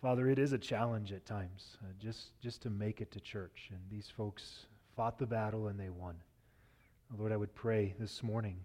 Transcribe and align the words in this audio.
Father, 0.00 0.28
it 0.28 0.38
is 0.38 0.52
a 0.52 0.58
challenge 0.58 1.12
at 1.12 1.24
times 1.24 1.78
uh, 1.82 1.92
just, 1.98 2.38
just 2.40 2.60
to 2.62 2.70
make 2.70 3.00
it 3.00 3.10
to 3.12 3.20
church. 3.20 3.70
And 3.70 3.80
these 3.90 4.12
folks 4.14 4.66
fought 4.94 5.18
the 5.18 5.26
battle 5.26 5.68
and 5.68 5.80
they 5.80 5.88
won. 5.88 6.16
Lord, 7.16 7.32
I 7.32 7.36
would 7.36 7.54
pray 7.54 7.94
this 7.98 8.22
morning 8.22 8.58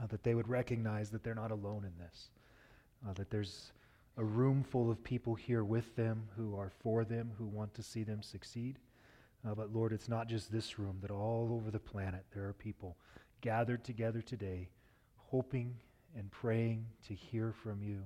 uh, 0.00 0.06
that 0.06 0.22
they 0.22 0.34
would 0.34 0.48
recognize 0.48 1.10
that 1.10 1.24
they're 1.24 1.34
not 1.34 1.50
alone 1.50 1.84
in 1.84 1.92
this, 1.98 2.28
uh, 3.06 3.12
that 3.14 3.30
there's 3.30 3.72
a 4.18 4.24
room 4.24 4.62
full 4.62 4.90
of 4.90 5.02
people 5.02 5.34
here 5.34 5.64
with 5.64 5.94
them 5.96 6.28
who 6.36 6.56
are 6.56 6.70
for 6.80 7.04
them, 7.04 7.32
who 7.38 7.46
want 7.46 7.74
to 7.74 7.82
see 7.82 8.02
them 8.02 8.22
succeed. 8.22 8.78
Uh, 9.46 9.54
but 9.54 9.74
Lord, 9.74 9.92
it's 9.92 10.08
not 10.08 10.28
just 10.28 10.52
this 10.52 10.78
room, 10.78 10.98
that 11.02 11.10
all 11.10 11.50
over 11.52 11.70
the 11.70 11.78
planet 11.78 12.24
there 12.34 12.46
are 12.46 12.54
people 12.54 12.96
gathered 13.40 13.84
together 13.84 14.22
today, 14.22 14.68
hoping 15.16 15.74
and 16.16 16.30
praying 16.30 16.86
to 17.06 17.14
hear 17.14 17.52
from 17.52 17.82
you, 17.82 18.02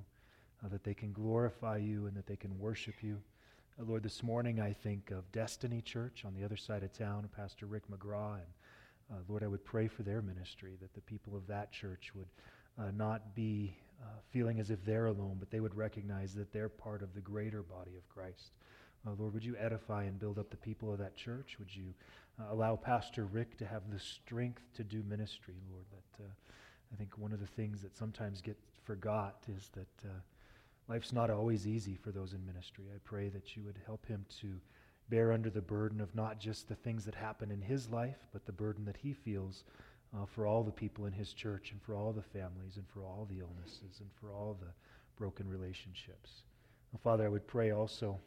uh, 0.64 0.68
that 0.68 0.84
they 0.84 0.94
can 0.94 1.12
glorify 1.12 1.76
you 1.76 2.06
and 2.06 2.16
that 2.16 2.26
they 2.26 2.36
can 2.36 2.58
worship 2.58 3.02
you. 3.02 3.20
Uh, 3.78 3.84
Lord, 3.84 4.02
this 4.02 4.22
morning 4.22 4.60
I 4.60 4.72
think 4.72 5.10
of 5.10 5.30
Destiny 5.32 5.80
Church 5.80 6.24
on 6.26 6.34
the 6.34 6.44
other 6.44 6.56
side 6.56 6.82
of 6.82 6.92
town, 6.92 7.28
Pastor 7.34 7.66
Rick 7.66 7.84
McGraw. 7.90 8.34
And 8.34 8.46
uh, 9.10 9.14
Lord, 9.28 9.42
I 9.42 9.46
would 9.46 9.64
pray 9.64 9.88
for 9.88 10.02
their 10.02 10.22
ministry, 10.22 10.76
that 10.80 10.94
the 10.94 11.00
people 11.00 11.36
of 11.36 11.46
that 11.46 11.72
church 11.72 12.12
would 12.14 12.28
uh, 12.78 12.90
not 12.96 13.34
be 13.34 13.74
uh, 14.02 14.06
feeling 14.30 14.60
as 14.60 14.70
if 14.70 14.84
they're 14.84 15.06
alone, 15.06 15.36
but 15.38 15.50
they 15.50 15.60
would 15.60 15.74
recognize 15.74 16.34
that 16.34 16.52
they're 16.52 16.68
part 16.68 17.02
of 17.02 17.14
the 17.14 17.20
greater 17.20 17.62
body 17.62 17.96
of 17.96 18.08
Christ. 18.08 18.52
Uh, 19.06 19.12
Lord, 19.18 19.34
would 19.34 19.44
you 19.44 19.56
edify 19.58 20.04
and 20.04 20.18
build 20.18 20.38
up 20.38 20.50
the 20.50 20.56
people 20.56 20.92
of 20.92 20.98
that 20.98 21.16
church? 21.16 21.56
Would 21.58 21.74
you 21.74 21.94
allow 22.50 22.76
Pastor 22.76 23.26
Rick 23.26 23.58
to 23.58 23.66
have 23.66 23.82
the 23.90 23.98
strength 23.98 24.62
to 24.74 24.84
do 24.84 25.02
ministry, 25.08 25.54
Lord? 25.70 25.84
That 25.90 26.24
I 26.92 26.96
think 26.96 27.16
one 27.16 27.32
of 27.32 27.40
the 27.40 27.46
things 27.46 27.82
that 27.82 27.96
sometimes 27.96 28.40
gets 28.40 28.62
forgot 28.84 29.36
is 29.48 29.70
that 29.74 30.10
life's 30.90 31.12
not 31.12 31.30
always 31.30 31.68
easy 31.68 31.94
for 31.94 32.10
those 32.10 32.32
in 32.32 32.44
ministry. 32.44 32.86
I 32.92 32.98
pray 33.04 33.28
that 33.28 33.56
you 33.56 33.62
would 33.62 33.78
help 33.86 34.04
him 34.06 34.26
to 34.40 34.60
bear 35.08 35.32
under 35.32 35.48
the 35.48 35.60
burden 35.60 36.00
of 36.00 36.14
not 36.16 36.40
just 36.40 36.68
the 36.68 36.74
things 36.74 37.04
that 37.04 37.14
happen 37.14 37.52
in 37.52 37.62
his 37.62 37.88
life, 37.88 38.18
but 38.32 38.44
the 38.44 38.52
burden 38.52 38.84
that 38.86 38.96
he 38.96 39.12
feels 39.12 39.62
uh, 40.12 40.26
for 40.26 40.46
all 40.46 40.64
the 40.64 40.72
people 40.72 41.06
in 41.06 41.12
his 41.12 41.32
church 41.32 41.70
and 41.70 41.80
for 41.80 41.94
all 41.94 42.12
the 42.12 42.20
families 42.20 42.76
and 42.76 42.88
for 42.88 43.04
all 43.04 43.26
the 43.30 43.38
illnesses 43.38 44.00
and 44.00 44.10
for 44.20 44.32
all 44.32 44.58
the 44.60 44.72
broken 45.16 45.48
relationships. 45.48 46.42
Well, 46.92 47.00
Father, 47.04 47.24
I 47.24 47.28
would 47.28 47.46
pray 47.46 47.70
also 47.70 48.18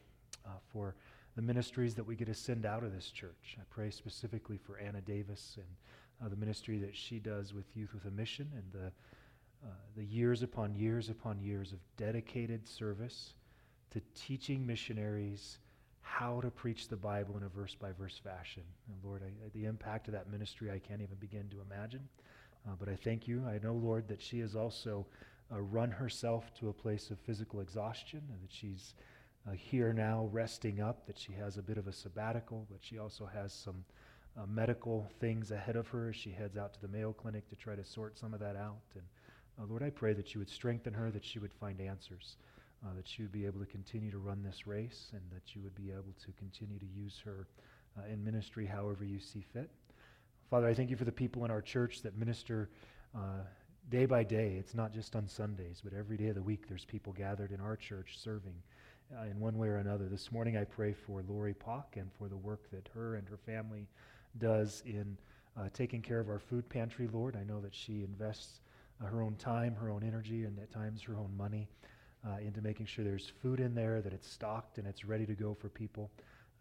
uh, 0.46 0.50
for 0.72 0.94
the 1.36 1.42
ministries 1.42 1.94
that 1.94 2.04
we 2.04 2.16
get 2.16 2.28
to 2.28 2.34
send 2.34 2.64
out 2.64 2.82
of 2.82 2.94
this 2.94 3.10
church. 3.10 3.58
I 3.60 3.64
pray 3.68 3.90
specifically 3.90 4.56
for 4.56 4.78
Anna 4.78 5.02
Davis 5.02 5.58
and 5.58 6.24
uh, 6.24 6.30
the 6.30 6.36
ministry 6.36 6.78
that 6.78 6.96
she 6.96 7.18
does 7.18 7.52
with 7.52 7.66
Youth 7.74 7.92
with 7.92 8.06
a 8.06 8.10
Mission 8.10 8.50
and 8.54 8.64
the, 8.72 8.90
uh, 9.64 9.68
the 9.96 10.04
years 10.04 10.42
upon 10.42 10.74
years 10.74 11.08
upon 11.08 11.40
years 11.40 11.72
of 11.72 11.78
dedicated 11.96 12.66
service 12.66 13.34
to 13.90 14.00
teaching 14.14 14.66
missionaries 14.66 15.58
how 16.00 16.40
to 16.40 16.50
preach 16.50 16.88
the 16.88 16.96
Bible 16.96 17.36
in 17.36 17.44
a 17.44 17.48
verse 17.48 17.74
by 17.74 17.90
verse 17.92 18.20
fashion. 18.22 18.62
And 18.88 18.96
Lord, 19.02 19.22
I, 19.24 19.30
the 19.54 19.64
impact 19.64 20.06
of 20.08 20.12
that 20.12 20.30
ministry 20.30 20.70
I 20.70 20.78
can't 20.78 21.00
even 21.00 21.16
begin 21.18 21.48
to 21.50 21.56
imagine. 21.70 22.06
Uh, 22.66 22.72
but 22.78 22.88
I 22.88 22.96
thank 22.96 23.26
you. 23.26 23.44
I 23.46 23.58
know, 23.62 23.74
Lord, 23.74 24.08
that 24.08 24.20
she 24.20 24.40
has 24.40 24.54
also 24.54 25.06
uh, 25.52 25.60
run 25.60 25.90
herself 25.90 26.52
to 26.60 26.68
a 26.68 26.72
place 26.72 27.10
of 27.10 27.18
physical 27.20 27.60
exhaustion 27.60 28.22
and 28.30 28.42
that 28.42 28.52
she's 28.52 28.94
uh, 29.46 29.52
here 29.52 29.92
now 29.92 30.28
resting 30.32 30.80
up, 30.80 31.06
that 31.06 31.18
she 31.18 31.32
has 31.32 31.58
a 31.58 31.62
bit 31.62 31.76
of 31.76 31.86
a 31.86 31.92
sabbatical, 31.92 32.66
but 32.70 32.78
she 32.80 32.98
also 32.98 33.28
has 33.32 33.52
some 33.52 33.84
uh, 34.36 34.46
medical 34.46 35.06
things 35.20 35.50
ahead 35.50 35.76
of 35.76 35.86
her 35.88 36.08
as 36.08 36.16
she 36.16 36.30
heads 36.30 36.56
out 36.56 36.72
to 36.74 36.80
the 36.80 36.88
Mayo 36.88 37.12
Clinic 37.12 37.48
to 37.48 37.56
try 37.56 37.74
to 37.74 37.84
sort 37.84 38.18
some 38.18 38.34
of 38.34 38.40
that 38.40 38.56
out. 38.56 38.80
And 38.94 39.04
uh, 39.58 39.66
Lord, 39.68 39.82
I 39.82 39.90
pray 39.90 40.12
that 40.14 40.34
you 40.34 40.40
would 40.40 40.50
strengthen 40.50 40.94
her, 40.94 41.10
that 41.10 41.24
she 41.24 41.38
would 41.38 41.52
find 41.52 41.80
answers 41.80 42.36
uh, 42.84 42.94
that 42.96 43.08
she 43.08 43.22
would 43.22 43.32
be 43.32 43.46
able 43.46 43.60
to 43.60 43.66
continue 43.66 44.10
to 44.10 44.18
run 44.18 44.42
this 44.42 44.66
race 44.66 45.08
and 45.12 45.22
that 45.32 45.54
you 45.54 45.62
would 45.62 45.74
be 45.74 45.90
able 45.90 46.12
to 46.24 46.32
continue 46.32 46.78
to 46.78 46.86
use 46.86 47.20
her 47.24 47.46
uh, 47.98 48.12
in 48.12 48.22
ministry 48.22 48.66
however 48.66 49.04
you 49.04 49.18
see 49.18 49.44
fit. 49.52 49.70
Father, 50.50 50.68
I 50.68 50.74
thank 50.74 50.90
you 50.90 50.96
for 50.96 51.04
the 51.04 51.12
people 51.12 51.44
in 51.44 51.50
our 51.50 51.62
church 51.62 52.02
that 52.02 52.16
minister 52.18 52.68
uh, 53.14 53.42
day 53.90 54.06
by 54.06 54.22
day. 54.22 54.56
It's 54.58 54.74
not 54.74 54.92
just 54.92 55.16
on 55.16 55.26
Sundays, 55.26 55.80
but 55.82 55.94
every 55.94 56.16
day 56.16 56.28
of 56.28 56.34
the 56.34 56.42
week 56.42 56.68
there's 56.68 56.84
people 56.84 57.12
gathered 57.12 57.52
in 57.52 57.60
our 57.60 57.76
church 57.76 58.18
serving 58.18 58.54
uh, 59.16 59.24
in 59.24 59.40
one 59.40 59.56
way 59.56 59.68
or 59.68 59.76
another. 59.76 60.08
This 60.08 60.30
morning 60.30 60.56
I 60.56 60.64
pray 60.64 60.92
for 60.92 61.22
Lori 61.26 61.54
Pock 61.54 61.96
and 61.96 62.10
for 62.18 62.28
the 62.28 62.36
work 62.36 62.70
that 62.70 62.88
her 62.94 63.14
and 63.16 63.26
her 63.28 63.38
family 63.38 63.88
does 64.38 64.82
in 64.84 65.16
uh, 65.56 65.68
taking 65.72 66.02
care 66.02 66.20
of 66.20 66.28
our 66.28 66.38
food 66.38 66.68
pantry, 66.68 67.08
Lord. 67.10 67.36
I 67.36 67.44
know 67.44 67.60
that 67.60 67.74
she 67.74 68.02
invests 68.02 68.60
uh, 69.02 69.06
her 69.06 69.22
own 69.22 69.34
time, 69.36 69.74
her 69.74 69.90
own 69.90 70.02
energy, 70.02 70.44
and 70.44 70.58
at 70.58 70.70
times 70.70 71.02
her 71.02 71.16
own 71.16 71.36
money 71.36 71.68
uh, 72.26 72.38
into 72.38 72.62
making 72.62 72.86
sure 72.86 73.04
there's 73.04 73.32
food 73.42 73.60
in 73.60 73.74
there, 73.74 74.00
that 74.00 74.12
it's 74.12 74.30
stocked 74.30 74.78
and 74.78 74.86
it's 74.86 75.04
ready 75.04 75.26
to 75.26 75.34
go 75.34 75.54
for 75.54 75.68
people. 75.68 76.10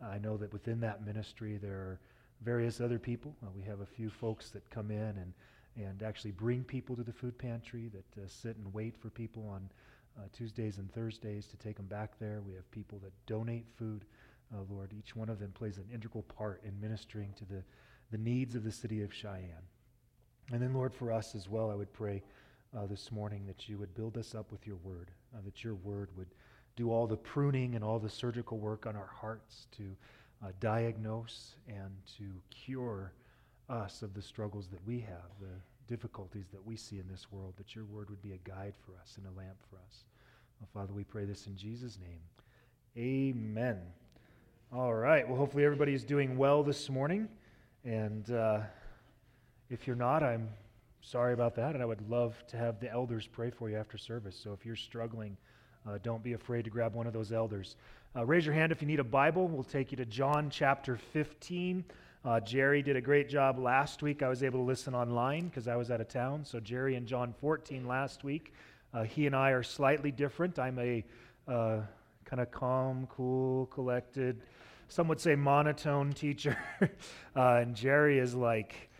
I 0.01 0.17
know 0.17 0.37
that 0.37 0.51
within 0.51 0.79
that 0.81 1.05
ministry 1.05 1.57
there 1.57 1.75
are 1.75 1.99
various 2.41 2.81
other 2.81 2.99
people. 2.99 3.35
Uh, 3.41 3.49
we 3.55 3.63
have 3.63 3.79
a 3.79 3.85
few 3.85 4.09
folks 4.09 4.49
that 4.49 4.69
come 4.69 4.91
in 4.91 4.97
and, 4.97 5.33
and 5.77 6.03
actually 6.03 6.31
bring 6.31 6.63
people 6.63 6.95
to 6.95 7.03
the 7.03 7.13
food 7.13 7.37
pantry, 7.37 7.89
that 7.89 8.21
uh, 8.21 8.27
sit 8.27 8.57
and 8.57 8.73
wait 8.73 8.97
for 8.97 9.09
people 9.09 9.47
on 9.47 9.69
uh, 10.17 10.23
Tuesdays 10.33 10.77
and 10.77 10.91
Thursdays 10.91 11.47
to 11.47 11.57
take 11.57 11.77
them 11.77 11.87
back 11.87 12.19
there. 12.19 12.41
We 12.45 12.53
have 12.53 12.69
people 12.71 12.99
that 13.03 13.13
donate 13.25 13.65
food. 13.77 14.05
Uh, 14.53 14.59
Lord, 14.69 14.93
each 14.97 15.15
one 15.15 15.29
of 15.29 15.39
them 15.39 15.51
plays 15.51 15.77
an 15.77 15.85
integral 15.91 16.23
part 16.23 16.61
in 16.63 16.79
ministering 16.79 17.33
to 17.37 17.45
the, 17.45 17.63
the 18.11 18.17
needs 18.17 18.55
of 18.55 18.63
the 18.63 18.71
city 18.71 19.01
of 19.01 19.13
Cheyenne. 19.13 19.67
And 20.51 20.61
then, 20.61 20.73
Lord, 20.73 20.93
for 20.93 21.11
us 21.11 21.35
as 21.35 21.49
well, 21.49 21.71
I 21.71 21.75
would 21.75 21.91
pray 21.93 22.21
uh, 22.77 22.85
this 22.85 23.11
morning 23.11 23.45
that 23.47 23.69
you 23.69 23.77
would 23.77 23.93
build 23.95 24.17
us 24.17 24.35
up 24.35 24.51
with 24.51 24.65
your 24.67 24.75
word, 24.77 25.11
uh, 25.35 25.39
that 25.45 25.63
your 25.63 25.75
word 25.75 26.09
would 26.17 26.27
do 26.75 26.91
all 26.91 27.07
the 27.07 27.17
pruning 27.17 27.75
and 27.75 27.83
all 27.83 27.99
the 27.99 28.09
surgical 28.09 28.57
work 28.57 28.85
on 28.85 28.95
our 28.95 29.09
hearts 29.13 29.67
to 29.77 29.83
uh, 30.43 30.51
diagnose 30.59 31.55
and 31.67 31.91
to 32.17 32.25
cure 32.49 33.13
us 33.69 34.01
of 34.01 34.13
the 34.13 34.21
struggles 34.21 34.67
that 34.67 34.85
we 34.85 34.99
have, 34.99 35.29
the 35.39 35.61
difficulties 35.87 36.47
that 36.51 36.65
we 36.65 36.75
see 36.75 36.99
in 36.99 37.07
this 37.07 37.31
world, 37.31 37.53
that 37.57 37.75
your 37.75 37.85
word 37.85 38.09
would 38.09 38.21
be 38.21 38.33
a 38.33 38.49
guide 38.49 38.73
for 38.85 38.93
us 39.01 39.17
and 39.17 39.25
a 39.27 39.39
lamp 39.39 39.57
for 39.69 39.77
us. 39.87 40.05
Well, 40.59 40.69
Father, 40.73 40.93
we 40.93 41.03
pray 41.03 41.25
this 41.25 41.47
in 41.47 41.55
Jesus' 41.55 41.97
name. 41.99 42.19
Amen. 42.97 43.79
All 44.71 44.93
right. 44.93 45.27
Well, 45.27 45.37
hopefully 45.37 45.63
everybody 45.65 45.93
is 45.93 46.03
doing 46.03 46.37
well 46.37 46.63
this 46.63 46.89
morning. 46.89 47.27
And 47.85 48.29
uh, 48.31 48.61
if 49.69 49.87
you're 49.87 49.95
not, 49.95 50.23
I'm 50.23 50.49
sorry 51.01 51.33
about 51.33 51.55
that, 51.55 51.73
and 51.73 51.81
I 51.81 51.85
would 51.85 52.09
love 52.09 52.35
to 52.47 52.57
have 52.57 52.79
the 52.79 52.91
elders 52.91 53.27
pray 53.27 53.49
for 53.49 53.69
you 53.69 53.77
after 53.77 53.97
service. 53.97 54.39
So 54.41 54.53
if 54.53 54.65
you're 54.65 54.75
struggling, 54.75 55.37
uh, 55.87 55.97
don't 56.03 56.23
be 56.23 56.33
afraid 56.33 56.63
to 56.65 56.69
grab 56.69 56.93
one 56.93 57.07
of 57.07 57.13
those 57.13 57.31
elders. 57.31 57.75
Uh, 58.15 58.25
raise 58.25 58.45
your 58.45 58.55
hand 58.55 58.71
if 58.71 58.81
you 58.81 58.87
need 58.87 58.99
a 58.99 59.03
Bible. 59.03 59.47
We'll 59.47 59.63
take 59.63 59.91
you 59.91 59.97
to 59.97 60.05
John 60.05 60.49
chapter 60.49 60.95
15. 60.95 61.83
Uh, 62.25 62.39
Jerry 62.39 62.81
did 62.81 62.95
a 62.95 63.01
great 63.01 63.27
job 63.27 63.59
last 63.59 64.01
week. 64.01 64.23
I 64.23 64.29
was 64.29 64.43
able 64.43 64.59
to 64.59 64.65
listen 64.65 64.95
online 64.95 65.47
because 65.47 65.67
I 65.67 65.75
was 65.75 65.91
out 65.91 65.99
of 65.99 66.07
town. 66.07 66.45
So, 66.45 66.59
Jerry 66.59 66.95
and 66.95 67.05
John 67.05 67.33
14 67.41 67.85
last 67.85 68.23
week. 68.23 68.53
Uh, 68.93 69.03
he 69.03 69.27
and 69.27 69.35
I 69.35 69.49
are 69.51 69.63
slightly 69.63 70.11
different. 70.11 70.57
I'm 70.57 70.79
a 70.79 71.03
uh, 71.47 71.79
kind 72.23 72.41
of 72.41 72.51
calm, 72.51 73.07
cool, 73.11 73.65
collected, 73.67 74.41
some 74.93 75.07
would 75.07 75.19
say 75.19 75.35
monotone 75.35 76.13
teacher. 76.13 76.57
Uh, 77.35 77.61
and 77.61 77.75
Jerry 77.75 78.19
is 78.19 78.35
like, 78.35 78.91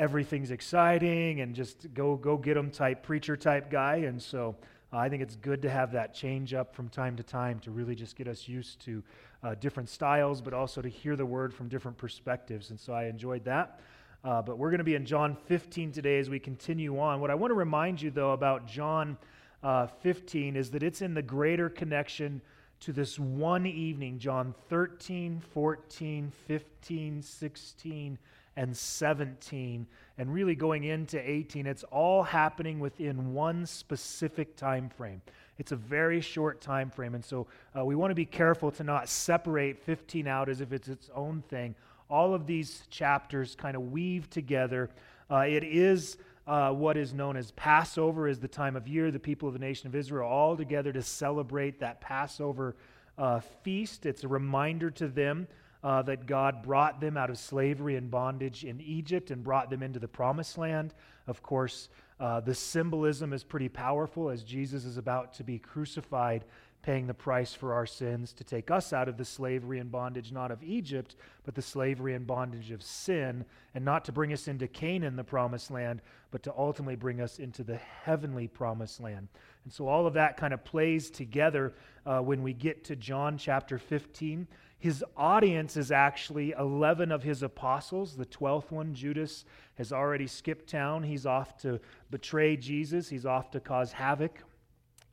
everything's 0.00 0.50
exciting 0.50 1.42
and 1.42 1.54
just 1.54 1.92
go 1.92 2.16
go 2.16 2.38
get 2.38 2.54
them 2.54 2.70
type 2.70 3.02
preacher 3.02 3.36
type 3.36 3.70
guy. 3.70 3.96
And 3.96 4.20
so 4.20 4.56
uh, 4.92 4.96
i 4.96 5.08
think 5.10 5.22
it's 5.22 5.36
good 5.36 5.60
to 5.60 5.68
have 5.68 5.92
that 5.92 6.14
change 6.14 6.54
up 6.54 6.74
from 6.74 6.88
time 6.88 7.16
to 7.16 7.22
time 7.22 7.60
to 7.60 7.70
really 7.70 7.94
just 7.94 8.16
get 8.16 8.26
us 8.26 8.48
used 8.48 8.80
to 8.80 9.02
uh, 9.42 9.54
different 9.60 9.90
styles 9.90 10.40
but 10.40 10.54
also 10.54 10.80
to 10.80 10.88
hear 10.88 11.16
the 11.16 11.26
word 11.26 11.52
from 11.52 11.68
different 11.68 11.96
perspectives. 11.98 12.70
And 12.70 12.80
so 12.80 12.94
i 12.94 13.04
enjoyed 13.04 13.44
that. 13.44 13.80
Uh, 14.24 14.42
but 14.42 14.58
we're 14.58 14.70
going 14.70 14.78
to 14.78 14.84
be 14.84 14.94
in 14.94 15.04
john 15.04 15.36
15 15.46 15.92
today 15.92 16.18
as 16.18 16.30
we 16.30 16.38
continue 16.38 16.98
on. 16.98 17.20
What 17.20 17.30
i 17.30 17.34
want 17.34 17.50
to 17.50 17.54
remind 17.54 18.00
you 18.00 18.10
though 18.10 18.32
about 18.32 18.66
john 18.66 19.18
uh, 19.62 19.86
15 19.86 20.56
is 20.56 20.70
that 20.70 20.82
it's 20.82 21.02
in 21.02 21.12
the 21.12 21.22
greater 21.22 21.68
connection 21.68 22.40
to 22.80 22.94
this 22.94 23.18
one 23.18 23.66
evening 23.66 24.18
john 24.18 24.54
13 24.70 25.42
14 25.52 26.32
15 26.48 27.22
16 27.22 28.18
and 28.56 28.76
17 28.76 29.86
and 30.18 30.34
really 30.34 30.54
going 30.54 30.84
into 30.84 31.18
18 31.18 31.66
it's 31.66 31.84
all 31.84 32.22
happening 32.22 32.80
within 32.80 33.32
one 33.32 33.64
specific 33.64 34.56
time 34.56 34.88
frame 34.88 35.22
it's 35.60 35.72
a 35.72 35.76
very 35.76 36.22
short 36.22 36.62
time 36.62 36.88
frame 36.88 37.14
and 37.14 37.24
so 37.24 37.46
uh, 37.78 37.84
we 37.84 37.94
want 37.94 38.10
to 38.10 38.14
be 38.14 38.24
careful 38.24 38.70
to 38.70 38.82
not 38.82 39.10
separate 39.10 39.78
15 39.78 40.26
out 40.26 40.48
as 40.48 40.62
if 40.62 40.72
it's 40.72 40.88
its 40.88 41.10
own 41.14 41.42
thing. 41.50 41.74
All 42.08 42.32
of 42.32 42.46
these 42.46 42.84
chapters 42.88 43.54
kind 43.54 43.76
of 43.76 43.92
weave 43.92 44.30
together. 44.30 44.88
Uh, 45.30 45.40
it 45.40 45.62
is 45.62 46.16
uh, 46.46 46.72
what 46.72 46.96
is 46.96 47.12
known 47.12 47.36
as 47.36 47.50
passover 47.52 48.26
is 48.26 48.40
the 48.40 48.48
time 48.48 48.74
of 48.74 48.88
year. 48.88 49.10
The 49.10 49.20
people 49.20 49.48
of 49.48 49.52
the 49.52 49.60
nation 49.60 49.86
of 49.86 49.94
israel 49.94 50.26
all 50.26 50.56
together 50.56 50.94
to 50.94 51.02
celebrate 51.02 51.78
that 51.80 52.00
passover 52.00 52.74
uh, 53.18 53.40
feast. 53.62 54.06
It's 54.06 54.24
a 54.24 54.28
reminder 54.28 54.90
to 54.92 55.08
them 55.08 55.46
uh, 55.82 56.02
that 56.02 56.26
God 56.26 56.62
brought 56.62 57.00
them 57.00 57.16
out 57.16 57.30
of 57.30 57.38
slavery 57.38 57.96
and 57.96 58.10
bondage 58.10 58.64
in 58.64 58.80
Egypt 58.80 59.30
and 59.30 59.42
brought 59.42 59.70
them 59.70 59.82
into 59.82 59.98
the 59.98 60.08
promised 60.08 60.58
land. 60.58 60.94
Of 61.26 61.42
course, 61.42 61.88
uh, 62.18 62.40
the 62.40 62.54
symbolism 62.54 63.32
is 63.32 63.42
pretty 63.42 63.68
powerful 63.68 64.28
as 64.28 64.42
Jesus 64.42 64.84
is 64.84 64.98
about 64.98 65.32
to 65.34 65.44
be 65.44 65.58
crucified. 65.58 66.44
paying 66.82 67.06
the 67.06 67.12
price 67.12 67.52
for 67.52 67.74
our 67.74 67.84
sins 67.84 68.32
to 68.32 68.42
take 68.42 68.70
us 68.70 68.94
out 68.94 69.06
of 69.06 69.18
the 69.18 69.24
slavery 69.24 69.80
and 69.80 69.92
bondage, 69.92 70.32
not 70.32 70.50
of 70.50 70.62
Egypt, 70.62 71.14
but 71.44 71.54
the 71.54 71.60
slavery 71.60 72.14
and 72.14 72.26
bondage 72.26 72.70
of 72.70 72.82
sin, 72.82 73.44
and 73.74 73.84
not 73.84 74.02
to 74.02 74.12
bring 74.12 74.32
us 74.32 74.48
into 74.48 74.66
Canaan, 74.66 75.14
the 75.14 75.22
promised 75.22 75.70
land, 75.70 76.00
but 76.30 76.42
to 76.42 76.54
ultimately 76.56 76.96
bring 76.96 77.20
us 77.20 77.38
into 77.38 77.62
the 77.62 77.76
heavenly 77.76 78.48
promised 78.48 78.98
land. 78.98 79.28
And 79.64 79.72
so 79.72 79.88
all 79.88 80.06
of 80.06 80.14
that 80.14 80.38
kind 80.38 80.54
of 80.54 80.64
plays 80.64 81.10
together 81.10 81.74
uh, 82.06 82.20
when 82.20 82.42
we 82.42 82.54
get 82.54 82.82
to 82.84 82.96
John 82.96 83.36
chapter 83.36 83.78
15. 83.78 84.46
His 84.80 85.04
audience 85.14 85.76
is 85.76 85.92
actually 85.92 86.52
11 86.58 87.12
of 87.12 87.22
his 87.22 87.42
apostles. 87.42 88.16
The 88.16 88.24
12th 88.24 88.70
one, 88.70 88.94
Judas, 88.94 89.44
has 89.76 89.92
already 89.92 90.26
skipped 90.26 90.70
town. 90.70 91.02
He's 91.02 91.26
off 91.26 91.58
to 91.58 91.80
betray 92.10 92.56
Jesus, 92.56 93.08
he's 93.08 93.26
off 93.26 93.50
to 93.52 93.60
cause 93.60 93.92
havoc. 93.92 94.42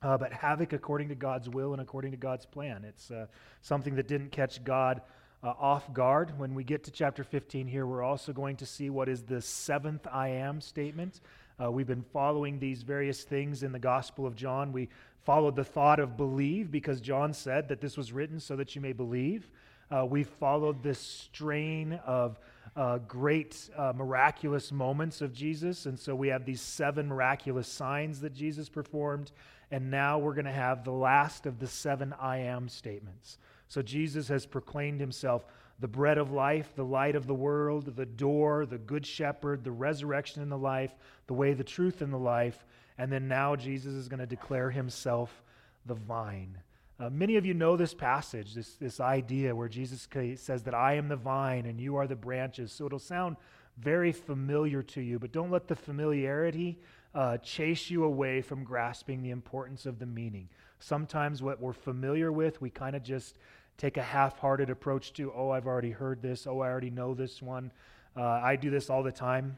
Uh, 0.02 0.18
but 0.18 0.32
havoc 0.32 0.74
according 0.74 1.10
to 1.10 1.16
God's 1.16 1.50
will 1.50 1.74
and 1.74 1.82
according 1.82 2.12
to 2.12 2.18
God's 2.18 2.46
plan. 2.46 2.86
It's 2.86 3.12
uh, 3.12 3.26
something 3.62 3.96
that 3.96 4.08
didn't 4.08 4.32
catch 4.32 4.64
God 4.64 5.02
uh, 5.44 5.54
off 5.60 5.92
guard. 5.92 6.38
When 6.40 6.56
we 6.56 6.64
get 6.64 6.84
to 6.86 6.92
chapter 6.92 7.24
15 7.24 7.68
here, 7.68 7.86
we're 7.86 8.04
also 8.04 8.32
going 8.32 8.58
to 8.58 8.66
see 8.66 8.90
what 8.90 9.10
is 9.10 9.24
the 9.24 9.42
seventh 9.42 10.08
I 10.10 10.30
am 10.30 10.62
statement. 10.62 11.20
Uh, 11.62 11.72
we've 11.72 11.88
been 11.88 12.06
following 12.14 12.60
these 12.60 12.84
various 12.84 13.24
things 13.24 13.64
in 13.64 13.72
the 13.72 13.80
Gospel 13.80 14.28
of 14.28 14.36
John. 14.36 14.72
We 14.72 14.90
followed 15.28 15.58
the 15.58 15.64
thought 15.66 16.00
of 16.00 16.16
believe 16.16 16.72
because 16.72 17.02
John 17.02 17.34
said 17.34 17.68
that 17.68 17.82
this 17.82 17.98
was 17.98 18.14
written 18.14 18.40
so 18.40 18.56
that 18.56 18.76
you 18.76 18.82
may 18.82 18.94
believe. 18.94 19.50
Uh, 19.92 20.06
we 20.06 20.24
followed 20.24 20.82
this 20.82 21.00
strain 21.00 22.00
of 22.06 22.40
uh, 22.78 23.00
great 23.00 23.70
uh, 23.76 23.92
miraculous 23.94 24.72
moments 24.72 25.20
of 25.20 25.34
Jesus. 25.34 25.86
And 25.86 26.00
so 26.00 26.16
we 26.16 26.30
have 26.30 26.46
these 26.46 26.62
seven 26.62 27.10
miraculous 27.10 27.68
signs 27.68 28.22
that 28.22 28.34
Jesus 28.34 28.70
performed. 28.70 29.34
And 29.70 29.92
now 29.92 30.18
we're 30.18 30.34
going 30.34 30.46
to 30.46 30.52
have 30.54 30.86
the 30.86 30.92
last 30.92 31.46
of 31.46 31.60
the 31.60 31.68
seven 31.68 32.14
I 32.22 32.38
am 32.38 32.70
statements. 32.70 33.38
So 33.68 33.82
Jesus 33.82 34.30
has 34.30 34.46
proclaimed 34.46 35.02
himself 35.02 35.46
the 35.82 35.90
bread 35.90 36.18
of 36.18 36.32
life, 36.32 36.72
the 36.74 36.86
light 36.86 37.18
of 37.18 37.28
the 37.28 37.36
world, 37.36 37.98
the 37.98 38.06
door, 38.06 38.66
the 38.66 38.78
good 38.78 39.06
shepherd, 39.06 39.66
the 39.66 39.72
resurrection 39.74 40.42
and 40.42 40.50
the 40.50 40.58
life, 40.58 40.96
the 41.28 41.34
way, 41.34 41.54
the 41.54 41.66
truth, 41.66 42.02
and 42.02 42.14
the 42.14 42.18
life. 42.18 42.66
And 42.98 43.12
then 43.12 43.28
now 43.28 43.56
Jesus 43.56 43.94
is 43.94 44.08
going 44.08 44.20
to 44.20 44.26
declare 44.26 44.72
himself 44.72 45.44
the 45.86 45.96
vine. 45.96 46.58
Uh, 47.00 47.10
many 47.12 47.36
of 47.36 47.46
you 47.46 47.54
know 47.54 47.78
this 47.78 47.94
passage, 47.94 48.56
this, 48.56 48.74
this 48.76 49.00
idea 49.00 49.56
where 49.56 49.68
Jesus 49.68 50.08
says 50.36 50.64
that 50.64 50.74
I 50.74 50.96
am 50.96 51.08
the 51.08 51.16
vine 51.16 51.68
and 51.68 51.80
you 51.80 51.96
are 51.96 52.08
the 52.08 52.16
branches. 52.16 52.72
So 52.72 52.88
it'll 52.88 52.98
sound 52.98 53.38
very 53.78 54.12
familiar 54.12 54.82
to 54.82 55.02
you, 55.02 55.20
but 55.20 55.32
don't 55.32 55.52
let 55.52 55.68
the 55.68 55.76
familiarity 55.76 56.80
uh, 57.14 57.38
chase 57.38 57.90
you 57.92 58.04
away 58.04 58.42
from 58.42 58.64
grasping 58.64 59.22
the 59.22 59.30
importance 59.30 59.86
of 59.86 60.00
the 60.00 60.06
meaning. 60.08 60.50
Sometimes 60.80 61.44
what 61.44 61.62
we're 61.62 61.74
familiar 61.74 62.32
with, 62.32 62.60
we 62.62 62.72
kind 62.72 62.96
of 62.96 63.04
just 63.04 63.38
take 63.78 63.98
a 63.98 64.04
half 64.04 64.40
hearted 64.40 64.72
approach 64.72 65.14
to, 65.14 65.32
oh, 65.36 65.52
I've 65.52 65.68
already 65.68 65.92
heard 65.92 66.22
this, 66.22 66.48
oh, 66.48 66.62
I 66.62 66.68
already 66.68 66.90
know 66.90 67.14
this 67.14 67.42
one. 67.42 67.72
Uh, 68.16 68.24
I 68.24 68.56
do 68.56 68.72
this 68.72 68.90
all 68.90 69.04
the 69.04 69.12
time. 69.12 69.58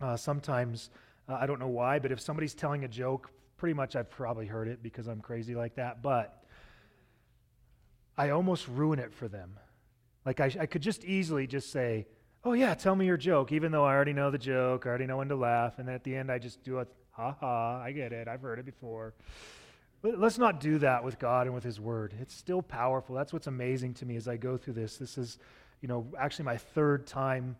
Uh, 0.00 0.16
sometimes, 0.16 0.90
uh, 1.28 1.38
I 1.40 1.46
don't 1.46 1.58
know 1.60 1.68
why, 1.68 1.98
but 1.98 2.12
if 2.12 2.20
somebody's 2.20 2.54
telling 2.54 2.84
a 2.84 2.88
joke, 2.88 3.30
pretty 3.56 3.74
much 3.74 3.96
I've 3.96 4.10
probably 4.10 4.46
heard 4.46 4.68
it 4.68 4.82
because 4.82 5.06
I'm 5.06 5.20
crazy 5.20 5.54
like 5.54 5.76
that, 5.76 6.02
but 6.02 6.44
I 8.16 8.30
almost 8.30 8.68
ruin 8.68 8.98
it 8.98 9.12
for 9.12 9.28
them. 9.28 9.58
Like 10.24 10.40
I, 10.40 10.50
I 10.60 10.66
could 10.66 10.82
just 10.82 11.04
easily 11.04 11.46
just 11.46 11.70
say, 11.70 12.06
oh, 12.44 12.52
yeah, 12.52 12.74
tell 12.74 12.94
me 12.94 13.06
your 13.06 13.16
joke, 13.16 13.52
even 13.52 13.72
though 13.72 13.84
I 13.84 13.94
already 13.94 14.12
know 14.12 14.30
the 14.30 14.38
joke, 14.38 14.86
I 14.86 14.90
already 14.90 15.06
know 15.06 15.16
when 15.16 15.28
to 15.28 15.36
laugh, 15.36 15.78
and 15.78 15.88
at 15.88 16.04
the 16.04 16.14
end 16.14 16.30
I 16.30 16.38
just 16.38 16.62
do 16.62 16.78
a 16.78 16.86
ha 17.10 17.34
ha, 17.40 17.80
I 17.80 17.92
get 17.92 18.12
it, 18.12 18.28
I've 18.28 18.42
heard 18.42 18.58
it 18.58 18.66
before. 18.66 19.14
Let's 20.02 20.36
not 20.36 20.60
do 20.60 20.78
that 20.80 21.02
with 21.02 21.18
God 21.18 21.46
and 21.46 21.54
with 21.54 21.64
His 21.64 21.80
Word. 21.80 22.12
It's 22.20 22.34
still 22.34 22.60
powerful. 22.60 23.14
That's 23.14 23.32
what's 23.32 23.46
amazing 23.46 23.94
to 23.94 24.06
me 24.06 24.16
as 24.16 24.28
I 24.28 24.36
go 24.36 24.58
through 24.58 24.74
this. 24.74 24.98
This 24.98 25.16
is, 25.16 25.38
you 25.80 25.88
know, 25.88 26.06
actually 26.18 26.44
my 26.44 26.58
third 26.58 27.06
time, 27.06 27.56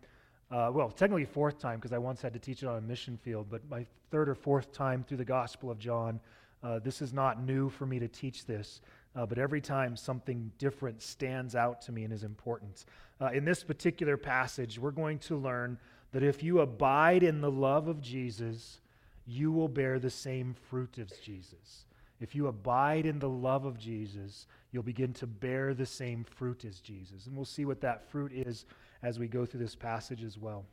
uh, 0.51 0.71
well, 0.73 0.89
technically 0.89 1.25
fourth 1.25 1.59
time 1.59 1.79
because 1.79 1.93
I 1.93 1.97
once 1.97 2.21
had 2.21 2.33
to 2.33 2.39
teach 2.39 2.63
it 2.63 2.67
on 2.67 2.77
a 2.77 2.81
mission 2.81 3.17
field, 3.17 3.47
but 3.49 3.67
my 3.69 3.85
third 4.11 4.29
or 4.29 4.35
fourth 4.35 4.71
time 4.71 5.03
through 5.03 5.17
the 5.17 5.25
Gospel 5.25 5.71
of 5.71 5.79
John. 5.79 6.19
Uh, 6.63 6.79
this 6.79 7.01
is 7.01 7.13
not 7.13 7.43
new 7.43 7.69
for 7.69 7.85
me 7.85 7.99
to 7.99 8.07
teach 8.07 8.45
this, 8.45 8.81
uh, 9.15 9.25
but 9.25 9.37
every 9.37 9.61
time 9.61 9.95
something 9.95 10.51
different 10.57 11.01
stands 11.01 11.55
out 11.55 11.81
to 11.81 11.91
me 11.91 12.03
and 12.03 12.13
is 12.13 12.23
important. 12.23 12.85
Uh, 13.19 13.27
in 13.27 13.45
this 13.45 13.63
particular 13.63 14.17
passage, 14.17 14.79
we're 14.79 14.91
going 14.91 15.19
to 15.19 15.35
learn 15.35 15.77
that 16.11 16.23
if 16.23 16.41
you 16.41 16.61
abide 16.61 17.23
in 17.23 17.41
the 17.41 17.51
love 17.51 17.87
of 17.87 18.01
Jesus, 18.01 18.79
you 19.27 19.51
will 19.51 19.67
bear 19.67 19.99
the 19.99 20.09
same 20.09 20.55
fruit 20.69 20.97
as 20.97 21.19
Jesus. 21.19 21.85
If 22.19 22.33
you 22.33 22.47
abide 22.47 23.05
in 23.05 23.19
the 23.19 23.29
love 23.29 23.65
of 23.65 23.77
Jesus, 23.77 24.47
you'll 24.71 24.83
begin 24.83 25.13
to 25.13 25.27
bear 25.27 25.73
the 25.73 25.85
same 25.85 26.23
fruit 26.23 26.63
as 26.63 26.79
Jesus. 26.79 27.25
And 27.25 27.35
we'll 27.35 27.45
see 27.45 27.65
what 27.65 27.81
that 27.81 28.09
fruit 28.09 28.31
is 28.33 28.65
as 29.05 29.19
we 29.19 29.27
go 29.27 29.45
through 29.45 29.61
this 29.61 29.75
passage 29.75 30.23
as 30.23 30.37
well. 30.37 30.65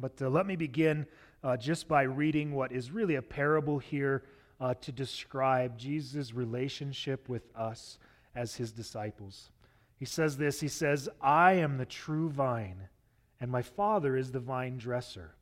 But 0.00 0.20
uh, 0.20 0.28
let 0.28 0.46
me 0.46 0.56
begin 0.56 1.06
uh, 1.44 1.56
just 1.56 1.86
by 1.86 2.02
reading 2.02 2.52
what 2.52 2.72
is 2.72 2.90
really 2.90 3.16
a 3.16 3.22
parable 3.22 3.78
here 3.78 4.24
uh, 4.60 4.74
to 4.74 4.90
describe 4.90 5.78
Jesus' 5.78 6.34
relationship 6.34 7.28
with 7.28 7.42
us 7.54 7.98
as 8.34 8.56
his 8.56 8.72
disciples. 8.72 9.50
He 9.96 10.04
says 10.04 10.36
this 10.36 10.60
He 10.60 10.68
says, 10.68 11.08
I 11.20 11.52
am 11.52 11.78
the 11.78 11.86
true 11.86 12.28
vine, 12.28 12.88
and 13.40 13.50
my 13.50 13.62
Father 13.62 14.16
is 14.16 14.32
the 14.32 14.40
vine 14.40 14.78
dresser. 14.78 15.36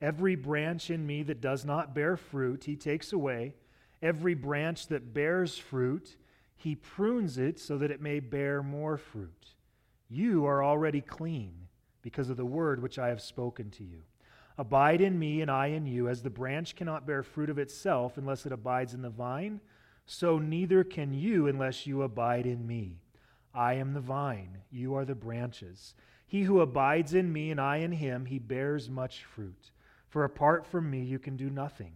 Every 0.00 0.36
branch 0.36 0.90
in 0.90 1.06
me 1.06 1.22
that 1.24 1.40
does 1.40 1.64
not 1.64 1.94
bear 1.94 2.16
fruit, 2.16 2.64
he 2.64 2.76
takes 2.76 3.12
away 3.12 3.54
Every 4.02 4.34
branch 4.34 4.86
that 4.88 5.12
bears 5.12 5.58
fruit, 5.58 6.16
he 6.56 6.74
prunes 6.74 7.38
it 7.38 7.58
so 7.58 7.76
that 7.78 7.90
it 7.90 8.00
may 8.00 8.20
bear 8.20 8.62
more 8.62 8.96
fruit. 8.96 9.54
You 10.08 10.46
are 10.46 10.64
already 10.64 11.00
clean 11.00 11.68
because 12.02 12.30
of 12.30 12.36
the 12.36 12.44
word 12.44 12.82
which 12.82 12.98
I 12.98 13.08
have 13.08 13.20
spoken 13.20 13.70
to 13.70 13.84
you. 13.84 14.02
Abide 14.58 15.00
in 15.00 15.18
me, 15.18 15.40
and 15.40 15.50
I 15.50 15.68
in 15.68 15.86
you, 15.86 16.08
as 16.08 16.22
the 16.22 16.30
branch 16.30 16.76
cannot 16.76 17.06
bear 17.06 17.22
fruit 17.22 17.50
of 17.50 17.58
itself 17.58 18.18
unless 18.18 18.44
it 18.44 18.52
abides 18.52 18.92
in 18.92 19.02
the 19.02 19.10
vine, 19.10 19.60
so 20.06 20.38
neither 20.38 20.84
can 20.84 21.14
you 21.14 21.46
unless 21.46 21.86
you 21.86 22.02
abide 22.02 22.46
in 22.46 22.66
me. 22.66 23.00
I 23.54 23.74
am 23.74 23.94
the 23.94 24.00
vine, 24.00 24.58
you 24.70 24.94
are 24.94 25.04
the 25.04 25.14
branches. 25.14 25.94
He 26.26 26.42
who 26.42 26.60
abides 26.60 27.14
in 27.14 27.32
me, 27.32 27.50
and 27.50 27.60
I 27.60 27.78
in 27.78 27.92
him, 27.92 28.26
he 28.26 28.38
bears 28.38 28.88
much 28.88 29.24
fruit. 29.24 29.72
For 30.08 30.24
apart 30.24 30.66
from 30.66 30.90
me, 30.90 31.02
you 31.02 31.18
can 31.18 31.36
do 31.36 31.50
nothing. 31.50 31.94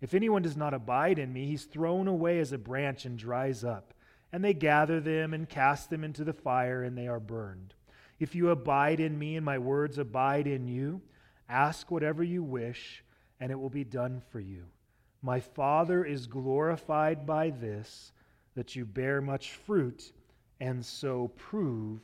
If 0.00 0.12
anyone 0.12 0.42
does 0.42 0.56
not 0.56 0.74
abide 0.74 1.18
in 1.20 1.32
me, 1.32 1.46
he's 1.46 1.64
thrown 1.64 2.08
away 2.08 2.40
as 2.40 2.52
a 2.52 2.58
branch 2.58 3.04
and 3.04 3.16
dries 3.16 3.62
up. 3.62 3.94
And 4.32 4.44
they 4.44 4.54
gather 4.54 5.00
them 5.00 5.32
and 5.32 5.48
cast 5.48 5.88
them 5.88 6.02
into 6.02 6.24
the 6.24 6.32
fire, 6.32 6.82
and 6.82 6.98
they 6.98 7.06
are 7.06 7.20
burned. 7.20 7.74
If 8.18 8.34
you 8.34 8.50
abide 8.50 9.00
in 9.00 9.18
me 9.18 9.36
and 9.36 9.44
my 9.44 9.58
words 9.58 9.98
abide 9.98 10.46
in 10.46 10.66
you, 10.66 11.02
ask 11.48 11.90
whatever 11.90 12.22
you 12.22 12.42
wish, 12.42 13.04
and 13.40 13.52
it 13.52 13.58
will 13.60 13.70
be 13.70 13.84
done 13.84 14.22
for 14.30 14.40
you. 14.40 14.64
My 15.22 15.40
Father 15.40 16.04
is 16.04 16.26
glorified 16.26 17.26
by 17.26 17.50
this, 17.50 18.12
that 18.54 18.74
you 18.74 18.84
bear 18.86 19.20
much 19.20 19.52
fruit, 19.52 20.12
and 20.60 20.84
so 20.84 21.28
prove 21.36 22.00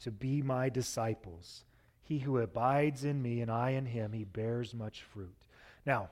to 0.00 0.10
be 0.10 0.42
my 0.42 0.68
disciples. 0.68 1.64
He 2.02 2.18
who 2.18 2.38
abides 2.38 3.04
in 3.04 3.22
me 3.22 3.40
and 3.40 3.50
I 3.50 3.70
in 3.70 3.86
him, 3.86 4.12
he 4.12 4.24
bears 4.24 4.74
much 4.74 5.02
fruit. 5.02 5.46
Now, 5.86 6.10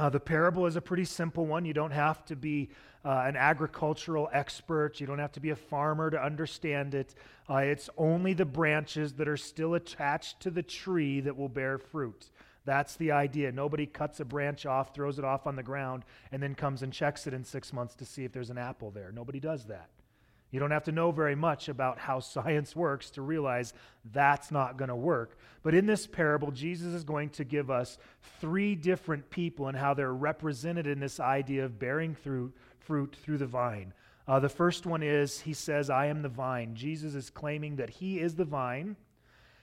uh, 0.00 0.08
the 0.08 0.18
parable 0.18 0.64
is 0.64 0.76
a 0.76 0.80
pretty 0.80 1.04
simple 1.04 1.44
one. 1.44 1.66
You 1.66 1.74
don't 1.74 1.90
have 1.90 2.24
to 2.24 2.36
be 2.36 2.70
uh, 3.04 3.24
an 3.26 3.36
agricultural 3.36 4.30
expert, 4.32 4.98
you 4.98 5.06
don't 5.06 5.18
have 5.18 5.32
to 5.32 5.40
be 5.40 5.50
a 5.50 5.56
farmer 5.56 6.10
to 6.10 6.22
understand 6.22 6.94
it. 6.94 7.14
Uh, 7.48 7.56
it's 7.56 7.90
only 7.98 8.32
the 8.32 8.44
branches 8.44 9.12
that 9.14 9.28
are 9.28 9.36
still 9.36 9.74
attached 9.74 10.40
to 10.40 10.50
the 10.50 10.62
tree 10.62 11.20
that 11.20 11.36
will 11.36 11.48
bear 11.48 11.78
fruit. 11.78 12.30
That's 12.64 12.96
the 12.96 13.12
idea. 13.12 13.52
Nobody 13.52 13.86
cuts 13.86 14.20
a 14.20 14.24
branch 14.24 14.64
off, 14.64 14.94
throws 14.94 15.18
it 15.18 15.24
off 15.24 15.46
on 15.46 15.56
the 15.56 15.62
ground, 15.62 16.04
and 16.32 16.42
then 16.42 16.54
comes 16.54 16.82
and 16.82 16.92
checks 16.92 17.26
it 17.26 17.34
in 17.34 17.44
six 17.44 17.72
months 17.72 17.94
to 17.96 18.06
see 18.06 18.24
if 18.24 18.32
there's 18.32 18.50
an 18.50 18.58
apple 18.58 18.90
there. 18.90 19.12
Nobody 19.12 19.40
does 19.40 19.66
that. 19.66 19.90
You 20.50 20.60
don't 20.60 20.70
have 20.70 20.84
to 20.84 20.92
know 20.92 21.10
very 21.10 21.34
much 21.34 21.68
about 21.68 21.98
how 21.98 22.20
science 22.20 22.74
works 22.74 23.10
to 23.10 23.22
realize 23.22 23.72
that's 24.12 24.50
not 24.50 24.76
going 24.76 24.88
to 24.88 24.96
work. 24.96 25.38
But 25.62 25.74
in 25.74 25.86
this 25.86 26.06
parable, 26.06 26.50
Jesus 26.50 26.94
is 26.94 27.04
going 27.04 27.30
to 27.30 27.44
give 27.44 27.70
us 27.70 27.98
three 28.40 28.74
different 28.74 29.30
people 29.30 29.68
and 29.68 29.76
how 29.76 29.94
they're 29.94 30.12
represented 30.12 30.86
in 30.86 31.00
this 31.00 31.20
idea 31.20 31.64
of 31.64 31.78
bearing 31.78 32.14
through, 32.14 32.52
fruit 32.80 33.16
through 33.22 33.38
the 33.38 33.46
vine. 33.46 33.92
Uh, 34.26 34.40
the 34.40 34.48
first 34.48 34.86
one 34.86 35.02
is 35.02 35.40
he 35.40 35.52
says, 35.52 35.90
I 35.90 36.06
am 36.06 36.22
the 36.22 36.28
vine. 36.28 36.74
Jesus 36.74 37.14
is 37.14 37.30
claiming 37.30 37.76
that 37.76 37.90
he 37.90 38.20
is 38.20 38.36
the 38.36 38.44
vine. 38.44 38.96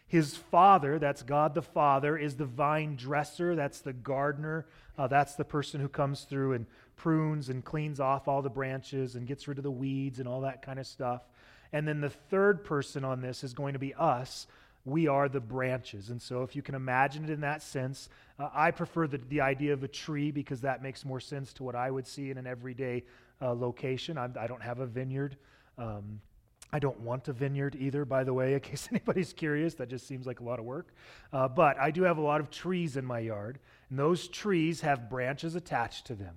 His 0.08 0.38
father, 0.38 1.00
that's 1.00 1.22
God 1.22 1.53
the 1.53 1.62
Father, 1.62 2.17
is 2.17 2.36
the 2.36 2.46
vine 2.46 2.96
dresser. 2.96 3.56
That's 3.56 3.82
the 3.82 3.91
gardener. 3.91 4.65
Uh, 4.98 5.08
that's 5.08 5.36
the 5.36 5.46
person 5.46 5.80
who 5.80 5.88
comes 5.88 6.24
through 6.24 6.54
and 6.54 6.66
prunes 6.96 7.50
and 7.50 7.63
cleans 7.63 8.00
off 8.00 8.27
all 8.27 8.42
the 8.42 8.50
branches 8.50 9.16
and 9.16 9.27
gets 9.27 9.48
rid 9.48 9.58
of 9.58 9.63
the 9.63 9.72
weeds 9.72 10.20
and 10.20 10.27
all 10.27 10.42
that 10.42 10.62
kind 10.62 10.80
of 10.80 10.88
stuff. 10.88 11.22
And 11.72 11.88
then 11.88 12.01
the 12.01 12.10
third 12.10 12.63
person 12.63 13.04
on 13.04 13.22
this 13.22 13.44
is 13.44 13.54
going 13.54 13.74
to 13.74 13.80
be 13.80 13.94
us. 13.94 14.48
We 14.86 15.08
are 15.08 15.27
the 15.27 15.42
branches. 15.42 16.10
And 16.10 16.22
so, 16.22 16.44
if 16.44 16.56
you 16.56 16.62
can 16.62 16.75
imagine 16.75 17.25
it 17.25 17.30
in 17.30 17.42
that 17.42 17.62
sense, 17.62 18.10
uh, 18.39 18.50
I 18.54 18.72
prefer 18.72 19.06
the, 19.08 19.18
the 19.18 19.42
idea 19.42 19.74
of 19.74 19.84
a 19.84 19.88
tree 19.88 20.32
because 20.32 20.62
that 20.62 20.82
makes 20.82 21.04
more 21.04 21.20
sense 21.20 21.51
to 21.54 21.63
what 21.63 21.75
I 21.75 21.92
would 21.92 22.08
see 22.08 22.32
in 22.32 22.38
an 22.38 22.48
everyday 22.48 23.04
uh, 23.42 23.54
location. 23.54 24.18
I'm, 24.18 24.34
I 24.39 24.48
do 24.48 24.54
not 24.54 24.62
have 24.62 24.80
a 24.80 24.86
vineyard. 24.86 25.36
Um, 25.77 26.22
I 26.72 26.80
don't 26.80 27.00
want 27.00 27.28
a 27.28 27.34
vineyard 27.34 27.76
either, 27.80 28.04
by 28.04 28.24
the 28.24 28.34
way, 28.34 28.54
in 28.54 28.60
case 28.62 28.88
anybody's 28.92 29.34
curious. 29.34 29.76
That 29.76 29.90
just 29.90 30.08
seems 30.08 30.26
like 30.26 30.40
a 30.40 30.44
lot 30.44 30.60
of 30.60 30.66
work. 30.66 30.94
Uh, 31.32 31.48
but 31.48 31.80
I 31.80 31.92
do 31.92 32.04
have 32.04 32.18
a 32.18 32.22
lot 32.22 32.42
of 32.42 32.50
trees 32.50 32.98
in 32.98 33.06
my 33.06 33.20
yard, 33.20 33.60
and 33.90 33.98
those 33.98 34.28
trees 34.28 34.82
have 34.82 35.10
branches 35.10 35.56
attached 35.56 36.08
to 36.08 36.16
them. 36.16 36.36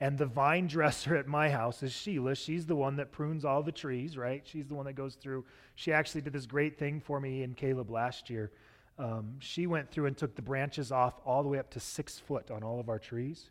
And 0.00 0.18
the 0.18 0.26
vine 0.26 0.66
dresser 0.66 1.16
at 1.16 1.26
my 1.26 1.48
house 1.48 1.82
is 1.82 1.92
Sheila. 1.92 2.34
She's 2.34 2.66
the 2.66 2.76
one 2.76 2.96
that 2.96 3.12
prunes 3.12 3.44
all 3.44 3.62
the 3.62 3.72
trees, 3.72 4.18
right? 4.18 4.42
She's 4.44 4.66
the 4.66 4.74
one 4.74 4.86
that 4.86 4.94
goes 4.94 5.14
through. 5.14 5.44
She 5.76 5.92
actually 5.92 6.20
did 6.20 6.32
this 6.32 6.46
great 6.46 6.78
thing 6.78 7.00
for 7.00 7.20
me 7.20 7.42
and 7.42 7.56
Caleb 7.56 7.90
last 7.90 8.28
year. 8.28 8.50
Um, 8.98 9.36
she 9.38 9.66
went 9.66 9.90
through 9.90 10.06
and 10.06 10.16
took 10.16 10.34
the 10.34 10.42
branches 10.42 10.92
off 10.92 11.20
all 11.24 11.42
the 11.42 11.48
way 11.48 11.58
up 11.58 11.70
to 11.70 11.80
six 11.80 12.18
foot 12.18 12.50
on 12.50 12.62
all 12.62 12.78
of 12.78 12.88
our 12.88 12.98
trees 12.98 13.50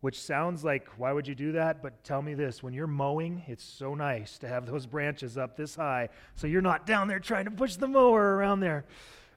which 0.00 0.20
sounds 0.20 0.62
like, 0.62 0.88
why 0.98 1.12
would 1.12 1.26
you 1.26 1.34
do 1.34 1.52
that? 1.52 1.82
But 1.82 2.04
tell 2.04 2.22
me 2.22 2.34
this 2.34 2.62
when 2.62 2.74
you're 2.74 2.86
mowing, 2.86 3.42
it's 3.46 3.64
so 3.64 3.94
nice 3.94 4.38
to 4.38 4.48
have 4.48 4.66
those 4.66 4.86
branches 4.86 5.38
up 5.38 5.56
this 5.56 5.76
high 5.76 6.08
so 6.34 6.46
you're 6.46 6.62
not 6.62 6.86
down 6.86 7.08
there 7.08 7.20
trying 7.20 7.46
to 7.46 7.50
push 7.50 7.76
the 7.76 7.88
mower 7.88 8.36
around 8.36 8.60
there. 8.60 8.84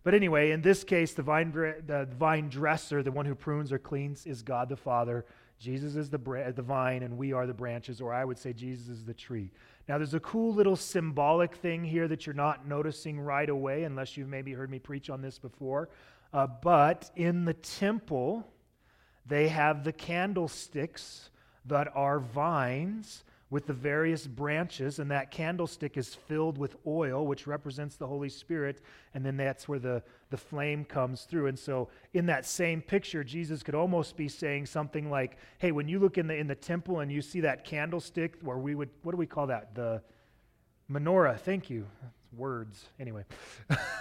But 0.03 0.13
anyway, 0.13 0.51
in 0.51 0.61
this 0.61 0.83
case, 0.83 1.13
the 1.13 1.23
vine, 1.23 1.51
the 1.51 2.07
vine 2.17 2.49
dresser, 2.49 3.03
the 3.03 3.11
one 3.11 3.25
who 3.25 3.35
prunes 3.35 3.71
or 3.71 3.79
cleans, 3.79 4.25
is 4.25 4.41
God 4.41 4.69
the 4.69 4.77
Father. 4.77 5.25
Jesus 5.59 5.95
is 5.95 6.09
the, 6.09 6.17
the 6.55 6.61
vine, 6.61 7.03
and 7.03 7.17
we 7.17 7.33
are 7.33 7.45
the 7.45 7.53
branches, 7.53 7.99
or 7.99 8.13
I 8.13 8.23
would 8.23 8.37
say 8.37 8.53
Jesus 8.53 8.87
is 8.87 9.03
the 9.03 9.13
tree. 9.13 9.51
Now, 9.89 9.97
there's 9.97 10.13
a 10.13 10.19
cool 10.21 10.53
little 10.53 10.77
symbolic 10.77 11.55
thing 11.55 11.83
here 11.83 12.07
that 12.07 12.25
you're 12.25 12.33
not 12.33 12.65
noticing 12.65 13.19
right 13.19 13.49
away, 13.49 13.83
unless 13.83 14.15
you've 14.15 14.29
maybe 14.29 14.53
heard 14.53 14.69
me 14.69 14.79
preach 14.79 15.09
on 15.09 15.21
this 15.21 15.37
before. 15.37 15.89
Uh, 16.31 16.47
but 16.47 17.11
in 17.17 17.43
the 17.43 17.55
temple, 17.55 18.47
they 19.29 19.47
have 19.47 19.83
the 19.83 19.93
candlesticks 19.93 21.29
that 21.65 21.87
are 21.95 22.19
vines 22.19 23.23
with 23.51 23.65
the 23.65 23.73
various 23.73 24.27
branches, 24.27 24.99
and 24.99 25.09
that 25.09 25.31
candlestick 25.31 25.97
is 25.97 26.13
filled 26.13 26.57
with 26.57 26.75
oil, 26.85 27.25
which 27.25 27.47
represents 27.47 27.95
the 27.95 28.05
Holy 28.05 28.29
Spirit, 28.29 28.79
and 29.13 29.25
then 29.25 29.37
that's 29.37 29.67
where 29.67 29.79
the, 29.79 30.03
the 30.29 30.37
flame 30.37 30.85
comes 30.85 31.23
through. 31.23 31.47
And 31.47 31.57
so, 31.57 31.89
in 32.13 32.27
that 32.27 32.45
same 32.45 32.81
picture, 32.81 33.23
Jesus 33.23 33.63
could 33.63 33.73
almost 33.73 34.15
be 34.15 34.27
saying 34.27 34.67
something 34.67 35.09
like, 35.09 35.37
Hey, 35.57 35.71
when 35.71 35.87
you 35.87 35.99
look 35.99 36.17
in 36.19 36.27
the, 36.27 36.35
in 36.35 36.47
the 36.47 36.55
temple 36.55 36.99
and 36.99 37.11
you 37.11 37.21
see 37.21 37.41
that 37.41 37.65
candlestick, 37.65 38.35
where 38.41 38.57
we 38.57 38.75
would, 38.75 38.89
what 39.01 39.11
do 39.13 39.17
we 39.17 39.25
call 39.25 39.47
that? 39.47 39.73
The 39.73 40.03
menorah. 40.91 41.39
Thank 41.39 41.69
you. 41.69 41.87
words. 42.35 42.85
Anyway, 42.99 43.25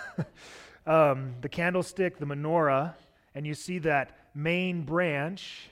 um, 0.86 1.34
the 1.40 1.48
candlestick, 1.48 2.18
the 2.18 2.26
menorah, 2.26 2.94
and 3.34 3.46
you 3.46 3.54
see 3.54 3.78
that 3.78 4.27
main 4.38 4.84
branch, 4.84 5.68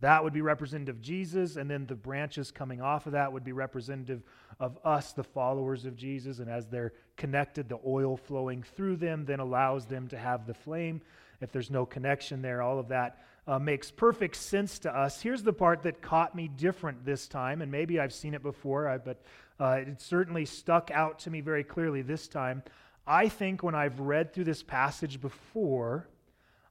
that 0.00 0.24
would 0.24 0.32
be 0.32 0.40
representative 0.40 0.96
of 0.96 1.02
Jesus, 1.02 1.56
and 1.56 1.70
then 1.70 1.86
the 1.86 1.94
branches 1.94 2.50
coming 2.50 2.80
off 2.80 3.06
of 3.06 3.12
that 3.12 3.32
would 3.32 3.44
be 3.44 3.52
representative 3.52 4.22
of 4.58 4.78
us, 4.84 5.12
the 5.12 5.22
followers 5.22 5.84
of 5.84 5.94
Jesus. 5.94 6.38
And 6.38 6.50
as 6.50 6.66
they're 6.66 6.92
connected, 7.16 7.68
the 7.68 7.78
oil 7.86 8.16
flowing 8.16 8.62
through 8.62 8.96
them 8.96 9.24
then 9.24 9.40
allows 9.40 9.86
them 9.86 10.08
to 10.08 10.18
have 10.18 10.46
the 10.46 10.54
flame. 10.54 11.00
If 11.40 11.52
there's 11.52 11.70
no 11.70 11.86
connection 11.86 12.42
there, 12.42 12.62
all 12.62 12.78
of 12.78 12.88
that 12.88 13.22
uh, 13.46 13.58
makes 13.58 13.90
perfect 13.90 14.36
sense 14.36 14.78
to 14.80 14.94
us. 14.94 15.20
Here's 15.20 15.42
the 15.42 15.52
part 15.52 15.82
that 15.82 16.02
caught 16.02 16.34
me 16.34 16.48
different 16.48 17.04
this 17.04 17.28
time, 17.28 17.62
and 17.62 17.70
maybe 17.70 18.00
I've 18.00 18.12
seen 18.12 18.34
it 18.34 18.42
before, 18.42 19.00
but 19.04 19.22
uh, 19.58 19.80
it 19.86 20.00
certainly 20.00 20.46
stuck 20.46 20.90
out 20.90 21.20
to 21.20 21.30
me 21.30 21.40
very 21.40 21.64
clearly 21.64 22.02
this 22.02 22.26
time. 22.26 22.62
I 23.06 23.28
think 23.28 23.62
when 23.62 23.74
I've 23.74 24.00
read 24.00 24.32
through 24.32 24.44
this 24.44 24.62
passage 24.62 25.20
before, 25.20 26.08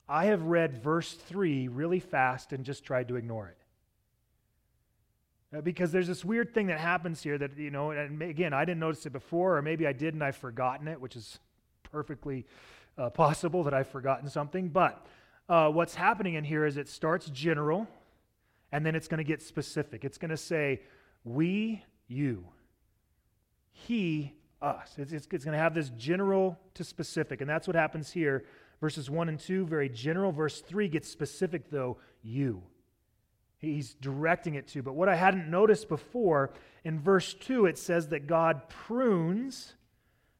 I 0.10 0.26
have 0.26 0.42
read 0.42 0.82
verse 0.82 1.14
3 1.14 1.68
really 1.68 2.00
fast 2.00 2.52
and 2.52 2.66
just 2.66 2.84
tried 2.84 3.10
to 3.10 3.16
ignore 3.16 3.48
it. 3.48 3.58
Uh, 5.56 5.62
because 5.62 5.92
there's 5.92 6.08
this 6.08 6.26
weird 6.26 6.54
thing 6.54 6.68
that 6.68 6.80
happens 6.80 7.22
here 7.22 7.38
that, 7.38 7.58
you 7.58 7.70
know, 7.70 7.92
and 7.92 8.22
again, 8.22 8.52
I 8.52 8.66
didn't 8.66 8.80
notice 8.80 9.06
it 9.06 9.12
before, 9.12 9.58
or 9.58 9.62
maybe 9.62 9.86
I 9.86 9.94
did 9.94 10.16
and 10.16 10.24
I've 10.24 10.36
forgotten 10.36 10.88
it, 10.88 11.00
which 11.00 11.16
is 11.16 11.40
perfectly 11.84 12.48
uh, 12.98 13.12
possible 13.12 13.64
that 13.64 13.74
I've 13.74 13.88
forgotten 13.88 14.30
something. 14.30 14.70
But 14.70 15.06
uh, 15.48 15.70
what's 15.70 15.94
happening 15.94 16.34
in 16.34 16.44
here 16.44 16.66
is 16.66 16.78
it 16.78 16.90
starts 16.90 17.28
general 17.30 17.88
and 18.72 18.84
then 18.84 18.96
it's 18.96 19.08
going 19.08 19.20
to 19.20 19.24
get 19.24 19.42
specific. 19.42 20.04
It's 20.04 20.18
going 20.18 20.30
to 20.30 20.38
say, 20.38 20.82
we, 21.24 21.84
you, 22.08 22.46
he, 23.72 24.34
us. 24.62 24.94
It's, 24.98 25.12
it's, 25.12 25.28
it's 25.32 25.46
going 25.46 25.56
to 25.56 25.62
have 25.62 25.74
this 25.74 25.90
general 25.90 26.60
to 26.76 26.84
specific. 26.84 27.42
And 27.42 27.50
that's 27.50 27.68
what 27.68 27.76
happens 27.76 28.12
here 28.12 28.46
Verses 28.82 29.10
1 29.10 29.30
and 29.30 29.40
2, 29.40 29.66
very 29.66 29.90
general. 29.90 30.32
Verse 30.32 30.62
3 30.62 30.88
gets 30.88 31.10
specific, 31.10 31.70
though, 31.70 31.98
you. 32.22 32.64
He's 33.58 33.94
directing 33.96 34.56
it 34.56 34.68
to. 34.70 34.82
But 34.82 34.96
what 34.96 35.10
I 35.10 35.16
hadn't 35.16 35.50
noticed 35.50 35.90
before, 35.90 36.54
in 36.86 37.00
verse 37.00 37.34
2, 37.34 37.66
it 37.66 37.78
says 37.78 38.08
that 38.10 38.26
God 38.26 38.70
prunes 38.70 39.74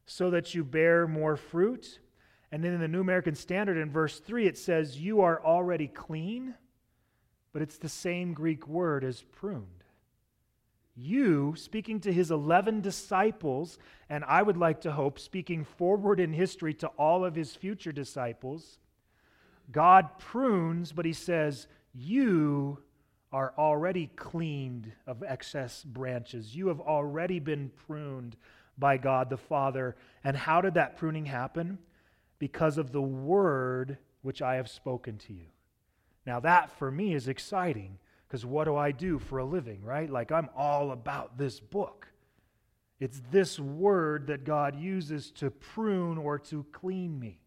so 0.06 0.30
that 0.30 0.56
you 0.56 0.64
bear 0.64 1.06
more 1.06 1.36
fruit. 1.36 2.00
And 2.52 2.64
then 2.64 2.74
in 2.74 2.80
the 2.80 2.88
New 2.88 3.02
American 3.02 3.36
Standard, 3.36 3.78
in 3.78 3.92
verse 3.92 4.20
3, 4.20 4.48
it 4.48 4.58
says, 4.58 4.98
You 4.98 5.22
are 5.22 5.44
already 5.44 5.88
clean, 5.88 6.56
but 7.52 7.62
it's 7.62 7.78
the 7.78 7.90
same 7.90 8.34
Greek 8.34 8.68
word 8.68 9.04
as 9.04 9.22
pruned 9.22 9.79
you, 11.00 11.56
speaking 11.56 12.00
to 12.02 12.12
his 12.12 12.32
11 12.32 12.82
disciples, 12.82 13.78
and 14.10 14.24
I 14.26 14.42
would 14.42 14.58
like 14.58 14.82
to 14.82 14.92
hope, 14.92 15.20
speaking 15.20 15.64
forward 15.64 16.20
in 16.20 16.34
history 16.34 16.74
to 16.76 16.88
all 16.90 17.24
of 17.24 17.36
his 17.36 17.56
future 17.56 17.92
disciples, 17.92 18.80
God 19.72 20.20
prunes, 20.20 20.92
but 20.92 21.06
he 21.06 21.14
says, 21.14 21.68
You 21.94 22.80
are 23.32 23.54
already 23.58 24.08
cleaned 24.16 24.92
of 25.06 25.24
excess 25.24 25.84
branches. 25.84 26.56
You 26.56 26.68
have 26.68 26.80
already 26.80 27.40
been 27.40 27.72
pruned 27.88 28.36
by 28.78 28.98
God 28.98 29.30
the 29.30 29.38
Father. 29.38 29.96
And 30.24 30.36
how 30.36 30.62
did 30.62 30.74
that 30.74 30.98
pruning 30.98 31.26
happen? 31.26 31.78
Because 32.40 32.78
of 32.78 32.92
the 32.92 33.02
word 33.02 33.98
which 34.22 34.42
I 34.42 34.56
have 34.56 34.70
spoken 34.70 35.18
to 35.20 35.34
you. 35.34 35.46
Now, 36.26 36.40
that 36.42 36.72
for 36.78 36.92
me 36.92 37.14
is 37.14 37.28
exciting 37.28 38.00
because 38.30 38.46
what 38.46 38.66
do 38.66 38.76
I 38.76 38.92
do 38.92 39.18
for 39.18 39.40
a 39.40 39.46
living, 39.46 39.84
right? 39.84 40.08
Like 40.08 40.32
I'm 40.32 40.50
all 40.56 40.92
about 40.92 41.38
this 41.38 41.60
book. 41.60 42.08
It's 43.00 43.22
this 43.32 43.60
word 43.60 44.28
that 44.28 44.44
God 44.44 44.80
uses 44.80 45.32
to 45.32 45.50
prune 45.50 46.18
or 46.20 46.38
to 46.38 46.64
clean 46.72 47.20
me. 47.20 47.40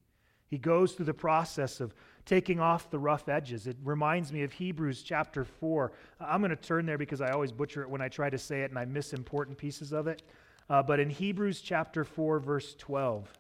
He 0.49 0.59
goes 0.59 0.93
through 0.93 1.07
the 1.07 1.15
process 1.15 1.81
of 1.81 1.95
taking 2.27 2.59
off 2.59 2.91
the 2.91 2.99
rough 2.99 3.29
edges. 3.29 3.67
It 3.67 3.77
reminds 3.85 4.33
me 4.33 4.43
of 4.43 4.53
Hebrews 4.53 5.03
chapter 5.03 5.45
4. 5.45 5.93
I'm 6.21 6.41
going 6.41 6.51
to 6.51 6.57
turn 6.57 6.85
there 6.85 6.99
because 6.99 7.21
I 7.21 7.31
always 7.31 7.53
butcher 7.53 7.83
it 7.83 7.89
when 7.89 8.01
I 8.01 8.09
try 8.09 8.29
to 8.29 8.39
say 8.39 8.62
it 8.62 8.71
and 8.71 8.79
I 8.79 8.85
miss 8.85 9.12
important 9.12 9.59
pieces 9.59 9.93
of 9.93 10.09
it. 10.09 10.23
Uh, 10.69 10.83
but 10.83 10.99
in 10.99 11.11
Hebrews 11.11 11.61
chapter 11.61 12.05
4, 12.05 12.41
verse 12.41 12.75
12, 12.79 13.33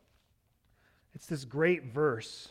it's 1.14 1.26
this 1.26 1.44
great 1.44 1.92
verse 1.92 2.48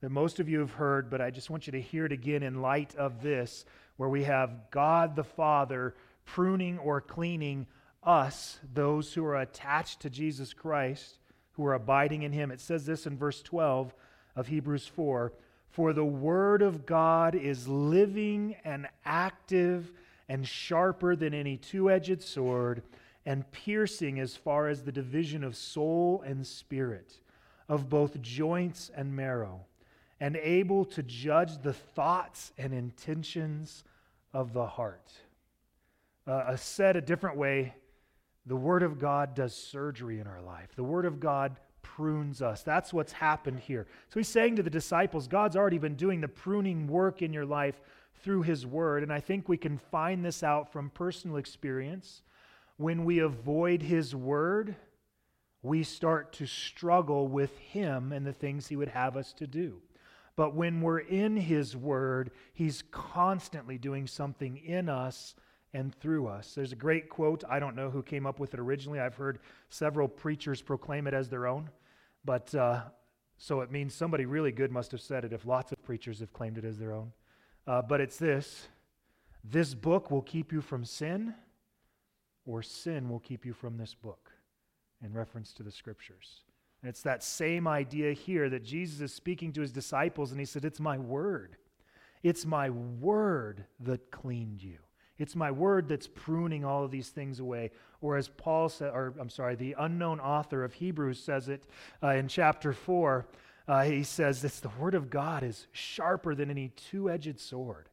that 0.00 0.10
most 0.10 0.38
of 0.38 0.48
you 0.48 0.60
have 0.60 0.72
heard, 0.72 1.10
but 1.10 1.20
I 1.20 1.30
just 1.30 1.50
want 1.50 1.66
you 1.66 1.72
to 1.72 1.80
hear 1.80 2.06
it 2.06 2.12
again 2.12 2.42
in 2.42 2.62
light 2.62 2.94
of 2.94 3.20
this 3.20 3.64
where 3.98 4.08
we 4.08 4.24
have 4.24 4.70
God 4.70 5.14
the 5.16 5.24
Father 5.24 5.94
pruning 6.24 6.78
or 6.78 7.00
cleaning 7.00 7.66
us, 8.02 8.58
those 8.72 9.12
who 9.12 9.24
are 9.24 9.40
attached 9.40 10.00
to 10.00 10.08
Jesus 10.08 10.54
Christ, 10.54 11.18
who 11.52 11.66
are 11.66 11.74
abiding 11.74 12.22
in 12.22 12.32
Him. 12.32 12.50
It 12.50 12.60
says 12.60 12.86
this 12.86 13.06
in 13.06 13.18
verse 13.18 13.42
12 13.42 13.92
of 14.36 14.46
Hebrews 14.46 14.86
4 14.86 15.32
For 15.68 15.92
the 15.92 16.04
Word 16.04 16.62
of 16.62 16.86
God 16.86 17.34
is 17.34 17.66
living 17.66 18.56
and 18.64 18.86
active 19.04 19.92
and 20.28 20.46
sharper 20.46 21.16
than 21.16 21.34
any 21.34 21.56
two 21.56 21.90
edged 21.90 22.22
sword, 22.22 22.82
and 23.26 23.50
piercing 23.50 24.20
as 24.20 24.36
far 24.36 24.68
as 24.68 24.82
the 24.82 24.92
division 24.92 25.42
of 25.42 25.56
soul 25.56 26.22
and 26.24 26.46
spirit, 26.46 27.14
of 27.68 27.88
both 27.88 28.22
joints 28.22 28.90
and 28.94 29.14
marrow 29.14 29.64
and 30.20 30.36
able 30.36 30.84
to 30.84 31.02
judge 31.02 31.62
the 31.62 31.72
thoughts 31.72 32.52
and 32.58 32.72
intentions 32.72 33.84
of 34.32 34.52
the 34.52 34.66
heart. 34.66 35.12
Uh, 36.26 36.56
said 36.56 36.96
a 36.96 37.00
different 37.00 37.36
way, 37.36 37.74
the 38.46 38.56
Word 38.56 38.82
of 38.82 38.98
God 38.98 39.34
does 39.34 39.54
surgery 39.54 40.20
in 40.20 40.26
our 40.26 40.42
life. 40.42 40.70
The 40.74 40.84
Word 40.84 41.04
of 41.04 41.20
God 41.20 41.56
prunes 41.82 42.42
us. 42.42 42.62
That's 42.62 42.92
what's 42.92 43.12
happened 43.12 43.60
here. 43.60 43.86
So 44.08 44.20
he's 44.20 44.28
saying 44.28 44.56
to 44.56 44.62
the 44.62 44.70
disciples, 44.70 45.28
God's 45.28 45.56
already 45.56 45.78
been 45.78 45.94
doing 45.94 46.20
the 46.20 46.28
pruning 46.28 46.86
work 46.86 47.22
in 47.22 47.32
your 47.32 47.46
life 47.46 47.80
through 48.22 48.42
His 48.42 48.66
Word. 48.66 49.02
And 49.02 49.12
I 49.12 49.20
think 49.20 49.48
we 49.48 49.56
can 49.56 49.78
find 49.78 50.24
this 50.24 50.42
out 50.42 50.72
from 50.72 50.90
personal 50.90 51.36
experience. 51.36 52.22
When 52.76 53.04
we 53.04 53.20
avoid 53.20 53.82
His 53.82 54.14
Word, 54.14 54.76
we 55.62 55.82
start 55.82 56.32
to 56.34 56.46
struggle 56.46 57.26
with 57.26 57.56
Him 57.58 58.12
and 58.12 58.26
the 58.26 58.32
things 58.32 58.68
He 58.68 58.76
would 58.76 58.88
have 58.88 59.16
us 59.16 59.32
to 59.34 59.46
do. 59.46 59.80
But 60.38 60.54
when 60.54 60.82
we're 60.82 61.00
in 61.00 61.36
His 61.36 61.76
Word, 61.76 62.30
He's 62.54 62.84
constantly 62.92 63.76
doing 63.76 64.06
something 64.06 64.56
in 64.58 64.88
us 64.88 65.34
and 65.74 65.92
through 65.92 66.28
us. 66.28 66.54
There's 66.54 66.70
a 66.70 66.76
great 66.76 67.08
quote. 67.08 67.42
I 67.50 67.58
don't 67.58 67.74
know 67.74 67.90
who 67.90 68.04
came 68.04 68.24
up 68.24 68.38
with 68.38 68.54
it 68.54 68.60
originally. 68.60 69.00
I've 69.00 69.16
heard 69.16 69.40
several 69.68 70.06
preachers 70.06 70.62
proclaim 70.62 71.08
it 71.08 71.12
as 71.12 71.28
their 71.28 71.48
own. 71.48 71.70
But 72.24 72.54
uh, 72.54 72.82
so 73.36 73.62
it 73.62 73.72
means 73.72 73.96
somebody 73.96 74.26
really 74.26 74.52
good 74.52 74.70
must 74.70 74.92
have 74.92 75.00
said 75.00 75.24
it 75.24 75.32
if 75.32 75.44
lots 75.44 75.72
of 75.72 75.82
preachers 75.82 76.20
have 76.20 76.32
claimed 76.32 76.56
it 76.56 76.64
as 76.64 76.78
their 76.78 76.92
own. 76.92 77.10
Uh, 77.66 77.82
but 77.82 78.00
it's 78.00 78.16
this 78.16 78.68
This 79.42 79.74
book 79.74 80.08
will 80.08 80.22
keep 80.22 80.52
you 80.52 80.60
from 80.60 80.84
sin, 80.84 81.34
or 82.46 82.62
sin 82.62 83.08
will 83.08 83.18
keep 83.18 83.44
you 83.44 83.54
from 83.54 83.76
this 83.76 83.92
book, 83.92 84.30
in 85.02 85.12
reference 85.12 85.52
to 85.54 85.64
the 85.64 85.72
scriptures. 85.72 86.42
And 86.82 86.88
it's 86.88 87.02
that 87.02 87.24
same 87.24 87.66
idea 87.66 88.12
here 88.12 88.48
that 88.50 88.64
Jesus 88.64 89.00
is 89.00 89.12
speaking 89.12 89.52
to 89.52 89.60
his 89.60 89.72
disciples, 89.72 90.30
and 90.30 90.38
he 90.38 90.46
said, 90.46 90.64
It's 90.64 90.80
my 90.80 90.98
word. 90.98 91.56
It's 92.22 92.46
my 92.46 92.70
word 92.70 93.64
that 93.80 94.10
cleaned 94.10 94.62
you. 94.62 94.78
It's 95.18 95.34
my 95.34 95.50
word 95.50 95.88
that's 95.88 96.06
pruning 96.06 96.64
all 96.64 96.84
of 96.84 96.90
these 96.90 97.08
things 97.08 97.40
away. 97.40 97.72
Or 98.00 98.16
as 98.16 98.28
Paul 98.28 98.68
said, 98.68 98.92
or 98.92 99.14
I'm 99.18 99.30
sorry, 99.30 99.56
the 99.56 99.74
unknown 99.78 100.20
author 100.20 100.62
of 100.62 100.74
Hebrews 100.74 101.18
says 101.18 101.48
it 101.48 101.64
uh, 102.02 102.10
in 102.10 102.28
chapter 102.28 102.72
4. 102.72 103.26
Uh, 103.66 103.82
he 103.82 104.04
says 104.04 104.40
this 104.40 104.60
the 104.60 104.70
word 104.80 104.94
of 104.94 105.10
God 105.10 105.42
is 105.42 105.66
sharper 105.72 106.34
than 106.34 106.50
any 106.50 106.68
two 106.68 107.10
edged 107.10 107.40
sword. 107.40 107.88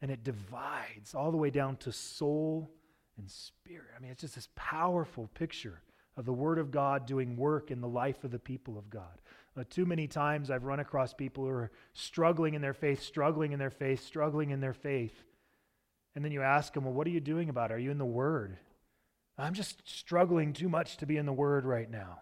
And 0.00 0.10
it 0.10 0.22
divides 0.22 1.14
all 1.14 1.30
the 1.30 1.36
way 1.36 1.50
down 1.50 1.76
to 1.78 1.92
soul 1.92 2.70
and 3.18 3.28
spirit. 3.28 3.88
I 3.96 4.00
mean, 4.00 4.10
it's 4.12 4.20
just 4.20 4.36
this 4.36 4.48
powerful 4.54 5.28
picture 5.34 5.80
of 6.16 6.24
the 6.24 6.32
Word 6.32 6.58
of 6.58 6.70
God 6.70 7.06
doing 7.06 7.36
work 7.36 7.70
in 7.70 7.80
the 7.80 7.88
life 7.88 8.24
of 8.24 8.30
the 8.30 8.38
people 8.38 8.78
of 8.78 8.90
God. 8.90 9.20
Uh, 9.56 9.64
too 9.68 9.86
many 9.86 10.06
times 10.06 10.50
I've 10.50 10.64
run 10.64 10.80
across 10.80 11.14
people 11.14 11.44
who 11.44 11.50
are 11.50 11.70
struggling 11.92 12.54
in 12.54 12.62
their 12.62 12.74
faith, 12.74 13.02
struggling 13.02 13.52
in 13.52 13.58
their 13.58 13.70
faith, 13.70 14.04
struggling 14.04 14.50
in 14.50 14.60
their 14.60 14.72
faith. 14.72 15.14
And 16.14 16.24
then 16.24 16.32
you 16.32 16.42
ask 16.42 16.72
them, 16.72 16.84
Well, 16.84 16.92
what 16.92 17.06
are 17.06 17.10
you 17.10 17.20
doing 17.20 17.48
about 17.48 17.70
it? 17.70 17.74
Are 17.74 17.78
you 17.78 17.90
in 17.90 17.98
the 17.98 18.04
Word? 18.04 18.56
I'm 19.36 19.54
just 19.54 19.82
struggling 19.84 20.52
too 20.52 20.68
much 20.68 20.98
to 20.98 21.06
be 21.06 21.16
in 21.16 21.26
the 21.26 21.32
Word 21.32 21.64
right 21.64 21.90
now. 21.90 22.18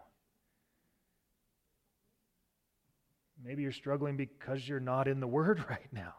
Maybe 3.45 3.63
you're 3.63 3.73
struggling 3.73 4.17
because 4.17 4.67
you're 4.67 4.81
not 4.81 5.09
in 5.09 5.21
the 5.21 5.27
Word 5.27 5.65
right 5.71 5.93
now. 5.93 6.15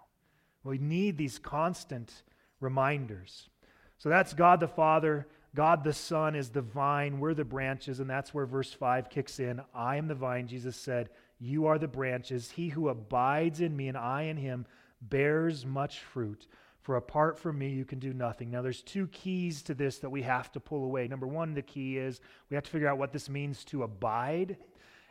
We 0.64 0.78
need 0.78 1.18
these 1.18 1.40
constant 1.40 2.24
reminders. 2.60 3.50
So 3.98 4.10
that's 4.10 4.34
God 4.34 4.60
the 4.60 4.68
Father. 4.68 5.28
God 5.56 5.84
the 5.84 5.94
Son 5.94 6.36
is 6.36 6.50
the 6.50 6.62
vine. 6.62 7.20
We're 7.20 7.34
the 7.34 7.46
branches. 7.46 8.00
And 8.00 8.10
that's 8.10 8.34
where 8.34 8.46
verse 8.46 8.74
5 8.74 9.10
kicks 9.10 9.40
in. 9.40 9.62
I 9.74 9.98
am 9.98 10.08
the 10.08 10.16
vine, 10.16 10.48
Jesus 10.48 10.76
said. 10.76 11.10
You 11.40 11.68
are 11.68 11.78
the 11.78 11.88
branches. 11.88 12.52
He 12.52 12.70
who 12.70 12.90
abides 12.90 13.62
in 13.62 13.76
me 13.76 13.88
and 13.88 13.98
I 13.98 14.24
in 14.24 14.38
him 14.38 14.66
bears 15.02 15.66
much 15.66 16.00
fruit. 16.00 16.48
For 16.82 16.98
apart 16.98 17.40
from 17.40 17.58
me, 17.58 17.70
you 17.70 17.86
can 17.86 18.00
do 18.00 18.14
nothing. 18.14 18.52
Now, 18.52 18.62
there's 18.62 18.82
two 18.82 19.08
keys 19.08 19.62
to 19.64 19.74
this 19.74 20.00
that 20.00 20.10
we 20.10 20.22
have 20.24 20.52
to 20.52 20.60
pull 20.60 20.84
away. 20.84 21.08
Number 21.08 21.28
one, 21.28 21.54
the 21.54 21.62
key 21.62 21.98
is 21.98 22.20
we 22.50 22.56
have 22.56 22.64
to 22.66 22.72
figure 22.72 22.90
out 22.90 22.98
what 22.98 23.14
this 23.14 23.30
means 23.30 23.64
to 23.66 23.84
abide. 23.84 24.58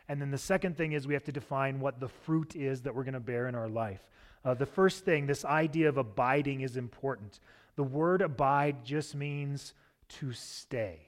And 0.07 0.21
then 0.21 0.29
the 0.29 0.37
second 0.37 0.77
thing 0.77 0.91
is 0.91 1.07
we 1.07 1.15
have 1.15 1.23
to 1.23 1.31
define 1.31 1.79
what 1.79 1.99
the 1.99 2.09
fruit 2.09 2.55
is 2.55 2.81
that 2.81 2.93
we're 2.93 3.03
going 3.03 3.13
to 3.13 3.19
bear 3.19 3.47
in 3.47 3.55
our 3.55 3.69
life. 3.69 4.01
Uh, 4.45 4.53
the 4.53 4.65
first 4.65 5.05
thing, 5.05 5.25
this 5.25 5.45
idea 5.45 5.89
of 5.89 5.97
abiding, 5.97 6.61
is 6.61 6.77
important. 6.77 7.39
The 7.75 7.83
word 7.83 8.21
abide 8.21 8.83
just 8.83 9.15
means 9.15 9.73
to 10.09 10.33
stay, 10.33 10.99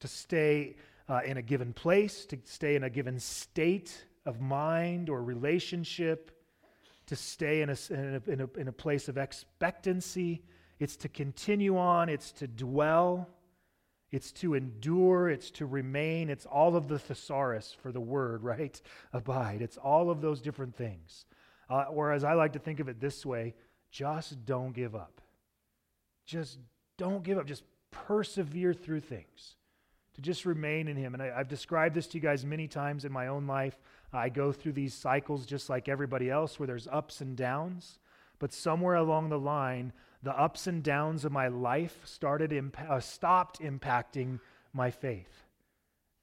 to 0.00 0.08
stay 0.08 0.76
uh, 1.08 1.20
in 1.24 1.36
a 1.36 1.42
given 1.42 1.72
place, 1.72 2.24
to 2.26 2.38
stay 2.44 2.76
in 2.76 2.84
a 2.84 2.90
given 2.90 3.18
state 3.18 4.06
of 4.26 4.40
mind 4.40 5.08
or 5.08 5.22
relationship, 5.22 6.30
to 7.06 7.16
stay 7.16 7.60
in 7.62 7.70
a, 7.70 7.76
in 7.90 8.22
a, 8.26 8.30
in 8.30 8.40
a, 8.40 8.60
in 8.60 8.68
a 8.68 8.72
place 8.72 9.08
of 9.08 9.18
expectancy. 9.18 10.42
It's 10.78 10.96
to 10.98 11.08
continue 11.08 11.76
on, 11.76 12.08
it's 12.08 12.32
to 12.32 12.46
dwell, 12.46 13.28
it's 14.10 14.32
to 14.32 14.54
endure, 14.54 15.28
it's 15.28 15.50
to 15.52 15.66
remain. 15.66 16.30
It's 16.30 16.46
all 16.46 16.76
of 16.76 16.86
the 16.86 16.98
thesaurus 16.98 17.76
for 17.82 17.92
the 17.92 18.00
word, 18.00 18.42
right? 18.44 18.80
Abide. 19.12 19.60
It's 19.60 19.76
all 19.76 20.10
of 20.10 20.20
those 20.20 20.40
different 20.40 20.76
things. 20.76 21.26
Uh, 21.68 21.84
or 21.90 22.12
as 22.12 22.24
I 22.24 22.34
like 22.34 22.52
to 22.52 22.58
think 22.58 22.80
of 22.80 22.88
it 22.88 23.00
this 23.00 23.26
way, 23.26 23.54
just 23.90 24.44
don't 24.44 24.72
give 24.72 24.94
up. 24.94 25.20
Just 26.26 26.58
don't 26.96 27.22
give 27.22 27.38
up. 27.38 27.46
Just 27.46 27.64
persevere 28.06 28.74
through 28.74 29.00
things, 29.00 29.56
to 30.14 30.20
just 30.20 30.44
remain 30.44 30.88
in 30.88 30.96
Him. 30.96 31.14
And 31.14 31.22
I, 31.22 31.26
have 31.36 31.48
described 31.48 31.94
this 31.94 32.06
to 32.08 32.18
you 32.18 32.22
guys 32.22 32.44
many 32.44 32.68
times 32.68 33.04
in 33.04 33.12
my 33.12 33.28
own 33.28 33.46
life. 33.46 33.80
I 34.12 34.28
go 34.28 34.52
through 34.52 34.72
these 34.72 34.94
cycles 34.94 35.46
just 35.46 35.68
like 35.68 35.88
everybody 35.88 36.30
else 36.30 36.58
where 36.58 36.66
there's 36.66 36.86
ups 36.86 37.20
and 37.20 37.36
downs. 37.36 37.98
But 38.38 38.52
somewhere 38.52 38.94
along 38.94 39.28
the 39.28 39.38
line, 39.38 39.92
the 40.22 40.38
ups 40.38 40.66
and 40.66 40.82
downs 40.82 41.24
of 41.24 41.32
my 41.32 41.48
life 41.48 42.00
started 42.04 42.52
imp- 42.52 42.78
uh, 42.80 43.00
stopped 43.00 43.60
impacting 43.60 44.40
my 44.72 44.90
faith. 44.90 45.44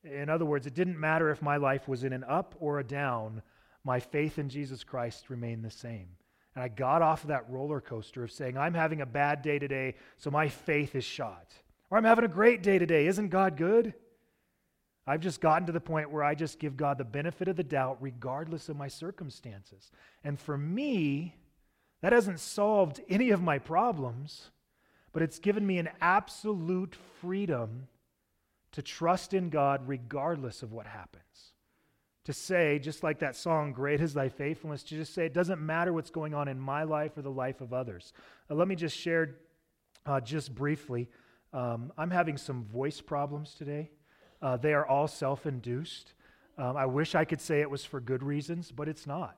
In 0.03 0.29
other 0.29 0.45
words, 0.45 0.65
it 0.65 0.73
didn't 0.73 0.99
matter 0.99 1.29
if 1.29 1.41
my 1.41 1.57
life 1.57 1.87
was 1.87 2.03
in 2.03 2.13
an 2.13 2.23
up 2.23 2.55
or 2.59 2.79
a 2.79 2.83
down, 2.83 3.41
my 3.83 3.99
faith 3.99 4.39
in 4.39 4.49
Jesus 4.49 4.83
Christ 4.83 5.29
remained 5.29 5.63
the 5.63 5.69
same. 5.69 6.07
And 6.55 6.63
I 6.63 6.67
got 6.67 7.01
off 7.01 7.23
of 7.23 7.29
that 7.29 7.49
roller 7.49 7.79
coaster 7.79 8.23
of 8.23 8.31
saying, 8.31 8.57
I'm 8.57 8.73
having 8.73 9.01
a 9.01 9.05
bad 9.05 9.41
day 9.41 9.59
today, 9.59 9.95
so 10.17 10.29
my 10.29 10.49
faith 10.49 10.95
is 10.95 11.03
shot. 11.03 11.53
Or 11.89 11.97
I'm 11.97 12.03
having 12.03 12.25
a 12.25 12.29
great 12.29 12.61
day 12.61 12.77
today. 12.77 13.07
Isn't 13.07 13.29
God 13.29 13.57
good? 13.57 13.93
I've 15.07 15.21
just 15.21 15.41
gotten 15.41 15.65
to 15.65 15.71
the 15.71 15.79
point 15.79 16.11
where 16.11 16.23
I 16.23 16.35
just 16.35 16.59
give 16.59 16.77
God 16.77 16.97
the 16.97 17.03
benefit 17.03 17.47
of 17.47 17.55
the 17.55 17.63
doubt 17.63 17.97
regardless 18.01 18.69
of 18.69 18.77
my 18.77 18.87
circumstances. 18.87 19.91
And 20.23 20.39
for 20.39 20.57
me, 20.57 21.35
that 22.01 22.13
hasn't 22.13 22.39
solved 22.39 23.01
any 23.09 23.31
of 23.31 23.41
my 23.41 23.57
problems, 23.57 24.51
but 25.13 25.23
it's 25.23 25.39
given 25.39 25.65
me 25.65 25.79
an 25.79 25.89
absolute 26.01 26.95
freedom 27.19 27.87
to 28.73 28.81
trust 28.81 29.33
in 29.33 29.49
God 29.49 29.81
regardless 29.87 30.63
of 30.63 30.71
what 30.71 30.85
happens 30.85 31.50
to 32.25 32.33
say, 32.33 32.77
just 32.79 33.03
like 33.03 33.19
that 33.19 33.35
song, 33.35 33.73
Great 33.73 33.99
is 33.99 34.13
Thy 34.13 34.29
Faithfulness, 34.29 34.83
to 34.83 34.95
just 34.95 35.13
say, 35.13 35.25
it 35.25 35.33
doesn't 35.33 35.59
matter 35.59 35.91
what's 35.91 36.11
going 36.11 36.33
on 36.33 36.47
in 36.47 36.59
my 36.59 36.83
life 36.83 37.17
or 37.17 37.21
the 37.21 37.31
life 37.31 37.61
of 37.61 37.73
others. 37.73 38.13
Uh, 38.49 38.55
let 38.55 38.67
me 38.67 38.75
just 38.75 38.95
share 38.95 39.37
uh, 40.05 40.19
just 40.19 40.53
briefly. 40.53 41.09
Um, 41.53 41.91
I'm 41.97 42.11
having 42.11 42.37
some 42.37 42.63
voice 42.65 43.01
problems 43.01 43.55
today. 43.55 43.89
Uh, 44.41 44.57
they 44.57 44.73
are 44.73 44.85
all 44.85 45.07
self 45.07 45.45
induced. 45.45 46.13
Um, 46.57 46.77
I 46.77 46.85
wish 46.85 47.15
I 47.15 47.25
could 47.25 47.41
say 47.41 47.61
it 47.61 47.69
was 47.69 47.85
for 47.85 47.99
good 47.99 48.23
reasons, 48.23 48.71
but 48.71 48.87
it's 48.87 49.07
not. 49.07 49.37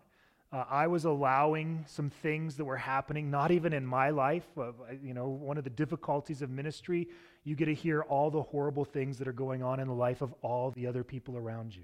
Uh, 0.51 0.65
I 0.69 0.87
was 0.87 1.05
allowing 1.05 1.83
some 1.87 2.09
things 2.09 2.57
that 2.57 2.65
were 2.65 2.77
happening, 2.77 3.31
not 3.31 3.51
even 3.51 3.73
in 3.73 3.85
my 3.85 4.11
life. 4.11 4.45
Uh, 4.57 4.71
you 5.01 5.13
know, 5.13 5.27
one 5.27 5.57
of 5.57 5.63
the 5.63 5.69
difficulties 5.69 6.41
of 6.41 6.49
ministry, 6.49 7.07
you 7.43 7.55
get 7.55 7.65
to 7.65 7.73
hear 7.73 8.01
all 8.03 8.29
the 8.29 8.41
horrible 8.41 8.85
things 8.85 9.17
that 9.17 9.27
are 9.27 9.33
going 9.33 9.63
on 9.63 9.79
in 9.79 9.87
the 9.87 9.93
life 9.93 10.21
of 10.21 10.33
all 10.41 10.69
the 10.71 10.85
other 10.85 11.03
people 11.03 11.37
around 11.37 11.75
you. 11.75 11.83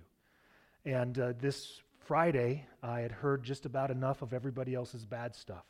And 0.90 1.20
uh, 1.20 1.34
this 1.40 1.84
Friday, 2.00 2.66
I 2.82 3.02
had 3.02 3.12
heard 3.12 3.44
just 3.44 3.68
about 3.68 3.92
enough 3.92 4.24
of 4.24 4.34
everybody 4.34 4.74
else's 4.74 5.06
bad 5.06 5.36
stuff. 5.36 5.64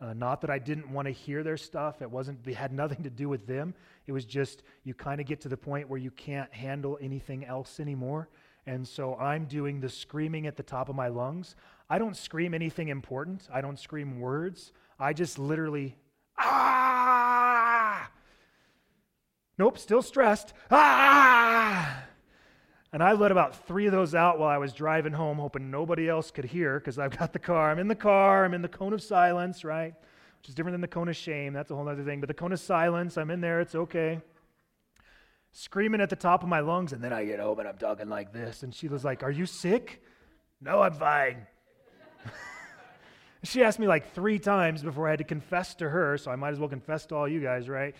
Uh, 0.00 0.12
not 0.12 0.40
that 0.40 0.50
I 0.50 0.58
didn't 0.58 0.90
want 0.90 1.06
to 1.06 1.12
hear 1.12 1.44
their 1.44 1.56
stuff. 1.56 2.02
It 2.02 2.10
wasn't. 2.10 2.40
It 2.44 2.56
had 2.56 2.72
nothing 2.72 3.04
to 3.04 3.10
do 3.10 3.28
with 3.28 3.46
them. 3.46 3.74
It 4.08 4.12
was 4.12 4.24
just 4.24 4.64
you 4.82 4.92
kind 4.92 5.20
of 5.20 5.26
get 5.28 5.40
to 5.42 5.48
the 5.48 5.56
point 5.56 5.88
where 5.88 6.00
you 6.00 6.10
can't 6.10 6.52
handle 6.52 6.98
anything 7.00 7.44
else 7.44 7.78
anymore. 7.78 8.28
And 8.66 8.86
so 8.86 9.14
I'm 9.14 9.44
doing 9.44 9.78
the 9.78 9.88
screaming 9.88 10.48
at 10.48 10.56
the 10.56 10.64
top 10.64 10.88
of 10.88 10.96
my 10.96 11.06
lungs. 11.06 11.54
I 11.88 12.00
don't 12.00 12.16
scream 12.16 12.52
anything 12.52 12.88
important. 12.88 13.48
I 13.52 13.60
don't 13.60 13.78
scream 13.78 14.18
words. 14.18 14.72
I 14.98 15.12
just 15.12 15.38
literally 15.38 15.96
ah. 16.38 18.10
Nope, 19.58 19.78
still 19.78 20.02
stressed. 20.02 20.54
Ah. 20.72 22.02
And 22.92 23.02
I 23.02 23.12
let 23.12 23.32
about 23.32 23.66
three 23.66 23.86
of 23.86 23.92
those 23.92 24.14
out 24.14 24.38
while 24.38 24.48
I 24.48 24.58
was 24.58 24.72
driving 24.72 25.12
home, 25.12 25.38
hoping 25.38 25.70
nobody 25.70 26.08
else 26.08 26.30
could 26.30 26.44
hear 26.44 26.78
because 26.78 26.98
I've 26.98 27.16
got 27.16 27.32
the 27.32 27.38
car. 27.38 27.70
I'm 27.70 27.78
in 27.78 27.88
the 27.88 27.94
car. 27.94 28.44
I'm 28.44 28.54
in 28.54 28.62
the 28.62 28.68
cone 28.68 28.92
of 28.92 29.02
silence, 29.02 29.64
right? 29.64 29.94
Which 30.38 30.48
is 30.48 30.54
different 30.54 30.74
than 30.74 30.80
the 30.80 30.88
cone 30.88 31.08
of 31.08 31.16
shame. 31.16 31.52
That's 31.52 31.70
a 31.70 31.74
whole 31.74 31.88
other 31.88 32.04
thing. 32.04 32.20
But 32.20 32.28
the 32.28 32.34
cone 32.34 32.52
of 32.52 32.60
silence, 32.60 33.18
I'm 33.18 33.30
in 33.30 33.40
there. 33.40 33.60
It's 33.60 33.74
okay. 33.74 34.20
Screaming 35.50 36.00
at 36.00 36.10
the 36.10 36.16
top 36.16 36.42
of 36.42 36.48
my 36.48 36.60
lungs. 36.60 36.92
And 36.92 37.02
then 37.02 37.12
I 37.12 37.24
get 37.24 37.40
home 37.40 37.58
and 37.58 37.68
I'm 37.68 37.76
talking 37.76 38.08
like 38.08 38.32
this. 38.32 38.62
And 38.62 38.74
she 38.74 38.88
was 38.88 39.04
like, 39.04 39.22
Are 39.22 39.30
you 39.30 39.46
sick? 39.46 40.02
No, 40.60 40.80
I'm 40.80 40.94
fine. 40.94 41.46
she 43.42 43.64
asked 43.64 43.78
me 43.78 43.88
like 43.88 44.14
three 44.14 44.38
times 44.38 44.82
before 44.82 45.08
I 45.08 45.10
had 45.10 45.18
to 45.18 45.24
confess 45.24 45.74
to 45.76 45.88
her. 45.88 46.16
So 46.18 46.30
I 46.30 46.36
might 46.36 46.50
as 46.50 46.60
well 46.60 46.68
confess 46.68 47.04
to 47.06 47.16
all 47.16 47.28
you 47.28 47.40
guys, 47.40 47.68
right? 47.68 47.96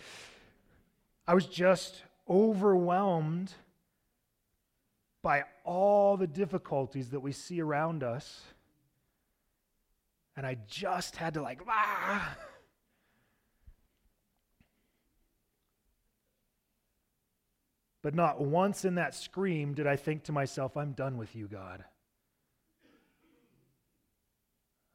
I 1.27 1.33
was 1.33 1.45
just 1.45 2.03
overwhelmed 2.29 3.53
by 5.21 5.43
all 5.63 6.17
the 6.17 6.27
difficulties 6.27 7.09
that 7.09 7.19
we 7.19 7.31
see 7.31 7.61
around 7.61 8.03
us. 8.03 8.43
And 10.35 10.45
I 10.45 10.57
just 10.67 11.15
had 11.15 11.33
to, 11.33 11.41
like, 11.41 11.61
ah. 11.67 12.37
But 18.03 18.15
not 18.15 18.39
once 18.39 18.85
in 18.85 18.95
that 18.95 19.15
scream 19.15 19.73
did 19.73 19.87
I 19.87 19.95
think 19.95 20.23
to 20.23 20.31
myself, 20.31 20.77
I'm 20.77 20.93
done 20.93 21.17
with 21.17 21.35
you, 21.35 21.47
God. 21.47 21.83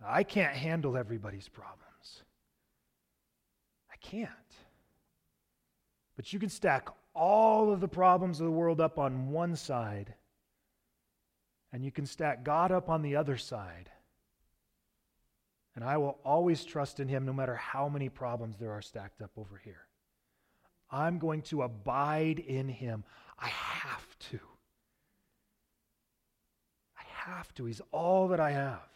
I 0.05 0.23
can't 0.23 0.55
handle 0.55 0.97
everybody's 0.97 1.49
problems. 1.49 2.23
I 3.93 3.97
can't. 3.97 4.31
But 6.17 6.33
you 6.33 6.39
can 6.39 6.49
stack 6.49 6.89
all 7.15 7.73
of 7.73 7.81
the 7.81 7.89
problems 7.89 8.41
of 8.41 8.47
the 8.47 8.53
world 8.53 8.81
up 8.81 8.99
on 8.99 9.31
one 9.31 9.57
side 9.57 10.15
and 11.73 11.85
you 11.85 11.91
can 11.91 12.07
stack 12.07 12.45
God 12.45 12.71
up 12.71 12.89
on 12.89 13.03
the 13.03 13.17
other 13.17 13.37
side. 13.37 13.91
And 15.75 15.83
I 15.83 15.97
will 15.97 16.19
always 16.23 16.65
trust 16.65 17.01
in 17.01 17.09
him 17.09 17.25
no 17.25 17.33
matter 17.33 17.57
how 17.57 17.89
many 17.89 18.11
problems 18.11 18.59
there 18.59 18.73
are 18.73 18.83
stacked 18.83 19.23
up 19.23 19.31
over 19.39 19.61
here. 19.65 19.87
I'm 20.91 21.19
going 21.19 21.41
to 21.43 21.63
abide 21.63 22.41
in 22.41 22.69
him. 22.69 23.05
I 23.39 23.49
have 23.49 24.07
to. 24.31 24.39
I 26.99 27.03
have 27.31 27.55
to. 27.55 27.65
He's 27.65 27.81
all 27.91 28.29
that 28.29 28.41
I 28.41 28.51
have, 28.51 28.89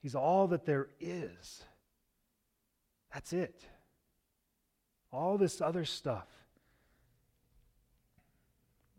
He's 0.00 0.14
all 0.14 0.46
that 0.48 0.64
there 0.64 0.88
is. 1.00 1.64
That's 3.12 3.32
it. 3.32 3.64
All 5.12 5.36
this 5.36 5.60
other 5.60 5.84
stuff 5.84 6.28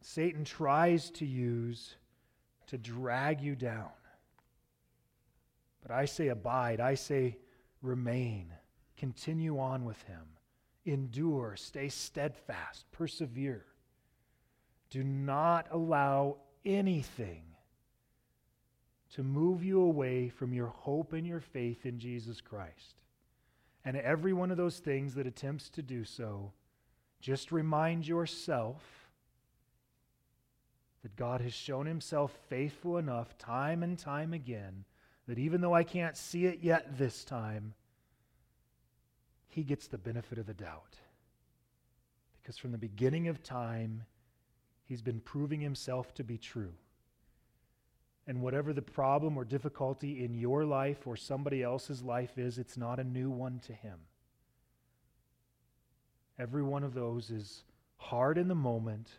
Satan 0.01 0.43
tries 0.43 1.09
to 1.11 1.25
use 1.25 1.95
to 2.67 2.77
drag 2.77 3.41
you 3.41 3.55
down. 3.55 3.89
But 5.81 5.91
I 5.91 6.05
say 6.05 6.27
abide, 6.29 6.79
I 6.79 6.95
say 6.95 7.37
remain, 7.81 8.53
continue 8.97 9.59
on 9.59 9.85
with 9.85 10.01
him, 10.03 10.37
endure, 10.85 11.55
stay 11.55 11.89
steadfast, 11.89 12.85
persevere. 12.91 13.65
Do 14.89 15.03
not 15.03 15.67
allow 15.71 16.37
anything 16.65 17.43
to 19.15 19.23
move 19.23 19.63
you 19.63 19.81
away 19.81 20.29
from 20.29 20.53
your 20.53 20.67
hope 20.67 21.13
and 21.13 21.27
your 21.27 21.39
faith 21.39 21.85
in 21.85 21.99
Jesus 21.99 22.41
Christ. 22.41 22.95
And 23.83 23.97
every 23.97 24.33
one 24.33 24.51
of 24.51 24.57
those 24.57 24.79
things 24.79 25.15
that 25.15 25.27
attempts 25.27 25.69
to 25.71 25.81
do 25.81 26.03
so, 26.03 26.53
just 27.19 27.51
remind 27.51 28.07
yourself 28.07 29.00
that 31.03 31.15
God 31.15 31.41
has 31.41 31.53
shown 31.53 31.85
himself 31.85 32.37
faithful 32.49 32.97
enough 32.97 33.37
time 33.37 33.83
and 33.83 33.97
time 33.97 34.33
again 34.33 34.85
that 35.27 35.39
even 35.39 35.61
though 35.61 35.73
I 35.73 35.83
can't 35.83 36.17
see 36.17 36.45
it 36.45 36.59
yet 36.61 36.97
this 36.97 37.23
time, 37.23 37.73
he 39.47 39.63
gets 39.63 39.87
the 39.87 39.97
benefit 39.97 40.37
of 40.37 40.45
the 40.45 40.53
doubt. 40.53 40.97
Because 42.41 42.57
from 42.57 42.71
the 42.71 42.77
beginning 42.77 43.27
of 43.27 43.43
time, 43.43 44.03
he's 44.85 45.01
been 45.01 45.19
proving 45.19 45.61
himself 45.61 46.13
to 46.15 46.23
be 46.23 46.37
true. 46.37 46.73
And 48.27 48.41
whatever 48.41 48.71
the 48.73 48.81
problem 48.81 49.37
or 49.37 49.45
difficulty 49.45 50.23
in 50.23 50.33
your 50.33 50.65
life 50.65 51.07
or 51.07 51.15
somebody 51.15 51.63
else's 51.63 52.01
life 52.01 52.37
is, 52.37 52.57
it's 52.57 52.77
not 52.77 52.99
a 52.99 53.03
new 53.03 53.29
one 53.29 53.59
to 53.67 53.73
him. 53.73 53.99
Every 56.39 56.63
one 56.63 56.83
of 56.83 56.93
those 56.93 57.29
is 57.29 57.63
hard 57.97 58.37
in 58.37 58.47
the 58.47 58.55
moment, 58.55 59.09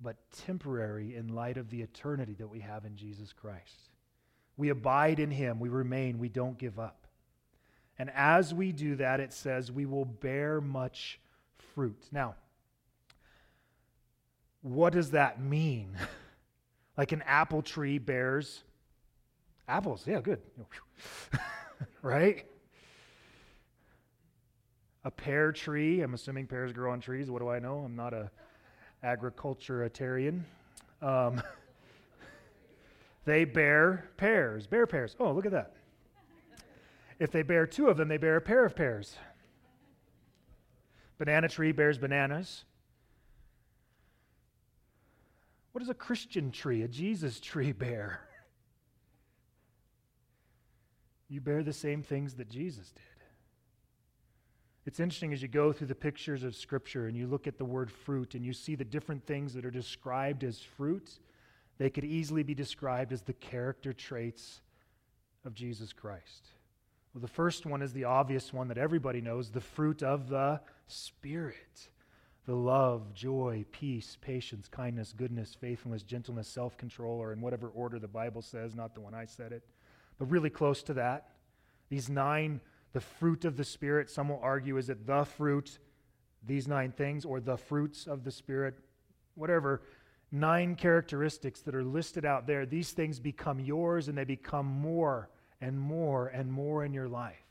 but 0.00 0.16
temporary 0.44 1.16
in 1.16 1.34
light 1.34 1.56
of 1.56 1.70
the 1.70 1.82
eternity 1.82 2.34
that 2.34 2.48
we 2.48 2.60
have 2.60 2.84
in 2.84 2.96
Jesus 2.96 3.32
Christ. 3.32 3.90
We 4.56 4.68
abide 4.68 5.18
in 5.18 5.30
him, 5.30 5.58
we 5.58 5.68
remain, 5.68 6.18
we 6.18 6.28
don't 6.28 6.58
give 6.58 6.78
up. 6.78 7.06
And 7.98 8.10
as 8.14 8.52
we 8.52 8.72
do 8.72 8.96
that, 8.96 9.20
it 9.20 9.32
says 9.32 9.70
we 9.70 9.86
will 9.86 10.04
bear 10.04 10.60
much 10.60 11.20
fruit. 11.74 12.08
Now, 12.10 12.34
what 14.62 14.92
does 14.92 15.10
that 15.10 15.40
mean? 15.40 15.96
like 16.96 17.12
an 17.12 17.22
apple 17.26 17.62
tree 17.62 17.98
bears 17.98 18.62
apples. 19.68 20.04
Yeah, 20.06 20.20
good. 20.20 20.40
right? 22.02 22.46
A 25.04 25.10
pear 25.10 25.52
tree, 25.52 26.00
I'm 26.00 26.14
assuming 26.14 26.46
pears 26.46 26.72
grow 26.72 26.92
on 26.92 27.00
trees. 27.00 27.30
What 27.30 27.40
do 27.40 27.48
I 27.48 27.58
know? 27.58 27.78
I'm 27.78 27.96
not 27.96 28.14
a 28.14 28.30
agriculturitarian. 29.04 30.40
Um, 31.02 31.42
they 33.24 33.44
bear 33.44 34.10
pears, 34.16 34.66
bear 34.66 34.86
pears. 34.86 35.14
Oh, 35.20 35.32
look 35.32 35.46
at 35.46 35.52
that. 35.52 35.74
If 37.18 37.30
they 37.30 37.42
bear 37.42 37.66
two 37.66 37.88
of 37.88 37.96
them, 37.96 38.08
they 38.08 38.16
bear 38.16 38.36
a 38.36 38.40
pair 38.40 38.64
of 38.64 38.74
pears. 38.74 39.16
Banana 41.18 41.48
tree 41.48 41.72
bears 41.72 41.98
bananas. 41.98 42.64
What 45.72 45.80
does 45.80 45.88
a 45.88 45.94
Christian 45.94 46.50
tree, 46.50 46.82
a 46.82 46.88
Jesus 46.88 47.40
tree, 47.40 47.72
bear? 47.86 48.20
You 51.28 51.40
bear 51.40 51.62
the 51.62 51.72
same 51.72 52.02
things 52.02 52.34
that 52.34 52.48
Jesus 52.48 52.92
did. 52.92 53.02
It's 54.86 55.00
interesting 55.00 55.32
as 55.32 55.40
you 55.40 55.48
go 55.48 55.72
through 55.72 55.86
the 55.86 55.94
pictures 55.94 56.44
of 56.44 56.54
Scripture 56.54 57.06
and 57.06 57.16
you 57.16 57.26
look 57.26 57.46
at 57.46 57.56
the 57.56 57.64
word 57.64 57.90
fruit 57.90 58.34
and 58.34 58.44
you 58.44 58.52
see 58.52 58.74
the 58.74 58.84
different 58.84 59.26
things 59.26 59.54
that 59.54 59.64
are 59.64 59.70
described 59.70 60.44
as 60.44 60.60
fruit, 60.60 61.18
they 61.78 61.88
could 61.88 62.04
easily 62.04 62.42
be 62.42 62.54
described 62.54 63.12
as 63.12 63.22
the 63.22 63.32
character 63.32 63.92
traits 63.94 64.60
of 65.44 65.54
Jesus 65.54 65.92
Christ. 65.92 66.48
Well, 67.14 67.22
the 67.22 67.28
first 67.28 67.64
one 67.64 67.80
is 67.80 67.92
the 67.92 68.04
obvious 68.04 68.52
one 68.52 68.68
that 68.68 68.78
everybody 68.78 69.20
knows 69.20 69.50
the 69.50 69.60
fruit 69.60 70.02
of 70.02 70.28
the 70.28 70.60
Spirit. 70.86 71.88
The 72.46 72.54
love, 72.54 73.14
joy, 73.14 73.64
peace, 73.72 74.18
patience, 74.20 74.68
kindness, 74.68 75.14
goodness, 75.16 75.56
faithfulness, 75.58 76.02
gentleness, 76.02 76.46
self 76.46 76.76
control, 76.76 77.18
or 77.18 77.32
in 77.32 77.40
whatever 77.40 77.68
order 77.68 77.98
the 77.98 78.06
Bible 78.08 78.42
says, 78.42 78.74
not 78.74 78.94
the 78.94 79.00
one 79.00 79.14
I 79.14 79.24
said 79.24 79.52
it, 79.52 79.62
but 80.18 80.30
really 80.30 80.50
close 80.50 80.82
to 80.82 80.94
that. 80.94 81.30
These 81.88 82.10
nine 82.10 82.60
the 82.94 83.00
fruit 83.00 83.44
of 83.44 83.56
the 83.56 83.64
Spirit, 83.64 84.08
some 84.08 84.28
will 84.28 84.40
argue, 84.40 84.78
is 84.78 84.88
it 84.88 85.04
the 85.04 85.24
fruit, 85.24 85.78
these 86.46 86.68
nine 86.68 86.92
things, 86.92 87.24
or 87.24 87.40
the 87.40 87.56
fruits 87.56 88.06
of 88.06 88.22
the 88.22 88.30
Spirit? 88.30 88.78
Whatever. 89.34 89.82
Nine 90.30 90.76
characteristics 90.76 91.60
that 91.62 91.74
are 91.74 91.84
listed 91.84 92.24
out 92.24 92.46
there, 92.46 92.64
these 92.64 92.92
things 92.92 93.18
become 93.18 93.58
yours 93.58 94.08
and 94.08 94.16
they 94.16 94.24
become 94.24 94.66
more 94.66 95.28
and 95.60 95.78
more 95.78 96.28
and 96.28 96.50
more 96.50 96.84
in 96.84 96.94
your 96.94 97.08
life. 97.08 97.44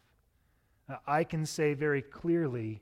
Now, 0.87 0.99
I 1.05 1.25
can 1.25 1.45
say 1.45 1.73
very 1.73 2.01
clearly 2.01 2.81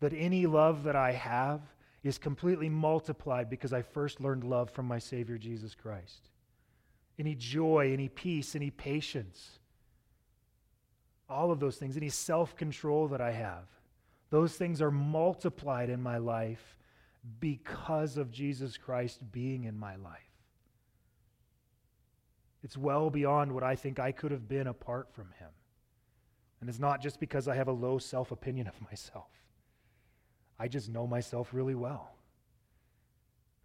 that 0.00 0.12
any 0.12 0.46
love 0.46 0.84
that 0.84 0.96
I 0.96 1.12
have 1.12 1.62
is 2.02 2.18
completely 2.18 2.68
multiplied 2.68 3.48
because 3.48 3.72
I 3.72 3.80
first 3.80 4.20
learned 4.20 4.44
love 4.44 4.70
from 4.70 4.86
my 4.86 4.98
Savior 4.98 5.38
Jesus 5.38 5.74
Christ. 5.74 6.28
Any 7.18 7.34
joy, 7.34 7.90
any 7.92 8.08
peace, 8.08 8.54
any 8.54 8.70
patience 8.70 9.60
all 11.32 11.50
of 11.50 11.60
those 11.60 11.76
things, 11.76 11.96
any 11.96 12.08
self 12.08 12.56
control 12.56 13.08
that 13.08 13.20
I 13.20 13.32
have, 13.32 13.64
those 14.30 14.54
things 14.54 14.80
are 14.80 14.90
multiplied 14.90 15.90
in 15.90 16.02
my 16.02 16.18
life 16.18 16.76
because 17.40 18.16
of 18.16 18.30
Jesus 18.30 18.76
Christ 18.76 19.20
being 19.30 19.64
in 19.64 19.78
my 19.78 19.96
life. 19.96 20.20
It's 22.64 22.76
well 22.76 23.10
beyond 23.10 23.52
what 23.52 23.62
I 23.62 23.74
think 23.74 23.98
I 23.98 24.12
could 24.12 24.30
have 24.30 24.48
been 24.48 24.66
apart 24.66 25.08
from 25.12 25.30
him. 25.38 25.50
And 26.60 26.68
it's 26.68 26.78
not 26.78 27.02
just 27.02 27.18
because 27.18 27.48
I 27.48 27.56
have 27.56 27.68
a 27.68 27.72
low 27.72 27.98
self 27.98 28.30
opinion 28.30 28.68
of 28.68 28.80
myself. 28.90 29.28
I 30.58 30.68
just 30.68 30.88
know 30.88 31.06
myself 31.06 31.48
really 31.52 31.74
well. 31.74 32.14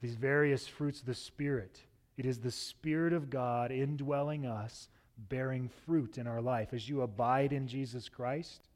These 0.02 0.16
various 0.16 0.68
fruits 0.68 1.00
of 1.00 1.06
the 1.06 1.14
Spirit, 1.14 1.80
it 2.18 2.26
is 2.26 2.40
the 2.40 2.52
Spirit 2.52 3.14
of 3.14 3.30
God 3.30 3.72
indwelling 3.72 4.46
us 4.46 4.90
bearing 5.18 5.70
fruit 5.86 6.18
in 6.18 6.28
our 6.28 6.42
life. 6.42 6.74
As 6.74 6.88
you 6.88 7.02
abide 7.02 7.54
in 7.54 7.68
Jesus 7.68 8.10
Christ, 8.10 8.68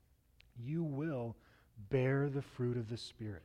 you 0.58 0.84
will 0.84 1.36
bear 1.90 2.30
the 2.30 2.42
fruit 2.42 2.78
of 2.78 2.90
the 2.90 2.98
Spirit. 2.98 3.44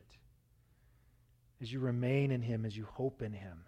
As 1.61 1.71
you 1.71 1.79
remain 1.79 2.31
in 2.31 2.41
Him, 2.41 2.65
as 2.65 2.77
you 2.77 2.85
hope 2.93 3.21
in 3.21 3.33
Him, 3.33 3.63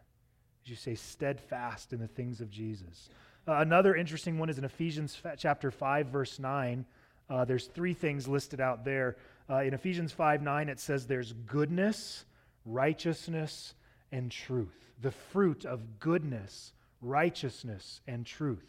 as 0.63 0.69
you 0.69 0.75
say 0.75 0.95
steadfast 0.95 1.93
in 1.93 1.99
the 1.99 2.07
things 2.07 2.41
of 2.41 2.49
Jesus. 2.49 3.09
Uh, 3.47 3.53
another 3.53 3.95
interesting 3.95 4.37
one 4.37 4.49
is 4.49 4.57
in 4.57 4.63
Ephesians 4.63 5.17
chapter 5.37 5.71
5, 5.71 6.07
verse 6.07 6.37
9. 6.39 6.85
Uh, 7.29 7.45
there's 7.45 7.67
three 7.67 7.93
things 7.93 8.27
listed 8.27 8.59
out 8.59 8.83
there. 8.83 9.17
Uh, 9.49 9.59
in 9.59 9.73
Ephesians 9.73 10.11
5 10.11 10.41
9, 10.41 10.69
it 10.69 10.79
says 10.79 11.07
there's 11.07 11.33
goodness, 11.33 12.25
righteousness, 12.65 13.73
and 14.11 14.31
truth. 14.31 14.91
The 15.01 15.11
fruit 15.11 15.65
of 15.65 15.99
goodness, 15.99 16.73
righteousness, 17.01 18.01
and 18.07 18.25
truth. 18.25 18.65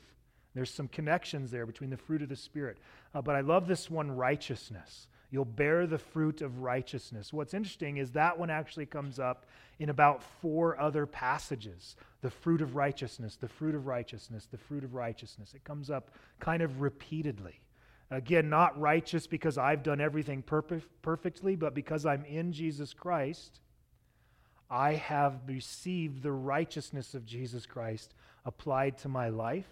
There's 0.54 0.70
some 0.70 0.88
connections 0.88 1.50
there 1.50 1.66
between 1.66 1.90
the 1.90 1.96
fruit 1.96 2.22
of 2.22 2.28
the 2.28 2.36
Spirit. 2.36 2.78
Uh, 3.14 3.22
but 3.22 3.36
I 3.36 3.40
love 3.40 3.68
this 3.68 3.90
one 3.90 4.10
righteousness. 4.10 5.06
You'll 5.30 5.44
bear 5.44 5.86
the 5.86 5.98
fruit 5.98 6.42
of 6.42 6.62
righteousness. 6.62 7.32
What's 7.32 7.54
interesting 7.54 7.98
is 7.98 8.10
that 8.12 8.36
one 8.36 8.50
actually 8.50 8.86
comes 8.86 9.20
up 9.20 9.46
in 9.78 9.88
about 9.88 10.24
four 10.42 10.78
other 10.80 11.06
passages. 11.06 11.94
The 12.20 12.30
fruit 12.30 12.60
of 12.60 12.74
righteousness, 12.74 13.36
the 13.36 13.48
fruit 13.48 13.76
of 13.76 13.86
righteousness, 13.86 14.48
the 14.50 14.58
fruit 14.58 14.82
of 14.82 14.94
righteousness. 14.94 15.54
It 15.54 15.62
comes 15.62 15.88
up 15.88 16.10
kind 16.40 16.62
of 16.62 16.80
repeatedly. 16.80 17.60
Again, 18.10 18.48
not 18.48 18.78
righteous 18.78 19.28
because 19.28 19.56
I've 19.56 19.84
done 19.84 20.00
everything 20.00 20.42
perfectly, 20.42 21.54
but 21.54 21.74
because 21.74 22.04
I'm 22.04 22.24
in 22.24 22.52
Jesus 22.52 22.92
Christ, 22.92 23.60
I 24.68 24.94
have 24.94 25.40
received 25.46 26.24
the 26.24 26.32
righteousness 26.32 27.14
of 27.14 27.24
Jesus 27.24 27.66
Christ 27.66 28.14
applied 28.44 28.98
to 28.98 29.08
my 29.08 29.28
life 29.28 29.68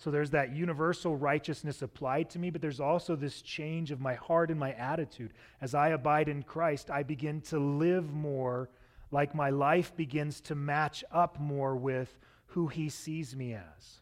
so 0.00 0.10
there's 0.10 0.30
that 0.30 0.56
universal 0.56 1.14
righteousness 1.14 1.82
applied 1.82 2.30
to 2.30 2.38
me, 2.38 2.48
but 2.48 2.62
there's 2.62 2.80
also 2.80 3.16
this 3.16 3.42
change 3.42 3.90
of 3.90 4.00
my 4.00 4.14
heart 4.14 4.50
and 4.50 4.58
my 4.58 4.72
attitude. 4.72 5.34
As 5.60 5.74
I 5.74 5.90
abide 5.90 6.30
in 6.30 6.42
Christ, 6.42 6.90
I 6.90 7.02
begin 7.02 7.42
to 7.42 7.58
live 7.58 8.10
more 8.10 8.70
like 9.10 9.34
my 9.34 9.50
life 9.50 9.94
begins 9.94 10.40
to 10.42 10.54
match 10.54 11.04
up 11.12 11.38
more 11.38 11.76
with 11.76 12.18
who 12.46 12.66
He 12.66 12.88
sees 12.88 13.36
me 13.36 13.52
as. 13.52 14.00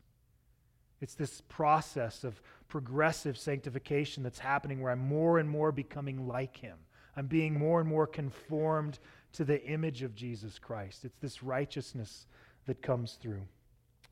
It's 1.00 1.16
this 1.16 1.40
process 1.48 2.22
of 2.22 2.40
progressive 2.68 3.36
sanctification 3.36 4.22
that's 4.22 4.38
happening 4.38 4.80
where 4.80 4.92
I'm 4.92 5.00
more 5.00 5.40
and 5.40 5.50
more 5.50 5.72
becoming 5.72 6.28
like 6.28 6.56
him. 6.56 6.76
I'm 7.16 7.26
being 7.26 7.58
more 7.58 7.80
and 7.80 7.88
more 7.88 8.06
conformed 8.06 9.00
to 9.32 9.44
the 9.44 9.60
image 9.64 10.02
of 10.02 10.14
Jesus 10.14 10.60
Christ. 10.60 11.04
It's 11.04 11.18
this 11.18 11.42
righteousness 11.42 12.26
that 12.66 12.82
comes 12.82 13.14
through. 13.14 13.42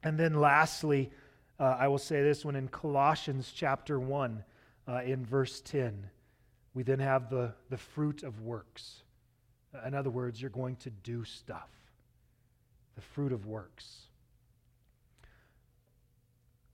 And 0.02 0.18
then 0.18 0.40
lastly, 0.40 1.10
uh, 1.58 1.76
I 1.78 1.88
will 1.88 1.98
say 1.98 2.22
this 2.22 2.44
one 2.44 2.56
in 2.56 2.68
Colossians 2.68 3.52
chapter 3.54 3.98
1, 3.98 4.44
uh, 4.88 5.00
in 5.04 5.24
verse 5.24 5.60
10, 5.62 6.08
we 6.74 6.82
then 6.82 6.98
have 6.98 7.30
the, 7.30 7.52
the 7.70 7.76
fruit 7.78 8.22
of 8.22 8.42
works. 8.42 9.02
In 9.86 9.94
other 9.94 10.10
words, 10.10 10.40
you're 10.40 10.50
going 10.50 10.76
to 10.76 10.90
do 10.90 11.24
stuff. 11.24 11.70
The 12.94 13.00
fruit 13.00 13.32
of 13.32 13.46
works. 13.46 14.02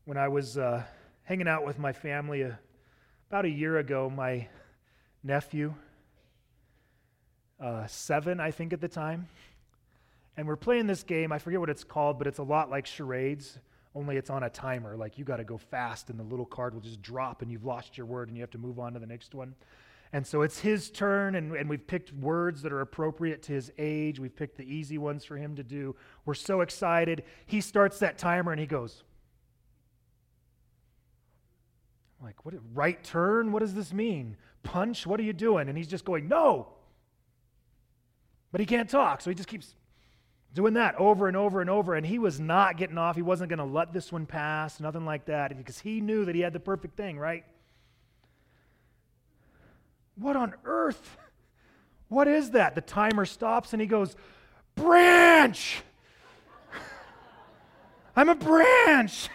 When 0.05 0.17
I 0.17 0.29
was 0.29 0.59
uh, 0.59 0.83
hanging 1.25 1.49
out 1.49 1.65
with 1.65 1.79
my 1.79 1.93
family 1.93 2.45
uh, 2.45 2.53
about 3.29 3.45
a 3.45 3.51
year 3.51 3.79
ago, 3.79 4.11
my 4.11 4.49
nephew, 5.23 5.75
uh, 7.61 7.87
seven, 7.87 8.41
I 8.41 8.51
think, 8.51 8.73
at 8.73 8.81
the 8.81 8.89
time, 8.89 9.29
and 10.37 10.47
we're 10.47 10.57
playing 10.57 10.87
this 10.87 11.03
game. 11.03 11.31
I 11.31 11.39
forget 11.39 11.61
what 11.61 11.71
it's 11.71 11.85
called, 11.85 12.19
but 12.19 12.27
it's 12.27 12.39
a 12.39 12.43
lot 12.43 12.71
like 12.71 12.87
charades, 12.87 13.59
only 13.95 14.17
it's 14.17 14.31
on 14.31 14.43
a 14.43 14.51
timer. 14.51 14.97
Like 14.97 15.19
you 15.19 15.25
got 15.25 15.37
to 15.37 15.45
go 15.45 15.59
fast, 15.59 16.11
and 16.11 16.19
the 16.19 16.25
little 16.25 16.47
card 16.47 16.75
will 16.75 16.81
just 16.81 17.03
drop, 17.03 17.43
and 17.43 17.51
you've 17.51 17.65
lost 17.65 17.97
your 17.97 18.07
word, 18.07 18.29
and 18.29 18.37
you 18.37 18.43
have 18.43 18.51
to 18.53 18.59
move 18.59 18.79
on 18.79 18.93
to 18.95 18.99
the 18.99 19.07
next 19.07 19.35
one. 19.35 19.55
And 20.15 20.27
so 20.27 20.43
it's 20.43 20.59
his 20.59 20.91
turn, 20.91 21.37
and, 21.37 21.57
and 21.57 21.71
we've 21.71 21.87
picked 21.87 22.13
words 22.13 22.61
that 22.63 22.73
are 22.73 22.83
appropriate 22.83 23.43
to 23.45 23.53
his 23.53 23.73
age. 23.79 24.21
We've 24.21 24.35
picked 24.35 24.59
the 24.59 24.65
easy 24.65 24.99
ones 24.99 25.25
for 25.25 25.39
him 25.39 25.57
to 25.57 25.63
do. 25.63 25.97
We're 26.27 26.35
so 26.35 26.61
excited. 26.61 27.25
He 27.47 27.63
starts 27.63 27.99
that 28.01 28.19
timer 28.19 28.53
and 28.53 28.61
he 28.61 28.67
goes, 28.67 29.05
like, 32.23 32.45
what 32.45 32.55
right 32.75 33.03
turn? 33.03 33.53
What 33.53 33.61
does 33.61 33.75
this 33.75 33.93
mean? 33.93 34.37
Punch? 34.63 35.07
What 35.07 35.19
are 35.19 35.25
you 35.25 35.33
doing? 35.33 35.69
And 35.69 35.79
he's 35.79 35.89
just 35.89 36.05
going, 36.05 36.29
no. 36.29 36.69
But 38.53 38.61
he 38.61 38.67
can't 38.67 38.91
talk, 38.91 39.23
so 39.23 39.31
he 39.31 39.35
just 39.35 39.49
keeps 39.49 39.75
doing 40.55 40.75
that 40.75 40.95
over 40.97 41.29
and 41.29 41.37
over 41.37 41.61
and 41.61 41.71
over. 41.71 41.95
And 41.95 42.05
he 42.05 42.19
was 42.19 42.39
not 42.39 42.77
getting 42.77 42.99
off. 42.99 43.17
He 43.17 43.23
wasn't 43.23 43.49
going 43.49 43.59
to 43.59 43.65
let 43.65 43.93
this 43.93 44.13
one 44.13 44.27
pass, 44.27 44.81
nothing 44.81 45.05
like 45.05 45.27
that, 45.27 45.57
because 45.57 45.79
he 45.79 46.01
knew 46.01 46.25
that 46.25 46.35
he 46.35 46.41
had 46.41 46.53
the 46.53 46.61
perfect 46.61 46.97
thing, 46.97 47.19
right? 47.19 47.45
What 50.17 50.37
on 50.37 50.55
earth? 50.65 51.17
What 52.09 52.29
is 52.29 52.51
that? 52.51 52.75
The 52.75 52.83
timer 52.83 53.25
stops 53.25 53.73
and 53.73 53.81
he 53.81 53.89
goes, 53.89 54.17
Branch! 54.75 55.83
I'm 58.17 58.29
a 58.29 58.35
branch! 58.35 59.29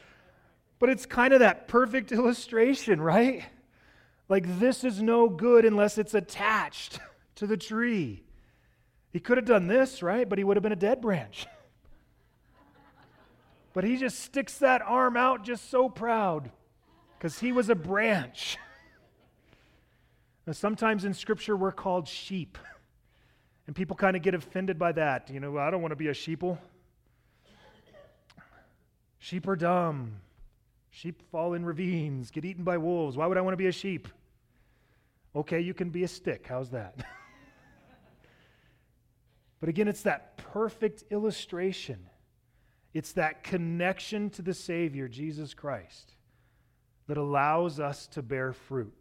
but 0.78 0.88
it's 0.88 1.04
kind 1.06 1.34
of 1.34 1.40
that 1.40 1.68
perfect 1.68 2.12
illustration, 2.12 3.00
right? 3.00 3.44
Like, 4.28 4.58
this 4.58 4.84
is 4.84 5.02
no 5.02 5.28
good 5.28 5.64
unless 5.64 5.98
it's 5.98 6.14
attached 6.14 6.98
to 7.36 7.46
the 7.46 7.56
tree. 7.56 8.22
He 9.12 9.20
could 9.20 9.38
have 9.38 9.46
done 9.46 9.66
this, 9.66 10.02
right? 10.02 10.28
But 10.28 10.38
he 10.38 10.44
would 10.44 10.56
have 10.56 10.62
been 10.62 10.72
a 10.72 10.76
dead 10.76 11.00
branch. 11.00 11.46
but 13.72 13.84
he 13.84 13.96
just 13.96 14.20
sticks 14.20 14.58
that 14.58 14.82
arm 14.82 15.16
out 15.16 15.44
just 15.44 15.70
so 15.70 15.88
proud 15.88 16.50
because 17.18 17.38
he 17.38 17.52
was 17.52 17.68
a 17.68 17.74
branch. 17.74 18.58
Now, 20.46 20.52
sometimes 20.52 21.04
in 21.04 21.14
Scripture, 21.14 21.56
we're 21.56 21.72
called 21.72 22.08
sheep. 22.08 22.58
And 23.66 23.76
people 23.76 23.96
kind 23.96 24.16
of 24.16 24.22
get 24.22 24.34
offended 24.34 24.78
by 24.78 24.92
that. 24.92 25.28
You 25.30 25.40
know, 25.40 25.58
I 25.58 25.70
don't 25.70 25.82
want 25.82 25.92
to 25.92 25.96
be 25.96 26.08
a 26.08 26.14
sheeple. 26.14 26.58
Sheep 29.18 29.46
are 29.46 29.56
dumb. 29.56 30.20
Sheep 30.90 31.22
fall 31.30 31.54
in 31.54 31.64
ravines, 31.64 32.30
get 32.30 32.44
eaten 32.44 32.64
by 32.64 32.78
wolves. 32.78 33.16
Why 33.16 33.26
would 33.26 33.36
I 33.36 33.40
want 33.40 33.52
to 33.52 33.58
be 33.58 33.66
a 33.66 33.72
sheep? 33.72 34.08
Okay, 35.36 35.60
you 35.60 35.74
can 35.74 35.90
be 35.90 36.02
a 36.02 36.08
stick. 36.08 36.46
How's 36.48 36.70
that? 36.70 36.96
but 39.60 39.68
again, 39.68 39.88
it's 39.88 40.02
that 40.02 40.36
perfect 40.36 41.04
illustration. 41.10 42.08
It's 42.94 43.12
that 43.12 43.42
connection 43.44 44.30
to 44.30 44.42
the 44.42 44.54
Savior, 44.54 45.08
Jesus 45.08 45.54
Christ, 45.54 46.14
that 47.06 47.16
allows 47.16 47.80
us 47.80 48.06
to 48.08 48.22
bear 48.22 48.52
fruit. 48.52 48.94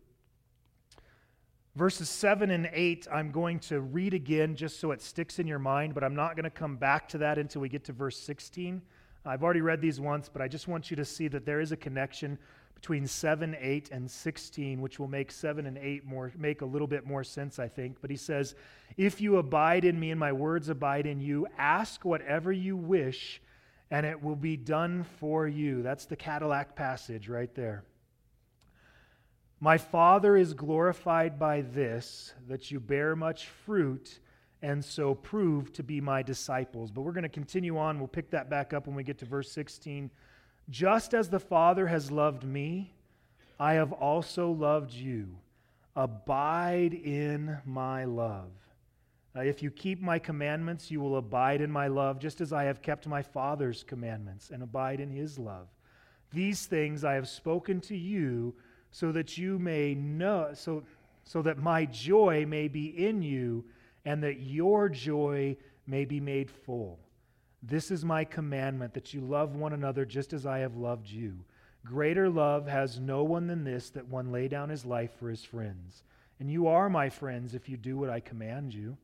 Verses 1.75 2.09
7 2.09 2.49
and 2.49 2.69
8, 2.73 3.07
I'm 3.13 3.31
going 3.31 3.59
to 3.59 3.81
read 3.81 4.15
again 4.15 4.55
just 4.55 4.79
so 4.79 4.91
it 4.91 5.01
sticks 5.01 5.37
in 5.37 5.45
your 5.45 5.59
mind, 5.59 5.93
but 5.93 6.03
I'm 6.03 6.15
not 6.15 6.35
going 6.35 6.43
to 6.45 6.49
come 6.49 6.75
back 6.75 7.07
to 7.09 7.19
that 7.19 7.37
until 7.37 7.61
we 7.61 7.69
get 7.69 7.83
to 7.85 7.93
verse 7.93 8.17
16. 8.17 8.81
I've 9.25 9.43
already 9.43 9.61
read 9.61 9.79
these 9.79 9.99
once, 9.99 10.27
but 10.27 10.41
I 10.41 10.47
just 10.47 10.67
want 10.67 10.89
you 10.89 10.97
to 10.97 11.05
see 11.05 11.27
that 11.27 11.45
there 11.45 11.59
is 11.59 11.71
a 11.71 11.77
connection 11.77 12.39
between 12.79 13.07
7, 13.07 13.57
8, 13.59 13.89
and 13.91 14.09
16, 14.09 14.79
which 14.81 14.99
will 14.99 15.07
make 15.07 15.31
7 15.31 15.65
and 15.65 15.79
8 15.79 16.05
more, 16.05 16.31
make 16.37 16.61
a 16.61 16.65
little 16.65 16.87
bit 16.87 17.07
more 17.07 17.23
sense, 17.23 17.57
I 17.57 17.67
think. 17.67 17.97
But 18.01 18.11
he 18.11 18.15
says, 18.15 18.53
If 18.97 19.19
you 19.19 19.37
abide 19.37 19.83
in 19.83 19.99
me 19.99 20.11
and 20.11 20.19
my 20.19 20.31
words 20.31 20.69
abide 20.69 21.07
in 21.07 21.19
you, 21.19 21.47
ask 21.57 22.05
whatever 22.05 22.51
you 22.51 22.77
wish, 22.77 23.41
and 23.89 24.05
it 24.05 24.21
will 24.21 24.35
be 24.35 24.55
done 24.55 25.05
for 25.19 25.47
you. 25.47 25.81
That's 25.81 26.05
the 26.05 26.15
Cadillac 26.15 26.75
passage 26.75 27.27
right 27.27 27.53
there. 27.55 27.83
My 29.59 29.79
Father 29.79 30.37
is 30.37 30.53
glorified 30.53 31.39
by 31.39 31.61
this, 31.61 32.35
that 32.47 32.69
you 32.69 32.79
bear 32.79 33.15
much 33.15 33.47
fruit 33.47 34.19
and 34.61 34.85
so 34.85 35.15
prove 35.15 35.73
to 35.73 35.81
be 35.83 35.99
my 35.99 36.21
disciples. 36.21 36.91
But 36.91 37.01
we're 37.01 37.11
going 37.11 37.23
to 37.23 37.29
continue 37.29 37.79
on. 37.79 37.97
We'll 37.97 38.07
pick 38.07 38.29
that 38.31 38.51
back 38.51 38.71
up 38.71 38.85
when 38.85 38.95
we 38.95 39.03
get 39.03 39.17
to 39.19 39.25
verse 39.25 39.51
16. 39.51 40.11
Just 40.69 41.13
as 41.13 41.29
the 41.29 41.39
Father 41.39 41.87
has 41.87 42.11
loved 42.11 42.43
me, 42.43 42.93
I 43.59 43.73
have 43.73 43.93
also 43.93 44.51
loved 44.51 44.93
you. 44.93 45.37
Abide 45.95 46.93
in 46.93 47.57
my 47.65 48.03
love. 48.05 48.51
Uh, 49.35 49.41
if 49.41 49.63
you 49.63 49.71
keep 49.71 50.01
my 50.01 50.19
commandments, 50.19 50.91
you 50.91 50.99
will 50.99 51.17
abide 51.17 51.61
in 51.61 51.71
my 51.71 51.87
love, 51.87 52.19
just 52.19 52.41
as 52.41 52.51
I 52.51 52.63
have 52.63 52.81
kept 52.81 53.07
my 53.07 53.21
Father's 53.21 53.83
commandments 53.83 54.49
and 54.49 54.61
abide 54.61 54.99
in 54.99 55.09
his 55.09 55.39
love. 55.39 55.67
These 56.33 56.65
things 56.65 57.03
I 57.03 57.13
have 57.13 57.29
spoken 57.29 57.79
to 57.81 57.95
you 57.95 58.53
so 58.91 59.11
that 59.11 59.37
you 59.37 59.59
may 59.59 59.95
know, 59.95 60.49
so, 60.53 60.83
so 61.23 61.41
that 61.43 61.59
my 61.59 61.85
joy 61.85 62.45
may 62.47 62.67
be 62.67 62.87
in 63.05 63.21
you 63.21 63.63
and 64.05 64.23
that 64.23 64.41
your 64.41 64.89
joy 64.89 65.55
may 65.85 66.03
be 66.05 66.19
made 66.19 66.49
full. 66.49 66.99
This 67.69 67.91
is 67.91 68.05
my 68.05 68.23
commandment 68.23 68.93
that 68.93 69.13
you 69.13 69.19
love 69.19 69.55
one 69.55 69.73
another 69.73 70.05
just 70.05 70.31
as 70.31 70.45
I 70.45 70.59
have 70.59 70.77
loved 70.77 71.09
you. 71.09 71.35
Greater 71.83 72.29
love 72.29 72.65
has 72.65 72.97
no 72.97 73.25
one 73.25 73.47
than 73.47 73.65
this, 73.65 73.89
that 73.89 74.07
one 74.07 74.31
lay 74.31 74.47
down 74.47 74.69
his 74.69 74.85
life 74.85 75.11
for 75.19 75.29
his 75.29 75.43
friends. 75.43 76.03
And 76.39 76.49
you 76.49 76.67
are 76.67 76.89
my 76.89 77.09
friends 77.09 77.53
if 77.53 77.67
you 77.67 77.75
do 77.75 77.97
what 77.97 78.09
I 78.09 78.21
command 78.21 78.73
you. 78.73 78.95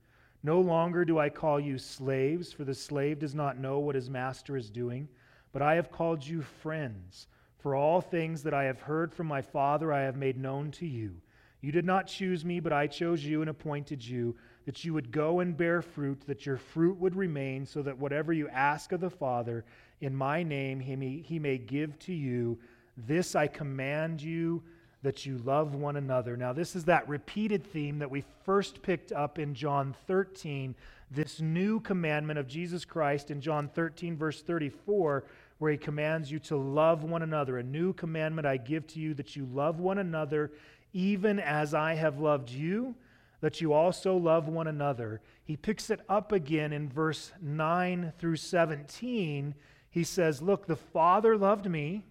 No 0.44 0.62
longer 0.62 1.04
do 1.04 1.20
I 1.20 1.28
call 1.28 1.60
you 1.60 1.78
slaves, 1.78 2.54
for 2.54 2.64
the 2.64 2.74
slave 2.74 3.20
does 3.20 3.36
not 3.36 3.60
know 3.60 3.80
what 3.80 3.96
his 3.96 4.10
master 4.10 4.56
is 4.56 4.70
doing, 4.70 5.10
but 5.52 5.62
I 5.62 5.76
have 5.76 5.92
called 5.92 6.26
you 6.26 6.42
friends. 6.42 7.28
For 7.60 7.76
all 7.76 8.00
things 8.00 8.44
that 8.44 8.54
I 8.54 8.64
have 8.64 8.80
heard 8.80 9.14
from 9.14 9.28
my 9.28 9.42
Father 9.42 9.92
I 9.92 10.04
have 10.04 10.16
made 10.16 10.38
known 10.38 10.72
to 10.72 10.86
you. 10.86 11.16
You 11.60 11.74
did 11.74 11.86
not 11.86 12.08
choose 12.08 12.46
me, 12.46 12.62
but 12.62 12.74
I 12.74 12.88
chose 12.88 13.26
you 13.26 13.42
and 13.42 13.50
appointed 13.50 14.06
you, 14.06 14.38
that 14.66 14.84
you 14.84 14.94
would 14.94 15.12
go 15.12 15.40
and 15.40 15.56
bear 15.56 15.82
fruit, 15.82 16.22
that 16.28 16.46
your 16.46 16.58
fruit 16.58 16.98
would 17.00 17.16
remain, 17.16 17.66
so 17.66 17.82
that 17.82 17.98
whatever 17.98 18.34
you 18.34 18.48
ask 18.50 18.92
of 18.92 19.02
the 19.02 19.10
Father 19.10 19.66
in 20.02 20.16
my 20.16 20.44
name, 20.44 20.80
he 20.80 20.96
may, 20.96 21.18
he 21.18 21.40
may 21.40 21.58
give 21.58 21.98
to 22.00 22.14
you. 22.14 22.58
This 22.96 23.36
I 23.36 23.48
command 23.48 24.22
you, 24.22 24.62
that 25.02 25.26
you 25.26 25.38
love 25.40 25.76
one 25.76 25.98
another. 25.98 26.38
Now, 26.38 26.54
this 26.54 26.76
is 26.76 26.86
that 26.86 27.08
repeated 27.10 27.66
theme 27.66 28.00
that 28.00 28.10
we 28.10 28.24
first 28.46 28.82
picked 28.82 29.12
up 29.12 29.38
in 29.38 29.54
John 29.54 29.94
13, 30.08 30.74
this 31.12 31.42
new 31.42 31.82
commandment 31.82 32.40
of 32.40 32.48
Jesus 32.48 32.86
Christ 32.86 33.30
in 33.30 33.42
John 33.42 33.68
13, 33.68 34.16
verse 34.16 34.42
34 34.42 35.26
where 35.64 35.72
he 35.72 35.78
commands 35.78 36.30
you 36.30 36.40
to 36.40 36.58
love 36.58 37.06
one 37.06 37.22
another. 37.22 37.58
A 37.58 37.64
new 37.64 37.94
commandment 37.94 38.46
I 38.46 38.58
give 38.58 38.86
to 38.88 39.00
you 39.00 39.14
that 39.14 39.38
you 39.38 39.48
love 39.54 39.80
one 39.80 40.00
another, 40.00 40.52
even 40.92 41.40
as 41.40 41.74
I 41.74 41.94
have 41.94 42.20
loved 42.20 42.50
you, 42.50 42.96
that 43.44 43.60
you 43.60 43.74
also 43.74 44.16
love 44.16 44.48
one 44.48 44.68
another. 44.68 45.20
He 45.44 45.58
picks 45.58 45.90
it 45.90 46.00
up 46.08 46.32
again 46.32 46.72
in 46.72 46.88
verse 46.88 47.34
9 47.42 48.14
through 48.18 48.38
17. 48.38 49.54
He 49.90 50.04
says, 50.06 50.42
Look, 50.42 50.66
the 50.66 50.78
Father 50.78 51.38
loved 51.38 51.70
me, 51.70 52.06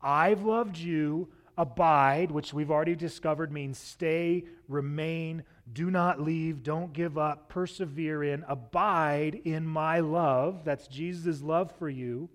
I've 0.00 0.42
loved 0.42 0.78
you. 0.78 1.28
Abide, 1.56 2.32
which 2.32 2.52
we've 2.52 2.70
already 2.70 2.96
discovered 2.96 3.52
means 3.52 3.78
stay, 3.78 4.44
remain, 4.66 5.44
do 5.72 5.88
not 5.88 6.20
leave, 6.20 6.64
don't 6.64 6.92
give 6.92 7.16
up, 7.16 7.48
persevere 7.48 8.24
in, 8.24 8.42
abide 8.48 9.42
in 9.44 9.64
my 9.64 10.00
love. 10.00 10.64
That's 10.64 10.88
Jesus' 10.88 11.42
love 11.42 11.70
for 11.78 11.88
you. 11.88 12.28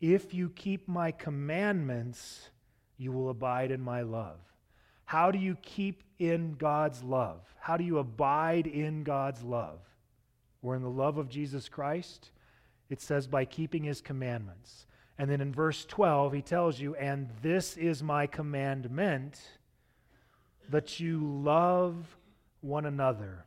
If 0.00 0.32
you 0.32 0.48
keep 0.48 0.88
my 0.88 1.10
commandments, 1.10 2.48
you 2.96 3.12
will 3.12 3.28
abide 3.28 3.72
in 3.72 3.82
my 3.82 4.00
love. 4.00 4.38
How 5.04 5.30
do 5.30 5.38
you 5.38 5.56
keep 5.60 6.02
in 6.18 6.54
God's 6.54 7.02
love? 7.02 7.40
How 7.60 7.76
do 7.76 7.84
you 7.84 7.98
abide 7.98 8.66
in 8.66 9.04
God's 9.04 9.42
love? 9.42 9.80
Or 10.62 10.74
in 10.74 10.82
the 10.82 10.90
love 10.90 11.18
of 11.18 11.28
Jesus 11.28 11.68
Christ? 11.68 12.30
It 12.90 13.00
says 13.00 13.26
by 13.26 13.44
keeping 13.44 13.84
his 13.84 14.00
commandments. 14.00 14.86
And 15.18 15.30
then 15.30 15.40
in 15.40 15.52
verse 15.52 15.84
12, 15.84 16.32
he 16.32 16.42
tells 16.42 16.80
you, 16.80 16.94
And 16.94 17.28
this 17.42 17.76
is 17.76 18.02
my 18.02 18.26
commandment 18.26 19.40
that 20.70 21.00
you 21.00 21.20
love 21.20 22.16
one 22.60 22.86
another. 22.86 23.44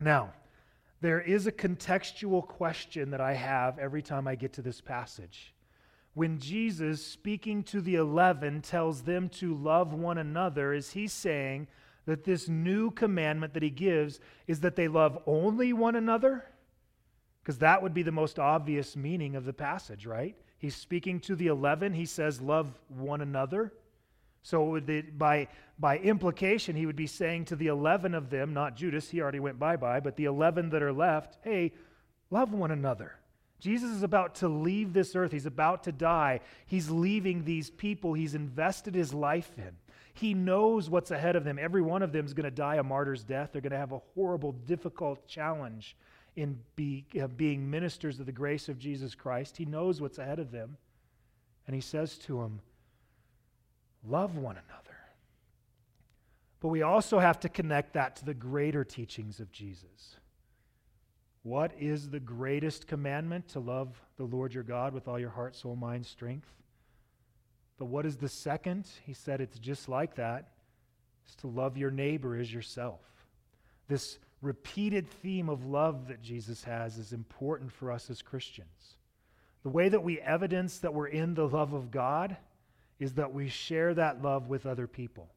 Now, 0.00 0.32
there 1.00 1.20
is 1.20 1.46
a 1.46 1.52
contextual 1.52 2.46
question 2.46 3.10
that 3.10 3.20
I 3.20 3.34
have 3.34 3.78
every 3.78 4.02
time 4.02 4.26
I 4.26 4.34
get 4.34 4.54
to 4.54 4.62
this 4.62 4.80
passage. 4.80 5.54
When 6.14 6.38
Jesus, 6.38 7.04
speaking 7.04 7.62
to 7.64 7.80
the 7.82 7.96
eleven, 7.96 8.62
tells 8.62 9.02
them 9.02 9.28
to 9.30 9.54
love 9.54 9.92
one 9.92 10.16
another, 10.16 10.72
is 10.72 10.92
he 10.92 11.06
saying 11.06 11.68
that 12.06 12.24
this 12.24 12.48
new 12.48 12.90
commandment 12.90 13.54
that 13.54 13.62
he 13.62 13.70
gives 13.70 14.20
is 14.46 14.60
that 14.60 14.76
they 14.76 14.88
love 14.88 15.18
only 15.26 15.72
one 15.72 15.96
another? 15.96 16.44
Because 17.42 17.58
that 17.58 17.82
would 17.82 17.94
be 17.94 18.02
the 18.02 18.12
most 18.12 18.38
obvious 18.38 18.96
meaning 18.96 19.36
of 19.36 19.44
the 19.44 19.52
passage, 19.52 20.06
right? 20.06 20.36
He's 20.58 20.74
speaking 20.74 21.20
to 21.20 21.36
the 21.36 21.48
11. 21.48 21.92
He 21.92 22.06
says, 22.06 22.40
Love 22.40 22.72
one 22.88 23.20
another. 23.20 23.72
So, 24.42 24.80
by, 25.18 25.48
by 25.78 25.98
implication, 25.98 26.76
he 26.76 26.86
would 26.86 26.96
be 26.96 27.08
saying 27.08 27.46
to 27.46 27.56
the 27.56 27.66
11 27.66 28.14
of 28.14 28.30
them, 28.30 28.54
not 28.54 28.76
Judas, 28.76 29.10
he 29.10 29.20
already 29.20 29.40
went 29.40 29.58
bye 29.58 29.76
bye, 29.76 29.98
but 29.98 30.14
the 30.14 30.26
11 30.26 30.70
that 30.70 30.84
are 30.84 30.92
left, 30.92 31.38
hey, 31.42 31.72
love 32.30 32.52
one 32.52 32.70
another. 32.70 33.16
Jesus 33.58 33.90
is 33.90 34.04
about 34.04 34.36
to 34.36 34.48
leave 34.48 34.92
this 34.92 35.16
earth. 35.16 35.32
He's 35.32 35.46
about 35.46 35.82
to 35.84 35.92
die. 35.92 36.40
He's 36.66 36.90
leaving 36.90 37.44
these 37.44 37.70
people 37.70 38.14
he's 38.14 38.34
invested 38.34 38.94
his 38.94 39.12
life 39.12 39.50
in. 39.56 39.76
He 40.16 40.32
knows 40.32 40.88
what's 40.88 41.10
ahead 41.10 41.36
of 41.36 41.44
them. 41.44 41.58
Every 41.58 41.82
one 41.82 42.02
of 42.02 42.12
them 42.12 42.24
is 42.24 42.32
going 42.32 42.44
to 42.44 42.50
die 42.50 42.76
a 42.76 42.82
martyr's 42.82 43.22
death. 43.22 43.50
They're 43.52 43.60
going 43.60 43.72
to 43.72 43.78
have 43.78 43.92
a 43.92 44.00
horrible, 44.14 44.52
difficult 44.52 45.26
challenge 45.28 45.96
in 46.36 46.58
be, 46.74 47.04
uh, 47.20 47.26
being 47.26 47.70
ministers 47.70 48.18
of 48.18 48.26
the 48.26 48.32
grace 48.32 48.68
of 48.68 48.78
Jesus 48.78 49.14
Christ. 49.14 49.56
He 49.56 49.66
knows 49.66 50.00
what's 50.00 50.18
ahead 50.18 50.38
of 50.38 50.50
them. 50.50 50.78
And 51.66 51.74
he 51.74 51.80
says 51.80 52.16
to 52.18 52.38
them, 52.40 52.60
Love 54.08 54.36
one 54.36 54.56
another. 54.56 54.96
But 56.60 56.68
we 56.68 56.82
also 56.82 57.18
have 57.18 57.40
to 57.40 57.48
connect 57.48 57.94
that 57.94 58.16
to 58.16 58.24
the 58.24 58.34
greater 58.34 58.84
teachings 58.84 59.40
of 59.40 59.52
Jesus. 59.52 60.16
What 61.42 61.72
is 61.78 62.08
the 62.08 62.20
greatest 62.20 62.86
commandment? 62.86 63.48
To 63.48 63.60
love 63.60 64.00
the 64.16 64.24
Lord 64.24 64.54
your 64.54 64.62
God 64.62 64.94
with 64.94 65.08
all 65.08 65.18
your 65.18 65.30
heart, 65.30 65.54
soul, 65.54 65.76
mind, 65.76 66.06
strength. 66.06 66.48
But 67.78 67.86
what 67.86 68.06
is 68.06 68.16
the 68.16 68.28
second? 68.28 68.88
He 69.04 69.12
said 69.12 69.40
it's 69.40 69.58
just 69.58 69.88
like 69.88 70.14
that. 70.16 70.48
It's 71.26 71.36
to 71.36 71.46
love 71.46 71.76
your 71.76 71.90
neighbor 71.90 72.36
as 72.36 72.52
yourself. 72.52 73.00
This 73.88 74.18
repeated 74.40 75.08
theme 75.08 75.48
of 75.48 75.66
love 75.66 76.08
that 76.08 76.22
Jesus 76.22 76.64
has 76.64 76.98
is 76.98 77.12
important 77.12 77.72
for 77.72 77.90
us 77.90 78.10
as 78.10 78.22
Christians. 78.22 78.96
The 79.62 79.70
way 79.70 79.88
that 79.88 80.02
we 80.02 80.20
evidence 80.20 80.78
that 80.78 80.94
we're 80.94 81.08
in 81.08 81.34
the 81.34 81.48
love 81.48 81.72
of 81.72 81.90
God 81.90 82.36
is 82.98 83.14
that 83.14 83.34
we 83.34 83.48
share 83.48 83.92
that 83.94 84.22
love 84.22 84.48
with 84.48 84.64
other 84.64 84.86
people. 84.86 85.28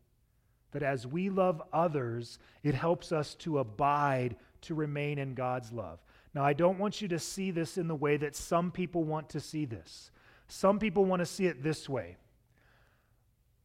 That 0.71 0.83
as 0.83 1.07
we 1.07 1.29
love 1.29 1.61
others, 1.73 2.37
it 2.63 2.75
helps 2.75 3.11
us 3.11 3.33
to 3.35 3.57
abide, 3.57 4.35
to 4.61 4.75
remain 4.75 5.17
in 5.17 5.33
God's 5.33 5.71
love. 5.71 5.99
Now, 6.35 6.45
I 6.45 6.53
don't 6.53 6.77
want 6.77 7.01
you 7.01 7.07
to 7.07 7.19
see 7.19 7.49
this 7.49 7.77
in 7.77 7.87
the 7.87 7.95
way 7.95 8.17
that 8.17 8.35
some 8.35 8.71
people 8.71 9.03
want 9.03 9.29
to 9.29 9.39
see 9.39 9.65
this. 9.65 10.11
Some 10.47 10.77
people 10.77 11.05
want 11.05 11.21
to 11.21 11.25
see 11.25 11.47
it 11.47 11.63
this 11.63 11.89
way 11.89 12.17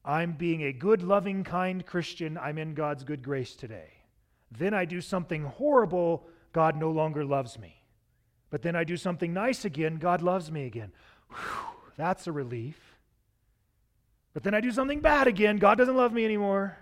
I'm 0.04 0.32
being 0.32 0.62
a 0.62 0.72
good, 0.72 1.02
loving, 1.02 1.44
kind 1.44 1.84
Christian. 1.84 2.36
I'm 2.36 2.58
in 2.58 2.74
God's 2.74 3.04
good 3.04 3.22
grace 3.22 3.54
today. 3.56 3.90
Then 4.50 4.74
I 4.74 4.84
do 4.84 5.00
something 5.00 5.44
horrible, 5.44 6.26
God 6.52 6.76
no 6.76 6.90
longer 6.90 7.24
loves 7.24 7.58
me. 7.58 7.82
But 8.50 8.62
then 8.62 8.76
I 8.76 8.84
do 8.84 8.96
something 8.96 9.32
nice 9.32 9.64
again, 9.64 9.96
God 9.96 10.22
loves 10.22 10.50
me 10.50 10.66
again. 10.66 10.92
Whew, 11.30 11.78
that's 11.96 12.26
a 12.26 12.32
relief. 12.32 12.78
But 14.34 14.42
then 14.42 14.54
I 14.54 14.60
do 14.60 14.72
something 14.72 15.00
bad 15.00 15.26
again. 15.28 15.58
God 15.58 15.78
doesn't 15.78 15.96
love 15.96 16.12
me 16.12 16.24
anymore. 16.24 16.76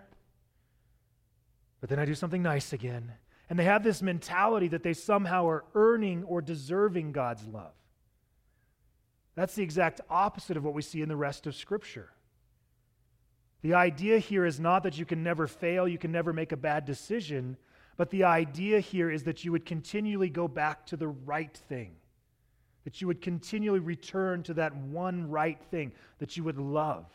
But 1.81 1.91
then 1.91 1.99
I 1.99 2.07
do 2.07 2.15
something 2.15 2.43
nice 2.43 2.73
again. 2.73 3.13
And 3.51 3.59
they 3.59 3.65
have 3.65 3.85
this 3.85 4.01
mentality 4.01 4.69
that 4.69 4.83
they 4.83 4.95
somehow 4.95 5.47
are 5.49 5.65
earning 5.75 6.25
or 6.25 6.41
deserving 6.41 7.13
God's 7.13 7.47
love. 7.47 7.75
That's 9.35 9.55
the 9.55 9.63
exact 9.63 10.01
opposite 10.09 10.57
of 10.57 10.65
what 10.65 10.75
we 10.75 10.83
see 10.83 11.03
in 11.03 11.09
the 11.09 11.17
rest 11.17 11.47
of 11.47 11.55
Scripture. 11.55 12.11
The 13.63 13.75
idea 13.75 14.19
here 14.19 14.45
is 14.45 14.59
not 14.59 14.83
that 14.83 14.99
you 14.99 15.07
can 15.07 15.23
never 15.23 15.47
fail, 15.47 15.87
you 15.87 15.99
can 15.99 16.13
never 16.13 16.33
make 16.33 16.53
a 16.53 16.57
bad 16.57 16.85
decision, 16.85 17.57
but 17.97 18.11
the 18.11 18.25
idea 18.25 18.81
here 18.81 19.11
is 19.11 19.23
that 19.25 19.45
you 19.45 19.53
would 19.53 19.65
continually 19.65 20.29
go 20.29 20.49
back 20.49 20.87
to 20.87 20.97
the 20.97 21.09
right 21.09 21.57
thing, 21.69 21.95
that 22.85 23.01
you 23.01 23.07
would 23.07 23.23
continually 23.23 23.79
return 23.79 24.43
to 24.45 24.55
that 24.55 24.75
one 24.75 25.31
right 25.31 25.63
thing, 25.71 25.93
that 26.19 26.37
you 26.37 26.43
would 26.45 26.59
love 26.59 27.07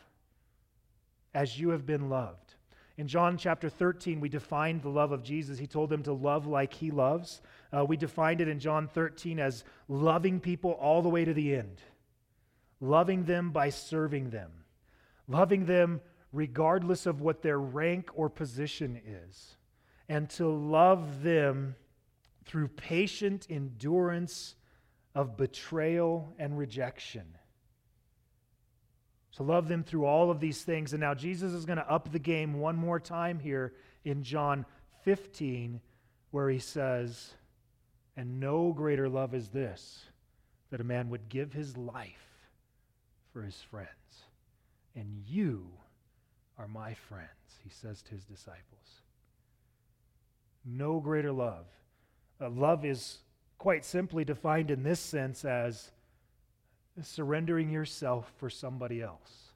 as 1.34 1.60
you 1.60 1.70
have 1.70 1.84
been 1.84 2.08
loved. 2.08 2.54
In 2.96 3.06
John 3.06 3.36
chapter 3.36 3.68
13, 3.68 4.18
we 4.18 4.28
defined 4.28 4.82
the 4.82 4.88
love 4.88 5.12
of 5.12 5.22
Jesus. 5.22 5.58
He 5.58 5.68
told 5.68 5.88
them 5.88 6.02
to 6.02 6.12
love 6.12 6.46
like 6.46 6.72
he 6.72 6.90
loves. 6.90 7.40
Uh, 7.72 7.84
we 7.84 7.96
defined 7.96 8.40
it 8.40 8.48
in 8.48 8.58
John 8.58 8.88
13 8.88 9.38
as 9.38 9.62
loving 9.86 10.40
people 10.40 10.72
all 10.72 11.00
the 11.00 11.08
way 11.08 11.24
to 11.24 11.32
the 11.32 11.54
end, 11.54 11.80
loving 12.80 13.24
them 13.24 13.50
by 13.50 13.68
serving 13.70 14.30
them, 14.30 14.50
loving 15.28 15.66
them 15.66 16.00
regardless 16.32 17.06
of 17.06 17.20
what 17.20 17.42
their 17.42 17.58
rank 17.58 18.10
or 18.14 18.28
position 18.28 19.00
is, 19.06 19.56
and 20.08 20.28
to 20.30 20.48
love 20.48 21.22
them 21.22 21.74
through 22.44 22.68
patient 22.68 23.46
endurance 23.50 24.54
of 25.14 25.36
betrayal 25.36 26.34
and 26.38 26.58
rejection 26.58 27.38
to 29.38 29.44
love 29.44 29.68
them 29.68 29.84
through 29.84 30.04
all 30.04 30.32
of 30.32 30.40
these 30.40 30.62
things. 30.62 30.92
And 30.92 31.00
now 31.00 31.14
Jesus 31.14 31.52
is 31.52 31.64
going 31.64 31.78
to 31.78 31.88
up 31.88 32.10
the 32.10 32.18
game 32.18 32.54
one 32.58 32.74
more 32.74 32.98
time 32.98 33.38
here 33.38 33.72
in 34.04 34.24
John 34.24 34.66
15, 35.04 35.80
where 36.32 36.50
he 36.50 36.58
says, 36.58 37.34
And 38.16 38.40
no 38.40 38.72
greater 38.72 39.08
love 39.08 39.34
is 39.34 39.48
this, 39.50 40.04
that 40.70 40.80
a 40.80 40.84
man 40.84 41.08
would 41.10 41.28
give 41.28 41.52
his 41.52 41.76
life 41.76 42.48
for 43.32 43.42
his 43.42 43.54
friends. 43.70 43.88
And 44.96 45.22
you 45.24 45.68
are 46.58 46.68
my 46.68 46.94
friends, 46.94 47.28
he 47.62 47.70
says 47.70 48.02
to 48.02 48.10
his 48.10 48.24
disciples. 48.24 49.02
No 50.64 51.00
greater 51.00 51.32
love. 51.32 51.66
Uh, 52.40 52.50
love 52.50 52.84
is 52.84 53.18
quite 53.58 53.84
simply 53.84 54.24
defined 54.24 54.70
in 54.70 54.82
this 54.82 55.00
sense 55.00 55.44
as 55.44 55.90
surrendering 57.02 57.70
yourself 57.70 58.32
for 58.36 58.50
somebody 58.50 59.00
else. 59.00 59.48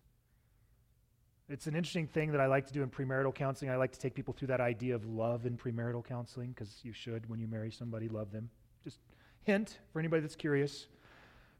It's 1.49 1.67
an 1.67 1.75
interesting 1.75 2.07
thing 2.07 2.33
that 2.33 2.41
I 2.41 2.47
like 2.47 2.67
to 2.69 2.73
do 2.73 2.83
in 2.83 2.89
premarital 2.89 3.35
counseling. 3.35 3.71
I 3.71 3.77
like 3.77 3.93
to 3.93 3.99
take 3.99 4.15
people 4.15 4.33
through 4.33 4.49
that 4.49 4.61
idea 4.61 4.95
of 4.95 5.05
love 5.05 5.45
in 5.45 5.57
premarital 5.57 6.05
counseling 6.05 6.51
because 6.51 6.81
you 6.83 6.93
should, 6.93 7.29
when 7.29 7.41
you 7.41 7.47
marry 7.47 7.71
somebody, 7.71 8.09
love 8.09 8.33
them. 8.33 8.49
Just 8.85 9.01
hint 9.43 9.79
for 9.93 9.99
anybody 9.99 10.23
that's 10.23 10.37
curious. 10.37 10.87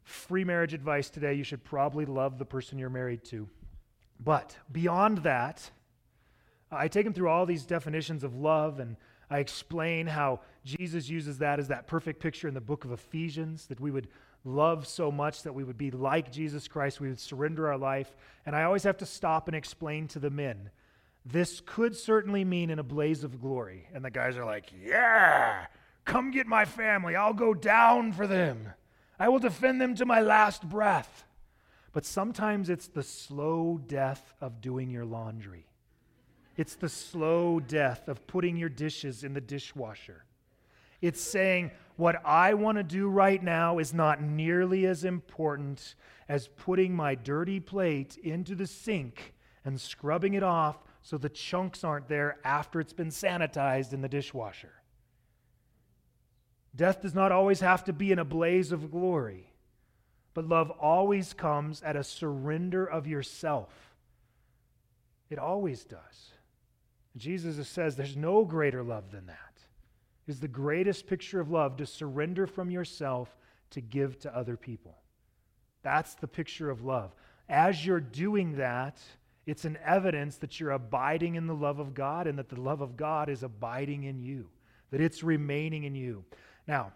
Free 0.03 0.43
marriage 0.43 0.73
advice 0.73 1.09
today 1.09 1.33
you 1.33 1.43
should 1.43 1.63
probably 1.63 2.05
love 2.05 2.39
the 2.39 2.45
person 2.45 2.79
you're 2.79 2.89
married 2.89 3.23
to. 3.25 3.47
But 4.23 4.55
beyond 4.71 5.19
that, 5.19 5.69
I 6.71 6.87
take 6.87 7.05
them 7.05 7.13
through 7.13 7.29
all 7.29 7.45
these 7.45 7.65
definitions 7.65 8.23
of 8.23 8.35
love 8.35 8.79
and 8.79 8.95
I 9.29 9.39
explain 9.39 10.07
how 10.07 10.41
Jesus 10.63 11.09
uses 11.09 11.39
that 11.39 11.59
as 11.59 11.69
that 11.69 11.87
perfect 11.87 12.19
picture 12.19 12.47
in 12.47 12.53
the 12.53 12.61
book 12.61 12.85
of 12.85 12.91
Ephesians 12.91 13.65
that 13.67 13.79
we 13.79 13.91
would 13.91 14.07
love 14.45 14.85
so 14.87 15.11
much 15.11 15.43
that 15.43 15.53
we 15.53 15.63
would 15.63 15.77
be 15.77 15.91
like 15.91 16.31
Jesus 16.31 16.67
Christ, 16.67 16.99
we 16.99 17.07
would 17.07 17.19
surrender 17.19 17.67
our 17.69 17.77
life. 17.77 18.15
And 18.45 18.55
I 18.55 18.63
always 18.63 18.83
have 18.83 18.97
to 18.97 19.05
stop 19.05 19.47
and 19.47 19.55
explain 19.55 20.07
to 20.09 20.19
the 20.19 20.29
men 20.29 20.69
this 21.25 21.61
could 21.65 21.95
certainly 21.95 22.43
mean 22.43 22.69
in 22.69 22.79
a 22.79 22.83
blaze 22.83 23.23
of 23.23 23.39
glory. 23.41 23.87
And 23.93 24.03
the 24.03 24.11
guys 24.11 24.37
are 24.37 24.45
like, 24.45 24.71
Yeah, 24.83 25.65
come 26.05 26.31
get 26.31 26.47
my 26.47 26.65
family. 26.65 27.15
I'll 27.15 27.33
go 27.33 27.53
down 27.53 28.11
for 28.11 28.27
them. 28.27 28.73
I 29.19 29.29
will 29.29 29.39
defend 29.39 29.79
them 29.79 29.95
to 29.95 30.05
my 30.05 30.21
last 30.21 30.67
breath. 30.67 31.25
But 31.93 32.05
sometimes 32.05 32.69
it's 32.69 32.87
the 32.87 33.03
slow 33.03 33.79
death 33.87 34.33
of 34.41 34.61
doing 34.61 34.89
your 34.89 35.05
laundry. 35.05 35.67
It's 36.57 36.75
the 36.75 36.89
slow 36.89 37.59
death 37.59 38.07
of 38.07 38.27
putting 38.27 38.57
your 38.57 38.69
dishes 38.69 39.23
in 39.23 39.33
the 39.33 39.41
dishwasher. 39.41 40.25
It's 41.01 41.21
saying, 41.21 41.71
what 41.95 42.21
I 42.25 42.55
want 42.55 42.77
to 42.77 42.83
do 42.83 43.07
right 43.07 43.41
now 43.41 43.77
is 43.77 43.93
not 43.93 44.21
nearly 44.21 44.85
as 44.85 45.03
important 45.03 45.95
as 46.27 46.47
putting 46.47 46.95
my 46.95 47.13
dirty 47.15 47.59
plate 47.59 48.17
into 48.23 48.55
the 48.55 48.67
sink 48.67 49.33
and 49.65 49.79
scrubbing 49.79 50.33
it 50.33 50.43
off 50.43 50.77
so 51.01 51.17
the 51.17 51.29
chunks 51.29 51.83
aren't 51.83 52.07
there 52.07 52.37
after 52.43 52.79
it's 52.79 52.93
been 52.93 53.09
sanitized 53.09 53.93
in 53.93 54.01
the 54.01 54.09
dishwasher. 54.09 54.73
Death 56.75 57.01
does 57.01 57.13
not 57.13 57.31
always 57.31 57.59
have 57.59 57.83
to 57.83 57.93
be 57.93 58.11
in 58.11 58.19
a 58.19 58.25
blaze 58.25 58.71
of 58.71 58.89
glory, 58.89 59.52
but 60.33 60.47
love 60.47 60.71
always 60.71 61.33
comes 61.33 61.81
at 61.83 61.95
a 61.95 62.03
surrender 62.03 62.85
of 62.85 63.07
yourself. 63.07 63.69
It 65.29 65.39
always 65.39 65.83
does. 65.83 66.31
Jesus 67.15 67.67
says 67.67 67.95
there's 67.95 68.17
no 68.17 68.43
greater 68.43 68.83
love 68.83 69.11
than 69.11 69.27
that 69.27 69.53
is 70.27 70.39
the 70.39 70.47
greatest 70.47 71.07
picture 71.07 71.39
of 71.39 71.51
love 71.51 71.77
to 71.77 71.85
surrender 71.85 72.47
from 72.47 72.69
yourself 72.69 73.35
to 73.71 73.81
give 73.81 74.19
to 74.19 74.35
other 74.35 74.55
people. 74.55 74.97
That's 75.81 76.15
the 76.15 76.27
picture 76.27 76.69
of 76.69 76.83
love. 76.83 77.13
As 77.49 77.85
you're 77.85 77.99
doing 77.99 78.55
that, 78.57 78.99
it's 79.45 79.65
an 79.65 79.77
evidence 79.83 80.37
that 80.37 80.59
you're 80.59 80.71
abiding 80.71 81.35
in 81.35 81.47
the 81.47 81.55
love 81.55 81.79
of 81.79 81.93
God 81.93 82.27
and 82.27 82.39
that 82.39 82.47
the 82.47 82.61
love 82.61 82.79
of 82.79 82.95
God 82.95 83.29
is 83.29 83.43
abiding 83.43 84.03
in 84.03 84.19
you, 84.19 84.47
that 84.91 85.01
it's 85.01 85.23
remaining 85.23 85.83
in 85.83 85.95
you. 85.95 86.23
Now, 86.67 86.93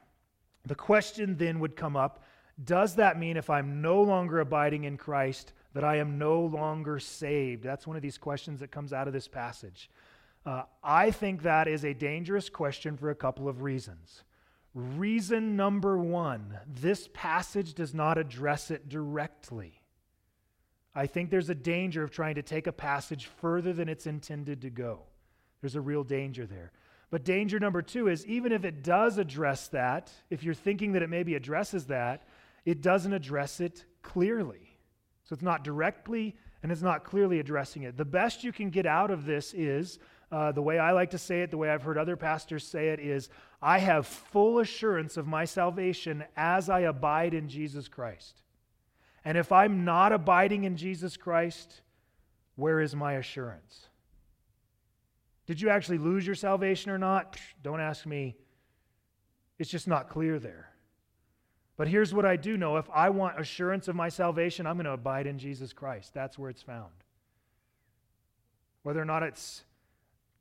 the 0.65 0.75
question 0.75 1.35
then 1.35 1.59
would 1.59 1.75
come 1.75 1.97
up 1.97 2.23
does 2.63 2.95
that 2.95 3.19
mean 3.19 3.37
if 3.37 3.49
I'm 3.49 3.81
no 3.81 4.01
longer 4.01 4.39
abiding 4.39 4.85
in 4.85 4.97
Christ, 4.97 5.53
that 5.73 5.83
I 5.83 5.97
am 5.97 6.17
no 6.17 6.41
longer 6.41 6.99
saved? 6.99 7.63
That's 7.63 7.85
one 7.85 7.95
of 7.95 8.01
these 8.01 8.17
questions 8.17 8.59
that 8.61 8.71
comes 8.71 8.93
out 8.93 9.07
of 9.07 9.13
this 9.13 9.27
passage. 9.27 9.89
Uh, 10.45 10.63
I 10.83 11.11
think 11.11 11.43
that 11.43 11.67
is 11.67 11.83
a 11.83 11.93
dangerous 11.93 12.49
question 12.49 12.97
for 12.97 13.09
a 13.09 13.15
couple 13.15 13.47
of 13.47 13.61
reasons. 13.61 14.23
Reason 14.73 15.55
number 15.55 15.97
one 15.97 16.57
this 16.67 17.09
passage 17.13 17.73
does 17.73 17.93
not 17.93 18.17
address 18.17 18.71
it 18.71 18.89
directly. 18.89 19.81
I 20.95 21.05
think 21.05 21.29
there's 21.29 21.49
a 21.49 21.55
danger 21.55 22.03
of 22.03 22.11
trying 22.11 22.35
to 22.35 22.41
take 22.41 22.65
a 22.65 22.71
passage 22.71 23.25
further 23.25 23.71
than 23.71 23.87
it's 23.87 24.07
intended 24.07 24.61
to 24.61 24.69
go. 24.69 25.03
There's 25.61 25.75
a 25.75 25.81
real 25.81 26.03
danger 26.03 26.45
there. 26.45 26.71
But 27.09 27.23
danger 27.23 27.59
number 27.59 27.81
two 27.81 28.07
is 28.07 28.25
even 28.25 28.51
if 28.51 28.65
it 28.65 28.83
does 28.83 29.17
address 29.17 29.67
that, 29.69 30.11
if 30.29 30.43
you're 30.43 30.53
thinking 30.53 30.93
that 30.93 31.01
it 31.01 31.09
maybe 31.09 31.35
addresses 31.35 31.85
that, 31.85 32.23
it 32.67 32.81
doesn't 32.81 33.13
address 33.13 33.61
it 33.61 33.85
clearly. 34.01 34.77
So 35.23 35.33
it's 35.33 35.41
not 35.41 35.63
directly 35.63 36.35
and 36.61 36.69
it's 36.69 36.81
not 36.81 37.05
clearly 37.05 37.39
addressing 37.39 37.83
it. 37.83 37.95
The 37.95 38.03
best 38.03 38.43
you 38.43 38.51
can 38.51 38.69
get 38.69 38.85
out 38.85 39.09
of 39.09 39.25
this 39.25 39.53
is 39.53 39.99
uh, 40.33 40.51
the 40.51 40.61
way 40.61 40.77
I 40.77 40.91
like 40.91 41.11
to 41.11 41.17
say 41.17 41.43
it, 41.43 41.49
the 41.49 41.57
way 41.57 41.69
I've 41.69 41.83
heard 41.83 41.97
other 41.97 42.17
pastors 42.17 42.67
say 42.67 42.89
it 42.89 42.99
is 42.99 43.29
I 43.61 43.77
have 43.77 44.05
full 44.05 44.59
assurance 44.59 45.15
of 45.15 45.27
my 45.27 45.45
salvation 45.45 46.25
as 46.35 46.69
I 46.69 46.81
abide 46.81 47.33
in 47.33 47.47
Jesus 47.47 47.87
Christ. 47.87 48.41
And 49.23 49.37
if 49.37 49.53
I'm 49.53 49.85
not 49.85 50.11
abiding 50.11 50.65
in 50.65 50.75
Jesus 50.75 51.15
Christ, 51.15 51.79
where 52.57 52.81
is 52.81 52.93
my 52.93 53.13
assurance? 53.13 53.87
Did 55.45 55.61
you 55.61 55.69
actually 55.69 55.99
lose 55.99 56.25
your 56.25 56.35
salvation 56.35 56.91
or 56.91 56.97
not? 56.97 57.37
Don't 57.63 57.79
ask 57.79 58.05
me. 58.05 58.35
It's 59.57 59.69
just 59.69 59.87
not 59.87 60.09
clear 60.09 60.37
there. 60.37 60.73
But 61.77 61.87
here's 61.87 62.13
what 62.13 62.25
I 62.25 62.35
do 62.35 62.57
know 62.57 62.77
if 62.77 62.89
I 62.89 63.09
want 63.09 63.39
assurance 63.39 63.87
of 63.87 63.95
my 63.95 64.09
salvation, 64.09 64.65
I'm 64.65 64.77
going 64.77 64.85
to 64.85 64.91
abide 64.91 65.27
in 65.27 65.37
Jesus 65.37 65.73
Christ. 65.73 66.13
That's 66.13 66.37
where 66.37 66.49
it's 66.49 66.63
found. 66.63 66.91
Whether 68.81 69.01
or 69.01 69.05
not 69.05 69.21
it's 69.21 69.63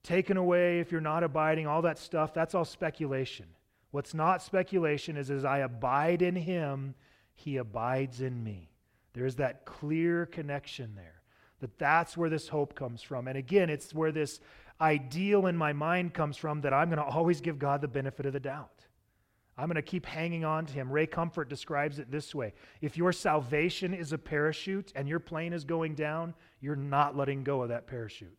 taken 0.03 0.39
away, 0.39 0.81
if 0.81 0.91
you're 0.91 1.01
not 1.01 1.23
abiding, 1.23 1.67
all 1.67 1.83
that 1.83 1.99
stuff, 1.99 2.33
that's 2.33 2.55
all 2.55 2.65
speculation. 2.65 3.47
What's 3.91 4.15
not 4.15 4.43
speculation 4.43 5.17
is 5.17 5.31
as 5.31 5.45
I 5.45 5.59
abide 5.59 6.23
in 6.23 6.37
Him, 6.37 6.95
He 7.35 7.59
abides 7.59 8.23
in 8.23 8.43
me. 8.43 8.71
There's 9.13 9.37
that 9.37 9.67
clear 9.67 10.27
connection 10.27 10.95
there. 10.95 11.21
That 11.61 11.79
that's 11.79 12.17
where 12.17 12.31
this 12.31 12.49
hope 12.49 12.75
comes 12.75 13.03
from. 13.03 13.29
And 13.29 13.37
again, 13.37 13.69
it's 13.69 13.95
where 13.95 14.13
this 14.13 14.41
ideal 14.81 15.47
in 15.47 15.57
my 15.57 15.73
mind 15.73 16.15
comes 16.15 16.37
from 16.37 16.61
that 16.63 16.73
I'm 16.73 16.89
going 16.89 16.99
to 16.99 17.05
always 17.05 17.41
give 17.41 17.59
God 17.59 17.81
the 17.81 17.89
benefit 17.89 18.27
of 18.27 18.33
the 18.33 18.41
doubt. 18.41 18.76
I'm 19.59 19.69
going 19.69 19.77
to 19.77 19.83
keep 19.83 20.05
hanging 20.05 20.45
on 20.45 20.67
to 20.67 20.73
him. 20.75 20.91
Ray 20.91 21.07
Comfort 21.07 21.49
describes 21.49 21.99
it 21.99 22.11
this 22.11 22.35
way 22.35 22.53
If 22.81 22.97
your 22.97 23.13
salvation 23.13 23.95
is 23.95 24.13
a 24.13 24.19
parachute 24.19 24.93
and 24.95 25.09
your 25.09 25.21
plane 25.21 25.53
is 25.53 25.65
going 25.65 25.95
down, 25.95 26.35
you're 26.61 26.77
not 26.77 27.17
letting 27.17 27.43
go 27.45 27.63
of 27.63 27.71
that 27.71 27.87
parachute. 27.87 28.37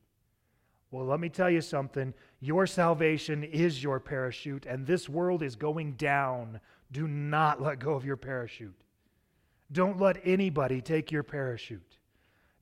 Well, 0.91 1.05
let 1.05 1.19
me 1.19 1.29
tell 1.29 1.49
you 1.49 1.61
something. 1.61 2.13
Your 2.39 2.65
salvation 2.65 3.43
is 3.43 3.83
your 3.83 3.99
parachute, 3.99 4.65
and 4.65 4.85
this 4.85 5.09
world 5.09 5.43
is 5.43 5.55
going 5.55 5.93
down. 5.93 6.61
Do 6.91 7.07
not 7.07 7.61
let 7.61 7.79
go 7.79 7.93
of 7.93 8.05
your 8.05 8.15
parachute. 8.15 8.79
Don't 9.71 9.99
let 9.99 10.21
anybody 10.23 10.81
take 10.81 11.11
your 11.11 11.23
parachute. 11.23 11.97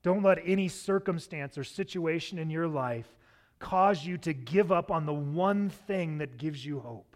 Don't 0.02 0.22
let 0.22 0.38
any 0.44 0.68
circumstance 0.68 1.56
or 1.56 1.62
situation 1.62 2.38
in 2.38 2.50
your 2.50 2.66
life 2.66 3.16
cause 3.58 4.04
you 4.04 4.18
to 4.18 4.32
give 4.32 4.72
up 4.72 4.90
on 4.90 5.06
the 5.06 5.14
one 5.14 5.70
thing 5.70 6.18
that 6.18 6.36
gives 6.36 6.64
you 6.64 6.80
hope. 6.80 7.15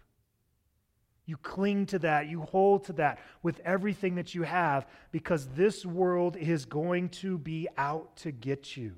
You 1.25 1.37
cling 1.37 1.85
to 1.87 1.99
that, 1.99 2.27
you 2.27 2.41
hold 2.41 2.85
to 2.85 2.93
that 2.93 3.19
with 3.43 3.59
everything 3.63 4.15
that 4.15 4.33
you 4.33 4.43
have 4.43 4.87
because 5.11 5.47
this 5.49 5.85
world 5.85 6.35
is 6.35 6.65
going 6.65 7.09
to 7.09 7.37
be 7.37 7.67
out 7.77 8.15
to 8.17 8.31
get 8.31 8.75
you. 8.75 8.95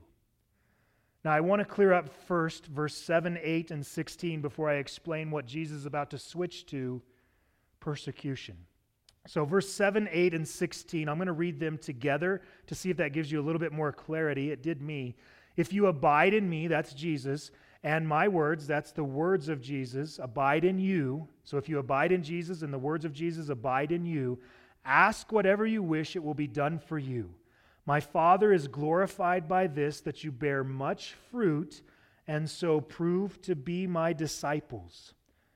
Now, 1.24 1.32
I 1.32 1.40
want 1.40 1.62
to 1.62 1.66
clear 1.66 1.94
up 1.94 2.10
first 2.28 2.66
verse 2.68 2.96
7, 2.96 3.40
8, 3.42 3.72
and 3.72 3.86
16 3.86 4.42
before 4.42 4.70
I 4.70 4.76
explain 4.76 5.32
what 5.32 5.46
Jesus 5.46 5.78
is 5.78 5.86
about 5.86 6.10
to 6.12 6.18
switch 6.18 6.66
to 6.68 7.02
persecution. 7.80 8.58
So, 9.26 9.46
verse 9.46 9.70
7, 9.70 10.10
8, 10.12 10.34
and 10.34 10.46
16, 10.46 11.08
I'm 11.08 11.18
going 11.18 11.28
to 11.28 11.34
read 11.34 11.60
them 11.60 11.78
together 11.78 12.42
to 12.68 12.76
see 12.76 12.90
if 12.90 12.98
that 12.98 13.14
gives 13.14 13.32
you 13.32 13.40
a 13.40 13.44
little 13.44 13.60
bit 13.60 13.72
more 13.72 13.94
clarity. 13.94 14.52
It 14.52 14.62
did 14.62 14.82
me. 14.82 15.16
If 15.56 15.72
you 15.72 15.88
abide 15.88 16.34
in 16.34 16.50
me, 16.50 16.68
that's 16.68 16.94
Jesus, 16.94 17.52
and 17.84 18.08
my 18.08 18.30
words, 18.30 18.66
that's 18.66 18.94
the 18.94 19.04
words 19.04 19.50
of 19.50 19.62
Jesus, 19.62 20.18
abide 20.22 20.64
in 20.64 20.80
you. 20.80 21.28
So, 21.44 21.58
if 21.58 21.68
you 21.68 21.80
abide 21.80 22.14
in 22.14 22.24
Jesus 22.24 22.62
and 22.62 22.74
the 22.74 22.80
words 22.80 23.04
of 23.04 23.12
Jesus 23.12 23.50
abide 23.50 23.92
in 23.92 24.06
you, 24.06 24.40
ask 24.86 25.32
whatever 25.32 25.66
you 25.66 25.84
wish, 25.84 26.16
it 26.16 26.24
will 26.24 26.34
be 26.34 26.48
done 26.48 26.80
for 26.80 26.98
you. 26.98 27.34
My 27.86 28.00
Father 28.00 28.54
is 28.54 28.70
glorified 28.70 29.50
by 29.50 29.68
this, 29.68 30.00
that 30.02 30.24
you 30.24 30.32
bear 30.32 30.64
much 30.64 31.16
fruit, 31.30 31.82
and 32.26 32.50
so 32.50 32.80
prove 32.80 33.42
to 33.42 33.56
be 33.56 33.86
my 33.86 34.14
disciples. 34.14 35.14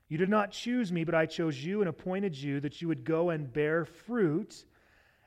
You 0.10 0.18
did 0.18 0.30
not 0.30 0.52
choose 0.52 0.92
me, 0.92 1.06
but 1.06 1.16
I 1.16 1.26
chose 1.26 1.64
you 1.64 1.80
and 1.80 1.90
appointed 1.90 2.36
you 2.36 2.60
that 2.60 2.82
you 2.82 2.90
would 2.90 3.06
go 3.06 3.30
and 3.30 3.52
bear 3.52 3.86
fruit, 3.86 4.66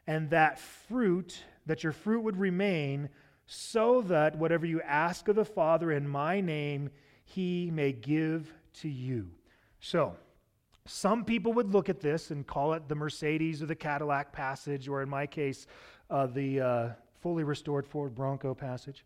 and 0.07 0.29
that 0.31 0.59
fruit, 0.59 1.43
that 1.65 1.83
your 1.83 1.93
fruit 1.93 2.21
would 2.21 2.37
remain, 2.37 3.09
so 3.53 4.01
that 4.03 4.39
whatever 4.39 4.65
you 4.65 4.81
ask 4.83 5.27
of 5.27 5.35
the 5.35 5.45
Father 5.45 5.91
in 5.91 6.07
my 6.07 6.41
name, 6.41 6.89
he 7.25 7.69
may 7.73 7.91
give 7.91 8.55
to 8.75 8.89
you. 8.89 9.29
So, 9.81 10.15
some 10.87 11.25
people 11.25 11.53
would 11.55 11.73
look 11.73 11.89
at 11.89 11.99
this 11.99 12.31
and 12.31 12.47
call 12.47 12.75
it 12.75 12.89
the 12.89 12.95
Mercedes 12.95 13.61
or 13.61 13.67
the 13.67 13.75
Cadillac 13.75 14.33
passage, 14.33 14.87
or 14.87 15.03
in 15.03 15.09
my 15.09 15.27
case, 15.27 15.67
uh, 16.11 16.29
the 16.29 16.61
uh, 16.61 16.89
fully 17.19 17.43
restored 17.43 17.89
Ford 17.89 18.15
Bronco 18.15 18.55
passage. 18.55 19.05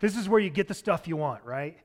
this 0.00 0.16
is 0.16 0.28
where 0.28 0.40
you 0.40 0.50
get 0.50 0.66
the 0.66 0.74
stuff 0.74 1.06
you 1.06 1.16
want, 1.16 1.44
right? 1.44 1.78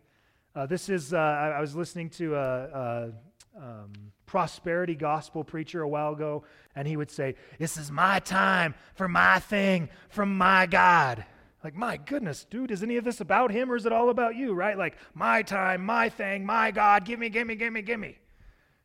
Uh, 0.56 0.66
this 0.66 0.90
is, 0.90 1.14
uh, 1.14 1.18
I, 1.18 1.50
I, 1.50 1.62
was 1.62 1.76
listening 1.76 2.10
to 2.12 2.34
a, 2.36 2.64
a 2.64 3.12
um, 3.58 3.92
prosperity 4.26 4.96
gospel 4.96 5.44
preacher 5.44 5.82
a 5.82 5.88
while 5.88 6.14
ago, 6.14 6.44
and 6.76 6.88
he 6.88 6.98
would 6.98 7.12
say, 7.12 7.36
This 7.60 7.78
is 7.78 7.92
my 7.92 8.20
time 8.20 8.76
for 8.96 9.08
my 9.08 9.40
thing 9.40 9.90
from 10.10 10.38
my 10.38 10.66
God. 10.66 11.26
Like, 11.64 11.76
my 11.76 11.98
goodness, 11.98 12.46
dude, 12.46 12.70
is 12.70 12.84
any 12.84 12.98
of 12.98 13.04
this 13.04 13.22
about 13.22 13.50
him 13.50 13.72
or 13.72 13.76
is 13.76 13.88
it 13.88 13.92
all 13.92 14.10
about 14.10 14.36
you, 14.36 14.54
right? 14.54 14.78
Like, 14.78 14.98
my 15.16 15.42
time, 15.42 15.84
my 15.84 16.10
thing, 16.10 16.46
my 16.46 16.70
God, 16.70 17.06
give 17.06 17.18
me, 17.18 17.30
give 17.30 17.48
me, 17.48 17.56
give 17.56 17.74
me, 17.74 17.82
give 17.82 18.00
me. 18.00 18.20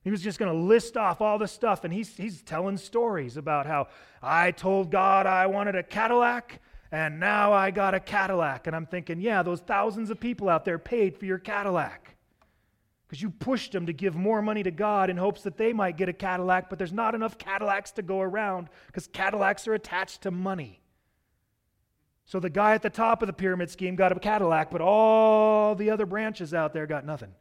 He 0.03 0.11
was 0.11 0.23
just 0.23 0.39
going 0.39 0.51
to 0.51 0.59
list 0.59 0.97
off 0.97 1.21
all 1.21 1.37
the 1.37 1.47
stuff, 1.47 1.85
and 1.85 1.93
he's, 1.93 2.17
he's 2.17 2.41
telling 2.41 2.79
stories 2.79 3.37
about 3.37 3.67
how 3.67 3.89
I 4.23 4.53
told 4.53 4.91
God 4.91 5.27
I 5.27 5.47
wanted 5.47 5.77
a 5.77 5.83
Cadillac, 5.83 6.59
and 6.91 7.21
now 7.21 7.53
I 7.53 7.71
got 7.71 7.93
a 7.93 8.01
Cadillac. 8.01 8.67
And 8.67 8.75
I'm 8.75 8.87
thinking, 8.87 9.21
yeah, 9.21 9.43
those 9.43 9.61
thousands 9.61 10.09
of 10.09 10.19
people 10.19 10.49
out 10.49 10.65
there 10.65 10.79
paid 10.79 11.19
for 11.19 11.27
your 11.27 11.39
Cadillac. 11.39 12.17
Because 13.11 13.23
you 13.23 13.31
pushed 13.31 13.73
them 13.73 13.87
to 13.87 13.93
give 13.93 14.15
more 14.15 14.41
money 14.41 14.63
to 14.63 14.71
God 14.71 15.11
in 15.11 15.17
hopes 15.17 15.43
that 15.43 15.57
they 15.57 15.73
might 15.73 15.97
get 15.97 16.09
a 16.09 16.13
Cadillac, 16.13 16.71
but 16.71 16.79
there's 16.79 16.93
not 16.93 17.17
enough 17.17 17.39
Cadillacs 17.39 17.91
to 17.93 18.03
go 18.03 18.21
around 18.21 18.69
because 18.87 19.09
Cadillacs 19.09 19.67
are 19.67 19.75
attached 19.75 20.23
to 20.23 20.31
money. 20.31 20.81
So 22.25 22.39
the 22.39 22.51
guy 22.51 22.75
at 22.75 22.83
the 22.83 22.91
top 22.91 23.21
of 23.21 23.27
the 23.27 23.33
pyramid 23.33 23.69
scheme 23.69 23.97
got 23.97 24.13
a 24.13 24.21
Cadillac, 24.21 24.71
but 24.71 24.81
all 24.81 25.75
the 25.75 25.91
other 25.91 26.07
branches 26.07 26.55
out 26.55 26.73
there 26.73 26.87
got 26.87 27.05
nothing. 27.05 27.33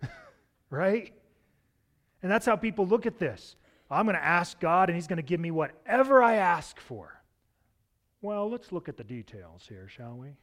right? 0.70 1.12
And 2.22 2.30
that's 2.30 2.46
how 2.46 2.54
people 2.54 2.86
look 2.86 3.04
at 3.04 3.18
this. 3.18 3.56
I'm 3.90 4.06
going 4.06 4.14
to 4.14 4.24
ask 4.24 4.60
God, 4.60 4.88
and 4.90 4.94
He's 4.94 5.08
going 5.08 5.16
to 5.16 5.24
give 5.24 5.40
me 5.40 5.50
whatever 5.50 6.22
I 6.22 6.36
ask 6.36 6.78
for. 6.78 7.20
Well, 8.22 8.48
let's 8.48 8.70
look 8.70 8.88
at 8.88 8.96
the 8.96 9.02
details 9.02 9.66
here, 9.68 9.88
shall 9.88 10.14
we? 10.14 10.36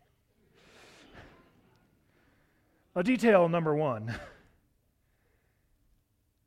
A 2.97 3.03
detail 3.03 3.47
number 3.47 3.73
one. 3.73 4.13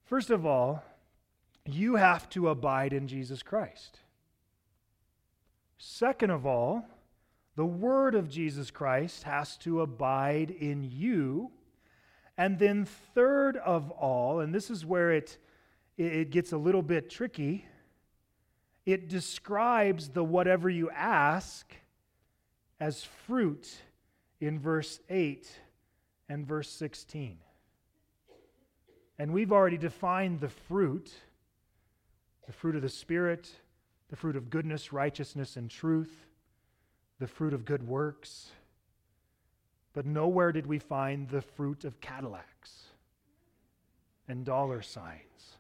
First 0.07 0.31
of 0.31 0.47
all, 0.47 0.85
you 1.65 1.97
have 1.97 2.29
to 2.31 2.49
abide 2.49 2.93
in 2.93 3.09
Jesus 3.09 3.43
Christ. 3.43 3.99
Second 5.79 6.31
of 6.31 6.47
all, 6.47 6.87
the 7.57 7.67
word 7.67 8.15
of 8.15 8.29
Jesus 8.29 8.71
Christ 8.71 9.25
has 9.25 9.57
to 9.59 9.81
abide 9.81 10.51
in 10.51 10.85
you. 10.85 11.51
And 12.39 12.59
then, 12.59 12.85
third 13.15 13.57
of 13.57 13.91
all, 13.91 14.41
and 14.41 14.55
this 14.55 14.71
is 14.71 14.87
where 14.87 15.11
it, 15.11 15.39
it 15.97 16.31
gets 16.31 16.53
a 16.53 16.59
little 16.59 16.83
bit 16.83 17.11
tricky, 17.11 17.65
it 18.85 19.09
describes 19.09 20.11
the 20.11 20.23
whatever 20.23 20.71
you 20.71 20.89
ask 20.91 21.75
as 22.79 23.03
fruit 23.03 23.75
in 24.41 24.61
verse 24.61 25.01
8 25.09 25.51
and 26.29 26.47
verse 26.47 26.71
16. 26.71 27.39
And 29.19 29.33
we've 29.33 29.53
already 29.53 29.79
defined 29.79 30.41
the 30.41 30.49
fruit 30.49 31.13
the 32.47 32.53
fruit 32.53 32.77
of 32.77 32.83
the 32.83 32.89
Spirit, 32.89 33.51
the 34.09 34.17
fruit 34.17 34.37
of 34.37 34.51
goodness, 34.51 34.93
righteousness, 34.93 35.57
and 35.57 35.69
truth, 35.69 36.27
the 37.19 37.27
fruit 37.27 37.53
of 37.53 37.65
good 37.65 37.87
works. 37.87 38.51
But 39.93 40.07
nowhere 40.07 40.53
did 40.53 40.67
we 40.67 40.79
find 40.79 41.29
the 41.29 41.43
fruit 41.43 41.85
of 41.85 42.01
Cadillacs 42.01 42.85
and 44.29 44.45
dollar 44.45 44.83
signs 44.83 45.57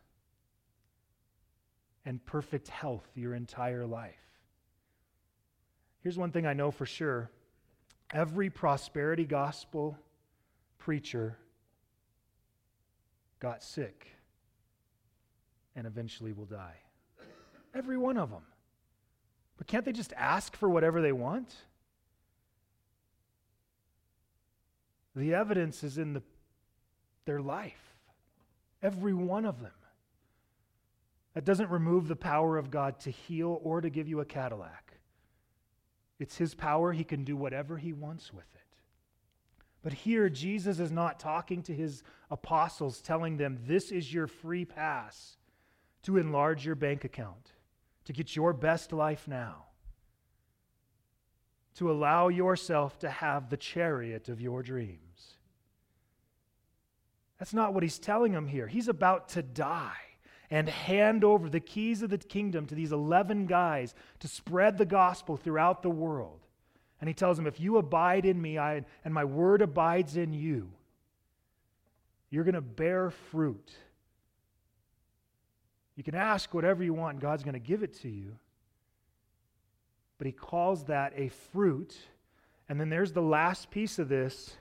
and 2.05 2.25
perfect 2.25 2.69
health 2.69 3.07
your 3.15 3.35
entire 3.35 3.85
life. 3.85 4.15
Here's 6.03 6.19
one 6.19 6.31
thing 6.31 6.47
I 6.47 6.53
know 6.53 6.71
for 6.71 6.87
sure 6.87 7.31
every 8.13 8.49
prosperity 8.49 9.25
gospel 9.25 9.99
preacher 10.79 11.37
got 13.41 13.62
sick 13.62 14.09
and 15.74 15.87
eventually 15.87 16.32
will 16.32 16.47
die. 16.47 16.76
Every 17.74 17.99
one 17.99 18.16
of 18.16 18.30
them. 18.30 18.43
But 19.59 19.66
can't 19.66 19.84
they 19.84 19.93
just 19.93 20.12
ask 20.14 20.57
for 20.57 20.68
whatever 20.68 21.01
they 21.01 21.12
want? 21.12 21.55
The 25.14 25.34
evidence 25.34 25.82
is 25.82 25.97
in 25.97 26.12
the, 26.12 26.22
their 27.24 27.41
life. 27.41 27.95
Every 28.82 29.14
one 29.14 29.47
of 29.47 29.61
them. 29.61 29.72
That 31.34 31.45
doesn't 31.45 31.70
remove 31.70 32.09
the 32.09 32.16
power 32.16 32.57
of 32.57 32.70
God 32.70 33.01
to 33.01 33.11
heal 33.11 33.61
or 33.62 33.80
to 33.80 33.91
give 33.91 34.09
you 34.09 34.20
a 34.20 34.24
Cadillac. 34.24 34.95
It's 36.18 36.37
His 36.37 36.55
power. 36.55 36.93
He 36.93 37.05
can 37.05 37.24
do 37.24 37.37
whatever 37.37 37.76
He 37.76 37.93
wants 37.93 38.32
with 38.32 38.47
it. 38.55 38.66
But 39.87 39.93
here, 39.93 40.28
Jesus 40.28 40.80
is 40.80 40.91
not 40.91 41.20
talking 41.20 41.62
to 41.62 41.72
His 41.72 42.03
apostles, 42.28 43.01
telling 43.01 43.37
them, 43.37 43.57
This 43.68 43.93
is 43.93 44.12
your 44.12 44.26
free 44.26 44.64
pass 44.64 45.37
to 46.03 46.16
enlarge 46.16 46.66
your 46.66 46.74
bank 46.74 47.05
account, 47.05 47.53
to 48.07 48.12
get 48.12 48.34
your 48.34 48.53
best 48.53 48.93
life 48.93 49.28
now, 49.28 49.66
to 51.76 51.89
allow 51.89 52.26
yourself 52.26 52.99
to 52.99 53.09
have 53.09 53.49
the 53.49 53.57
chariot 53.57 54.28
of 54.28 54.41
your 54.41 54.61
dreams. 54.64 55.37
That's 57.39 57.55
not 57.55 57.72
what 57.72 57.84
he's 57.84 58.01
telling 58.01 58.32
them 58.32 58.49
here. 58.49 58.66
He's 58.66 58.89
about 58.89 59.28
to 59.28 59.43
die 59.45 59.93
and 60.51 60.68
hand 60.68 61.22
over 61.22 61.49
the 61.49 61.61
keys 61.61 62.03
of 62.03 62.11
the 62.11 62.18
kingdom 62.18 62.66
to 62.66 62.74
these 62.74 62.91
11 62.91 63.47
guys 63.47 63.95
to 64.18 64.26
spread 64.26 64.78
the 64.78 64.84
gospel 64.84 65.37
throughout 65.37 65.82
the 65.82 65.91
world. 65.91 66.46
And 67.01 67.09
he 67.09 67.15
tells 67.15 67.37
them, 67.37 67.47
If 67.47 67.61
you 67.61 67.77
abide 67.77 68.25
in 68.25 68.41
me 68.41 68.59
I, 68.59 68.85
and 69.05 69.13
my 69.13 69.25
word 69.25 69.63
abides 69.63 70.17
in 70.17 70.33
you, 70.33 70.71
you're 72.31 72.45
going 72.45 72.55
to 72.55 72.61
bear 72.61 73.11
fruit. 73.11 73.71
You 75.95 76.03
can 76.03 76.15
ask 76.15 76.53
whatever 76.53 76.85
you 76.85 76.93
want, 76.93 77.15
and 77.15 77.21
God's 77.21 77.43
going 77.43 77.55
to 77.55 77.59
give 77.59 77.83
it 77.83 77.95
to 78.01 78.09
you. 78.09 78.37
But 80.19 80.27
he 80.27 80.33
calls 80.33 80.85
that 80.85 81.13
a 81.17 81.29
fruit. 81.29 81.97
And 82.69 82.81
then 82.81 82.91
there's 82.91 83.13
the 83.13 83.23
last 83.23 83.71
piece 83.71 83.99
of 83.99 84.09
this 84.09 84.57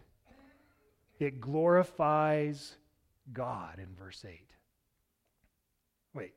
it 1.20 1.40
glorifies 1.40 2.76
God 3.32 3.80
in 3.80 3.88
verse 3.96 4.24
8. 4.28 4.40
Wait, 6.14 6.34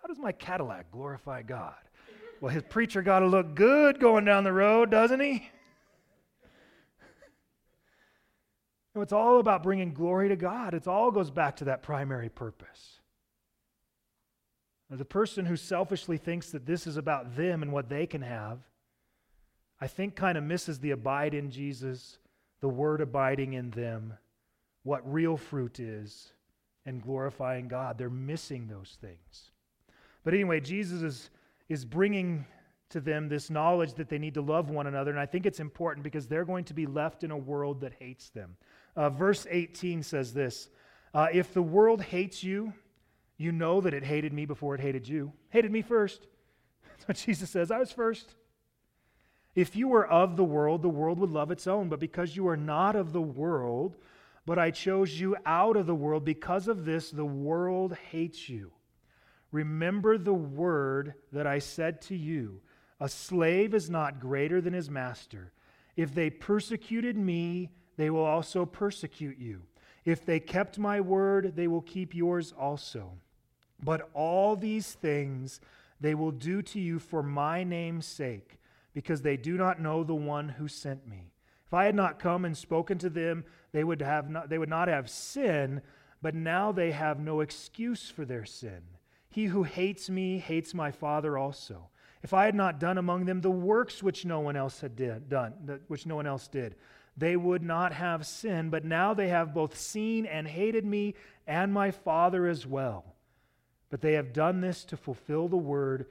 how 0.00 0.08
does 0.08 0.18
my 0.18 0.32
Cadillac 0.32 0.90
glorify 0.90 1.42
God? 1.42 1.74
Well, 2.40 2.52
his 2.52 2.64
preacher 2.64 3.02
got 3.02 3.20
to 3.20 3.26
look 3.26 3.54
good 3.54 3.98
going 3.98 4.24
down 4.24 4.44
the 4.44 4.52
road, 4.52 4.90
doesn't 4.90 5.20
he? 5.20 5.50
It's 8.94 9.12
all 9.12 9.40
about 9.40 9.62
bringing 9.62 9.92
glory 9.92 10.30
to 10.30 10.36
God. 10.36 10.72
It 10.72 10.86
all 10.86 11.10
goes 11.10 11.30
back 11.30 11.56
to 11.56 11.66
that 11.66 11.82
primary 11.82 12.30
purpose. 12.30 13.00
Now, 14.88 14.96
the 14.96 15.04
person 15.04 15.44
who 15.44 15.56
selfishly 15.56 16.16
thinks 16.16 16.50
that 16.50 16.64
this 16.64 16.86
is 16.86 16.96
about 16.96 17.36
them 17.36 17.62
and 17.62 17.72
what 17.72 17.88
they 17.88 18.06
can 18.06 18.22
have, 18.22 18.60
I 19.80 19.86
think 19.86 20.14
kind 20.14 20.38
of 20.38 20.44
misses 20.44 20.78
the 20.78 20.92
abide 20.92 21.34
in 21.34 21.50
Jesus, 21.50 22.18
the 22.60 22.68
word 22.68 23.00
abiding 23.00 23.52
in 23.52 23.70
them, 23.70 24.14
what 24.82 25.12
real 25.12 25.36
fruit 25.36 25.78
is, 25.78 26.32
and 26.86 27.02
glorifying 27.02 27.68
God. 27.68 27.98
They're 27.98 28.08
missing 28.08 28.68
those 28.68 28.96
things. 29.00 29.50
But 30.24 30.32
anyway, 30.32 30.60
Jesus 30.60 31.02
is, 31.02 31.30
is 31.68 31.84
bringing 31.84 32.46
to 32.90 33.00
them 33.00 33.28
this 33.28 33.50
knowledge 33.50 33.94
that 33.94 34.08
they 34.08 34.18
need 34.18 34.34
to 34.34 34.40
love 34.40 34.70
one 34.70 34.86
another. 34.86 35.10
And 35.10 35.18
I 35.18 35.26
think 35.26 35.46
it's 35.46 35.60
important 35.60 36.04
because 36.04 36.28
they're 36.28 36.44
going 36.44 36.64
to 36.64 36.74
be 36.74 36.86
left 36.86 37.24
in 37.24 37.30
a 37.30 37.36
world 37.36 37.80
that 37.80 37.94
hates 37.94 38.28
them. 38.30 38.56
Uh, 38.94 39.10
verse 39.10 39.46
18 39.50 40.02
says 40.02 40.32
this 40.32 40.68
uh, 41.12 41.26
If 41.32 41.52
the 41.52 41.62
world 41.62 42.00
hates 42.02 42.44
you, 42.44 42.72
you 43.36 43.52
know 43.52 43.80
that 43.80 43.92
it 43.92 44.04
hated 44.04 44.32
me 44.32 44.46
before 44.46 44.74
it 44.74 44.80
hated 44.80 45.06
you. 45.08 45.32
Hated 45.50 45.70
me 45.70 45.82
first. 45.82 46.26
That's 46.88 47.08
what 47.08 47.16
Jesus 47.16 47.50
says. 47.50 47.70
I 47.70 47.78
was 47.78 47.92
first. 47.92 48.34
If 49.54 49.74
you 49.74 49.88
were 49.88 50.06
of 50.06 50.36
the 50.36 50.44
world, 50.44 50.82
the 50.82 50.88
world 50.88 51.18
would 51.18 51.30
love 51.30 51.50
its 51.50 51.66
own. 51.66 51.88
But 51.88 52.00
because 52.00 52.36
you 52.36 52.46
are 52.48 52.56
not 52.56 52.94
of 52.94 53.12
the 53.12 53.22
world, 53.22 53.96
but 54.44 54.58
I 54.58 54.70
chose 54.70 55.18
you 55.18 55.36
out 55.44 55.76
of 55.76 55.86
the 55.86 55.94
world, 55.94 56.24
because 56.24 56.68
of 56.68 56.84
this, 56.84 57.10
the 57.10 57.24
world 57.24 57.96
hates 58.10 58.48
you. 58.48 58.70
Remember 59.52 60.18
the 60.18 60.34
word 60.34 61.14
that 61.32 61.46
I 61.46 61.58
said 61.58 62.00
to 62.02 62.16
you 62.16 62.60
A 63.00 63.08
slave 63.08 63.74
is 63.74 63.90
not 63.90 64.20
greater 64.20 64.60
than 64.60 64.72
his 64.72 64.90
master. 64.90 65.52
If 65.96 66.14
they 66.14 66.30
persecuted 66.30 67.16
me, 67.16 67.70
they 67.96 68.10
will 68.10 68.24
also 68.24 68.66
persecute 68.66 69.38
you. 69.38 69.62
If 70.04 70.24
they 70.24 70.40
kept 70.40 70.78
my 70.78 71.00
word, 71.00 71.56
they 71.56 71.68
will 71.68 71.82
keep 71.82 72.14
yours 72.14 72.52
also. 72.58 73.12
But 73.82 74.08
all 74.14 74.56
these 74.56 74.92
things 74.92 75.60
they 76.00 76.14
will 76.14 76.30
do 76.30 76.62
to 76.62 76.80
you 76.80 76.98
for 76.98 77.22
my 77.22 77.64
name's 77.64 78.06
sake 78.06 78.58
because 78.94 79.22
they 79.22 79.36
do 79.36 79.56
not 79.56 79.80
know 79.80 80.04
the 80.04 80.14
one 80.14 80.48
who 80.48 80.68
sent 80.68 81.06
me. 81.08 81.32
If 81.66 81.74
I 81.74 81.84
had 81.84 81.94
not 81.94 82.18
come 82.18 82.44
and 82.44 82.56
spoken 82.56 82.98
to 82.98 83.10
them, 83.10 83.44
they 83.72 83.82
would, 83.82 84.00
have 84.00 84.30
not, 84.30 84.48
they 84.48 84.58
would 84.58 84.68
not 84.68 84.88
have 84.88 85.10
sin, 85.10 85.82
but 86.22 86.34
now 86.34 86.72
they 86.72 86.92
have 86.92 87.18
no 87.18 87.40
excuse 87.40 88.08
for 88.08 88.24
their 88.24 88.44
sin. 88.44 88.82
He 89.36 89.44
who 89.44 89.64
hates 89.64 90.08
me 90.08 90.38
hates 90.38 90.72
my 90.72 90.90
Father 90.90 91.36
also. 91.36 91.90
If 92.22 92.32
I 92.32 92.46
had 92.46 92.54
not 92.54 92.80
done 92.80 92.96
among 92.96 93.26
them 93.26 93.42
the 93.42 93.50
works 93.50 94.02
which 94.02 94.24
no 94.24 94.40
one 94.40 94.56
else 94.56 94.80
had 94.80 94.96
did, 94.96 95.28
done, 95.28 95.52
which 95.88 96.06
no 96.06 96.16
one 96.16 96.26
else 96.26 96.48
did, 96.48 96.74
they 97.18 97.36
would 97.36 97.62
not 97.62 97.92
have 97.92 98.26
sin, 98.26 98.70
but 98.70 98.86
now 98.86 99.12
they 99.12 99.28
have 99.28 99.52
both 99.52 99.76
seen 99.76 100.24
and 100.24 100.48
hated 100.48 100.86
me 100.86 101.16
and 101.46 101.70
my 101.70 101.90
Father 101.90 102.46
as 102.46 102.66
well. 102.66 103.14
But 103.90 104.00
they 104.00 104.14
have 104.14 104.32
done 104.32 104.62
this 104.62 104.86
to 104.86 104.96
fulfill 104.96 105.48
the 105.48 105.56
word 105.58 106.06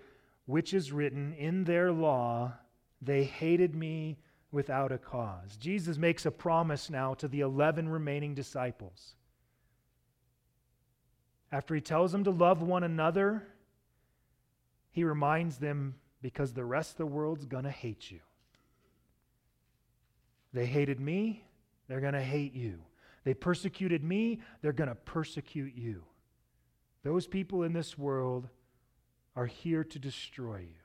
which 0.46 0.72
is 0.72 0.92
written 0.92 1.34
in 1.34 1.64
their 1.64 1.92
law 1.92 2.54
they 3.02 3.24
hated 3.24 3.74
me 3.74 4.20
without 4.52 4.92
a 4.92 5.00
cause. 5.00 5.58
Jesus 5.58 5.98
makes 5.98 6.28
a 6.28 6.32
promise 6.32 6.92
now 6.92 7.16
to 7.16 7.28
the 7.28 7.40
11 7.40 7.90
remaining 7.90 8.36
disciples. 8.36 9.16
After 11.56 11.74
he 11.74 11.80
tells 11.80 12.12
them 12.12 12.26
to 12.26 12.32
love 12.32 12.62
one 12.62 12.84
another, 12.84 13.48
he 14.92 15.06
reminds 15.06 15.58
them 15.58 15.96
because 16.22 16.52
the 16.52 16.66
rest 16.66 16.92
of 16.92 16.98
the 16.98 17.06
world's 17.06 17.46
going 17.46 17.64
to 17.64 17.72
hate 17.72 18.12
you. 18.12 18.20
They 20.52 20.66
hated 20.66 21.00
me, 21.00 21.46
they're 21.88 22.02
going 22.02 22.12
to 22.12 22.22
hate 22.22 22.54
you. 22.54 22.82
They 23.24 23.34
persecuted 23.34 24.04
me, 24.04 24.42
they're 24.62 24.74
going 24.74 24.90
to 24.90 24.96
persecute 24.96 25.76
you. 25.76 26.04
Those 27.04 27.26
people 27.26 27.64
in 27.64 27.72
this 27.72 27.98
world 27.98 28.50
are 29.38 29.46
here 29.46 29.86
to 29.86 29.98
destroy 29.98 30.58
you. 30.58 30.84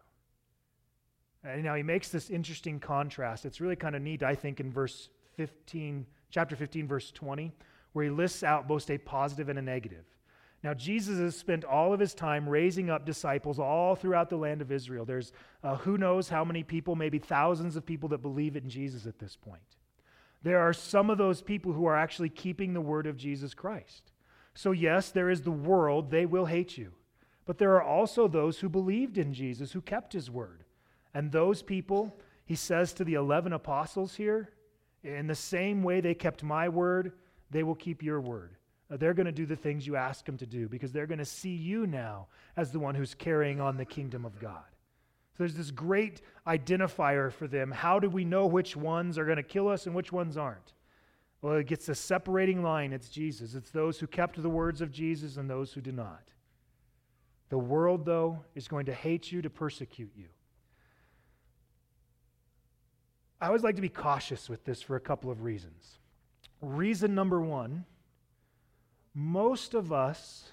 And 1.43 1.65
now 1.65 1.75
he 1.75 1.83
makes 1.83 2.11
this 2.11 2.31
interesting 2.31 2.79
contrast. 2.79 3.45
It's 3.45 3.61
really 3.61 3.75
kind 3.75 3.97
of 3.97 4.03
neat, 4.03 4.23
I 4.23 4.37
think, 4.37 4.61
in 4.61 4.71
verse 4.71 5.09
15, 5.35 6.07
chapter 6.31 6.55
15, 6.55 6.87
verse 6.87 7.11
20, 7.11 7.51
where 7.93 8.05
he 8.05 8.11
lists 8.13 8.45
out 8.45 8.69
both 8.69 8.89
a 8.89 8.99
positive 8.99 9.49
and 9.49 9.59
a 9.59 9.63
negative. 9.63 10.05
Now, 10.63 10.75
Jesus 10.75 11.19
has 11.19 11.37
spent 11.37 11.65
all 11.65 11.95
of 11.95 12.01
his 12.01 12.13
time 12.13 12.47
raising 12.47 12.91
up 12.91 13.07
disciples 13.07 13.59
all 13.59 13.95
throughout 13.95 14.29
the 14.29 14.37
land 14.37 14.61
of 14.61 14.71
Israel. 14.71 15.07
There's 15.07 15.33
uh, 15.65 15.77
who 15.77 15.97
knows 15.97 16.29
how 16.29 16.45
many 16.45 16.63
people, 16.63 16.97
maybe 16.97 17.19
thousands 17.19 17.77
of 17.77 17.87
people 17.87 18.11
that 18.11 18.19
believe 18.19 18.57
in 18.57 18.69
Jesus 18.69 19.07
at 19.07 19.19
this 19.19 19.37
point. 19.37 19.63
There 20.43 20.59
are 20.59 20.75
some 20.75 21.09
of 21.09 21.17
those 21.17 21.41
people 21.41 21.73
who 21.73 21.87
are 21.87 21.97
actually 21.97 22.29
keeping 22.29 22.75
the 22.75 22.81
word 22.81 23.07
of 23.07 23.17
Jesus 23.17 23.55
Christ. 23.55 24.13
So, 24.55 24.73
yes, 24.73 25.11
there 25.11 25.31
is 25.31 25.43
the 25.43 25.51
world, 25.51 26.11
they 26.11 26.27
will 26.27 26.47
hate 26.47 26.77
you. 26.77 26.93
But 27.47 27.59
there 27.59 27.75
are 27.75 27.83
also 27.83 28.29
those 28.29 28.59
who 28.59 28.69
believed 28.69 29.17
in 29.17 29.33
Jesus, 29.33 29.73
who 29.73 29.81
kept 29.81 30.13
his 30.13 30.31
word. 30.31 30.65
And 31.15 31.33
those 31.33 31.63
people, 31.63 32.17
he 32.45 32.55
says 32.55 32.93
to 32.95 33.05
the 33.05 33.15
11 33.15 33.53
apostles 33.53 34.15
here, 34.15 34.51
in 35.03 35.27
the 35.27 35.35
same 35.35 35.83
way 35.83 36.01
they 36.01 36.15
kept 36.15 36.43
my 36.43 36.69
word, 36.69 37.13
they 37.51 37.63
will 37.63 37.75
keep 37.75 38.03
your 38.03 38.21
word. 38.21 38.57
Uh, 38.91 38.97
they're 38.97 39.15
going 39.15 39.27
to 39.27 39.33
do 39.33 39.47
the 39.47 39.57
things 39.57 39.87
you 39.87 39.97
ask 39.97 40.25
them 40.25 40.37
to 40.39 40.47
do 40.47 40.69
because 40.69 40.93
they're 40.93 41.07
going 41.07 41.19
to 41.19 41.25
see 41.25 41.55
you 41.55 41.87
now 41.87 42.27
as 42.57 42.73
the 42.73 42.79
one 42.79 42.95
who's 42.95 43.15
carrying 43.15 43.61
on 43.61 43.77
the 43.77 43.85
kingdom 43.85 44.25
of 44.25 44.39
God. 44.41 44.65
So 45.37 45.45
there's 45.45 45.55
this 45.55 45.71
great 45.71 46.23
identifier 46.47 47.33
for 47.33 47.47
them. 47.47 47.71
How 47.71 47.99
do 47.99 48.11
we 48.11 48.25
know 48.25 48.47
which 48.47 48.77
ones 48.77 49.17
are 49.17 49.25
going 49.25 49.37
to 49.37 49.43
kill 49.43 49.69
us 49.69 49.87
and 49.87 49.95
which 49.95 50.13
ones 50.13 50.37
aren't? 50.37 50.73
Well, 51.41 51.55
it 51.55 51.67
gets 51.67 51.89
a 51.89 51.95
separating 51.95 52.63
line. 52.63 52.93
It's 52.93 53.09
Jesus. 53.09 53.55
It's 53.55 53.71
those 53.71 53.99
who 53.99 54.07
kept 54.07 54.43
the 54.43 54.51
words 54.51 54.81
of 54.81 54.91
Jesus 54.91 55.37
and 55.37 55.49
those 55.49 55.73
who 55.73 55.81
do 55.81 55.93
not. 55.93 56.23
The 57.49 57.59
world, 57.59 58.05
though, 58.05 58.45
is 58.55 58.69
going 58.69 58.87
to 58.87 58.95
hate 58.95 59.33
you, 59.33 59.41
to 59.43 59.51
persecute 59.51 60.13
you. 60.17 60.27
I 63.41 63.47
always 63.47 63.63
like 63.63 63.77
to 63.77 63.83
be 63.83 63.89
cautious 63.89 64.51
with 64.51 64.65
this 64.65 64.83
for 64.83 64.97
a 64.97 65.01
couple 65.01 65.31
of 65.31 65.43
reasons. 65.43 65.99
Reason 66.61 67.15
number 67.15 67.41
one 67.41 67.87
most 69.15 69.75
of 69.75 69.93
us 69.93 70.51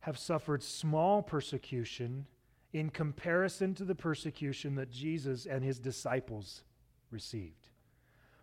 have 0.00 0.18
suffered 0.18 0.62
small 0.62 1.22
persecution 1.22 2.26
in 2.72 2.90
comparison 2.90 3.74
to 3.74 3.84
the 3.84 3.94
persecution 3.94 4.74
that 4.74 4.90
Jesus 4.90 5.46
and 5.46 5.64
his 5.64 5.78
disciples 5.78 6.62
received. 7.10 7.68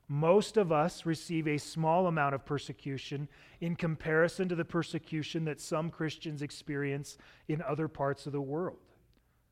Most 0.08 0.58
of 0.58 0.72
us 0.72 1.06
receive 1.06 1.48
a 1.48 1.58
small 1.58 2.08
amount 2.08 2.36
of 2.36 2.46
persecution 2.46 3.30
in 3.62 3.76
comparison 3.76 4.50
to 4.50 4.56
the 4.56 4.66
persecution 4.66 5.46
that 5.46 5.62
some 5.62 5.90
Christians 5.90 6.42
experience 6.42 7.18
in 7.48 7.62
other 7.62 7.88
parts 7.88 8.26
of 8.26 8.34
the 8.34 8.42
world. 8.42 8.80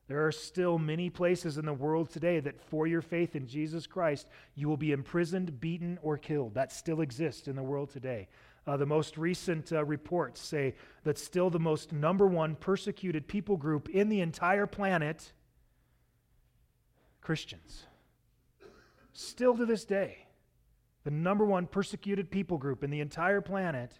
There 0.08 0.26
are 0.26 0.32
still 0.32 0.76
many 0.76 1.08
places 1.08 1.56
in 1.56 1.64
the 1.64 1.72
world 1.72 2.10
today 2.10 2.40
that, 2.40 2.60
for 2.60 2.86
your 2.86 3.00
faith 3.00 3.36
in 3.36 3.46
Jesus 3.46 3.86
Christ, 3.86 4.28
you 4.56 4.68
will 4.68 4.76
be 4.76 4.90
imprisoned, 4.90 5.60
beaten, 5.60 5.98
or 6.02 6.18
killed. 6.18 6.54
That 6.54 6.72
still 6.72 7.00
exists 7.00 7.46
in 7.46 7.54
the 7.54 7.62
world 7.62 7.90
today. 7.90 8.28
Uh, 8.66 8.76
the 8.76 8.86
most 8.86 9.16
recent 9.16 9.72
uh, 9.72 9.84
reports 9.84 10.40
say 10.40 10.74
that 11.04 11.18
still 11.18 11.50
the 11.50 11.58
most 11.58 11.92
number 11.92 12.26
one 12.26 12.54
persecuted 12.54 13.26
people 13.26 13.56
group 13.56 13.88
in 13.88 14.08
the 14.08 14.20
entire 14.20 14.66
planet 14.66 15.32
Christians. 17.20 17.84
Still 19.12 19.56
to 19.56 19.66
this 19.66 19.84
day 19.84 20.26
the 21.04 21.10
number 21.10 21.44
one 21.44 21.66
persecuted 21.66 22.30
people 22.30 22.58
group 22.58 22.84
in 22.84 22.90
the 22.90 23.00
entire 23.00 23.40
planet, 23.40 23.98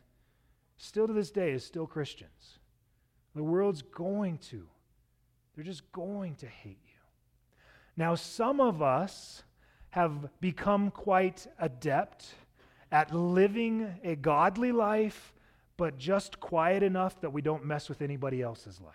still 0.76 1.06
to 1.06 1.12
this 1.12 1.30
day, 1.30 1.52
is 1.52 1.64
still 1.64 1.86
Christians. 1.86 2.58
The 3.34 3.42
world's 3.42 3.82
going 3.82 4.38
to. 4.50 4.66
They're 5.54 5.64
just 5.64 5.90
going 5.92 6.34
to 6.36 6.46
hate 6.46 6.80
you. 6.84 7.00
Now, 7.96 8.14
some 8.14 8.61
of 8.61 8.82
us 8.82 9.42
have 9.90 10.28
become 10.40 10.90
quite 10.90 11.46
adept 11.58 12.34
at 12.93 13.14
living 13.14 13.95
a 14.03 14.16
godly 14.16 14.72
life, 14.72 15.32
but 15.76 15.99
just 15.99 16.41
quiet 16.41 16.82
enough 16.82 17.20
that 17.20 17.32
we 17.32 17.43
don't 17.43 17.64
mess 17.64 17.88
with 17.88 18.03
anybody 18.03 18.43
else's 18.43 18.80
life. 18.80 18.95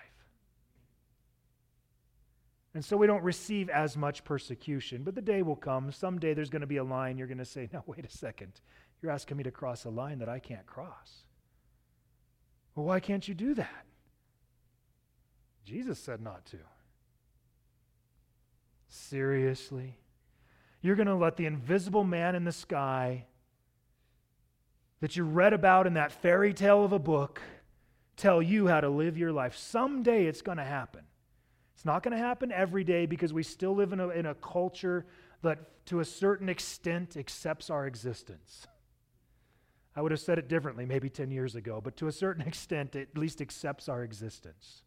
And 2.76 2.84
so 2.84 2.98
we 2.98 3.08
don't 3.08 3.24
receive 3.24 3.70
as 3.70 3.96
much 3.96 4.26
persecution. 4.26 5.04
But 5.04 5.16
the 5.16 5.22
day 5.22 5.42
will 5.42 5.56
come. 5.56 5.94
Someday 5.94 6.34
there's 6.34 6.50
going 6.50 6.62
to 6.62 6.68
be 6.68 6.78
a 6.78 6.84
line 6.84 7.18
you're 7.18 7.26
going 7.26 7.38
to 7.38 7.46
say, 7.46 7.70
No, 7.72 7.84
wait 7.88 8.06
a 8.06 8.10
second. 8.10 8.60
You're 9.02 9.14
asking 9.14 9.38
me 9.38 9.44
to 9.44 9.52
cross 9.52 9.86
a 9.86 9.90
line 9.90 10.20
that 10.20 10.30
I 10.30 10.40
can't 10.40 10.66
cross. 10.66 11.24
Well, 12.76 12.86
why 12.86 13.00
can't 13.00 13.26
you 13.26 13.34
do 13.34 13.54
that? 13.54 13.86
Jesus 15.64 15.98
said 16.00 16.22
not 16.22 16.46
to. 16.48 16.58
Seriously? 18.90 19.98
You're 20.82 20.96
going 20.96 21.08
to 21.08 21.16
let 21.16 21.38
the 21.38 21.46
invisible 21.46 22.04
man 22.04 22.36
in 22.36 22.44
the 22.44 22.52
sky 22.52 23.26
that 25.02 25.16
you 25.16 25.24
read 25.24 25.54
about 25.54 25.88
in 25.88 25.94
that 25.96 26.12
fairy 26.12 26.54
tale 26.54 26.84
of 26.84 26.92
a 26.92 27.00
book 27.00 27.42
tell 28.16 28.42
you 28.42 28.68
how 28.68 28.80
to 28.80 28.90
live 28.90 29.18
your 29.18 29.32
life. 29.32 29.56
Someday 29.56 30.26
it's 30.26 30.42
going 30.42 30.58
to 30.58 30.64
happen. 30.64 31.02
It's 31.76 31.86
not 31.86 32.04
going 32.04 32.14
to 32.14 32.24
happen 32.24 32.52
every 32.52 32.84
day 32.84 33.06
because 33.06 33.34
we 33.34 33.44
still 33.44 33.76
live 33.76 33.92
in 33.92 34.00
a, 34.00 34.10
in 34.10 34.26
a 34.26 34.36
culture 34.36 35.06
that, 35.42 35.86
to 35.88 36.00
a 36.00 36.06
certain 36.06 36.48
extent, 36.48 37.18
accepts 37.18 37.70
our 37.70 37.86
existence. 37.86 38.68
I 39.96 40.02
would 40.02 40.12
have 40.12 40.20
said 40.20 40.40
it 40.40 40.48
differently 40.48 40.86
maybe 40.86 41.10
10 41.10 41.32
years 41.32 41.56
ago, 41.56 41.82
but 41.84 41.98
to 41.98 42.08
a 42.08 42.12
certain 42.12 42.42
extent, 42.48 42.96
it 42.96 43.10
at 43.12 43.18
least 43.18 43.42
accepts 43.42 43.90
our 43.90 44.04
existence. 44.04 44.84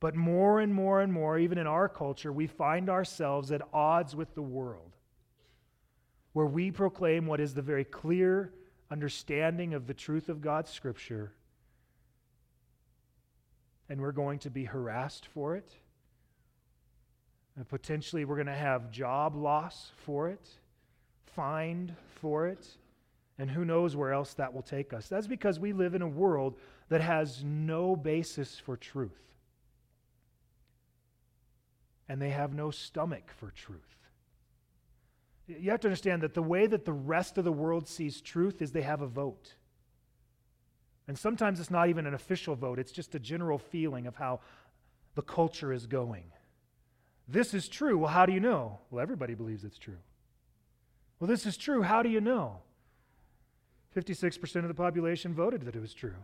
But 0.00 0.14
more 0.14 0.60
and 0.60 0.74
more 0.74 1.00
and 1.00 1.12
more, 1.12 1.38
even 1.38 1.58
in 1.58 1.66
our 1.66 1.88
culture, 1.88 2.32
we 2.32 2.46
find 2.46 2.90
ourselves 2.90 3.52
at 3.52 3.62
odds 3.72 4.16
with 4.16 4.34
the 4.34 4.42
world, 4.42 4.96
where 6.32 6.46
we 6.46 6.70
proclaim 6.70 7.26
what 7.26 7.40
is 7.40 7.54
the 7.54 7.62
very 7.62 7.84
clear 7.84 8.52
understanding 8.92 9.72
of 9.72 9.86
the 9.86 9.94
truth 9.94 10.28
of 10.28 10.42
God's 10.42 10.70
Scripture 10.70 11.32
and 13.92 14.00
we're 14.00 14.12
going 14.12 14.38
to 14.38 14.48
be 14.48 14.64
harassed 14.64 15.26
for 15.26 15.54
it. 15.54 15.70
And 17.56 17.68
potentially, 17.68 18.24
we're 18.24 18.36
going 18.36 18.46
to 18.46 18.54
have 18.54 18.90
job 18.90 19.36
loss 19.36 19.92
for 20.06 20.30
it, 20.30 20.48
fined 21.36 21.94
for 22.22 22.46
it, 22.46 22.66
and 23.38 23.50
who 23.50 23.66
knows 23.66 23.94
where 23.94 24.14
else 24.14 24.32
that 24.34 24.54
will 24.54 24.62
take 24.62 24.94
us. 24.94 25.08
That's 25.08 25.26
because 25.26 25.60
we 25.60 25.74
live 25.74 25.94
in 25.94 26.00
a 26.00 26.08
world 26.08 26.56
that 26.88 27.02
has 27.02 27.44
no 27.44 27.94
basis 27.94 28.58
for 28.58 28.78
truth. 28.78 29.10
And 32.08 32.20
they 32.20 32.30
have 32.30 32.54
no 32.54 32.70
stomach 32.70 33.30
for 33.38 33.50
truth. 33.50 34.01
You 35.46 35.70
have 35.70 35.80
to 35.80 35.88
understand 35.88 36.22
that 36.22 36.34
the 36.34 36.42
way 36.42 36.66
that 36.66 36.84
the 36.84 36.92
rest 36.92 37.36
of 37.38 37.44
the 37.44 37.52
world 37.52 37.88
sees 37.88 38.20
truth 38.20 38.62
is 38.62 38.72
they 38.72 38.82
have 38.82 39.02
a 39.02 39.06
vote. 39.06 39.54
And 41.08 41.18
sometimes 41.18 41.58
it's 41.58 41.70
not 41.70 41.88
even 41.88 42.06
an 42.06 42.14
official 42.14 42.54
vote, 42.54 42.78
it's 42.78 42.92
just 42.92 43.14
a 43.14 43.18
general 43.18 43.58
feeling 43.58 44.06
of 44.06 44.16
how 44.16 44.40
the 45.14 45.22
culture 45.22 45.72
is 45.72 45.86
going. 45.86 46.24
This 47.28 47.54
is 47.54 47.68
true. 47.68 47.98
Well, 47.98 48.10
how 48.10 48.26
do 48.26 48.32
you 48.32 48.40
know? 48.40 48.78
Well, 48.90 49.02
everybody 49.02 49.34
believes 49.34 49.64
it's 49.64 49.78
true. 49.78 49.98
Well, 51.18 51.28
this 51.28 51.46
is 51.46 51.56
true. 51.56 51.82
How 51.82 52.02
do 52.02 52.08
you 52.08 52.20
know? 52.20 52.58
56% 53.96 54.56
of 54.56 54.68
the 54.68 54.74
population 54.74 55.34
voted 55.34 55.62
that 55.62 55.76
it 55.76 55.80
was 55.80 55.94
true. 55.94 56.14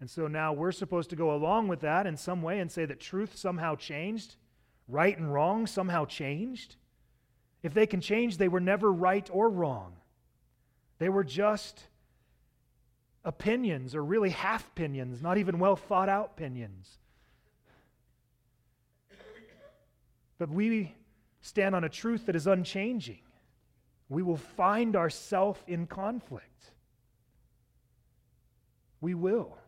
And 0.00 0.10
so 0.10 0.26
now 0.26 0.52
we're 0.52 0.72
supposed 0.72 1.10
to 1.10 1.16
go 1.16 1.34
along 1.34 1.68
with 1.68 1.80
that 1.80 2.06
in 2.06 2.16
some 2.16 2.42
way 2.42 2.60
and 2.60 2.70
say 2.70 2.84
that 2.84 3.00
truth 3.00 3.36
somehow 3.36 3.76
changed, 3.76 4.36
right 4.88 5.16
and 5.16 5.32
wrong 5.32 5.66
somehow 5.66 6.04
changed. 6.04 6.76
If 7.62 7.74
they 7.74 7.86
can 7.86 8.00
change, 8.00 8.38
they 8.38 8.48
were 8.48 8.60
never 8.60 8.92
right 8.92 9.28
or 9.32 9.48
wrong. 9.48 9.94
They 10.98 11.08
were 11.08 11.24
just 11.24 11.82
opinions, 13.24 13.94
or 13.94 14.04
really 14.04 14.30
half 14.30 14.68
opinions, 14.68 15.20
not 15.20 15.36
even 15.36 15.58
well 15.58 15.76
thought 15.76 16.08
out 16.08 16.32
opinions. 16.36 16.98
But 20.38 20.48
we 20.48 20.94
stand 21.40 21.74
on 21.74 21.82
a 21.82 21.88
truth 21.88 22.26
that 22.26 22.36
is 22.36 22.46
unchanging. 22.46 23.20
We 24.08 24.22
will 24.22 24.36
find 24.36 24.94
ourselves 24.94 25.60
in 25.66 25.86
conflict. 25.86 26.72
We 29.00 29.14
will, 29.14 29.58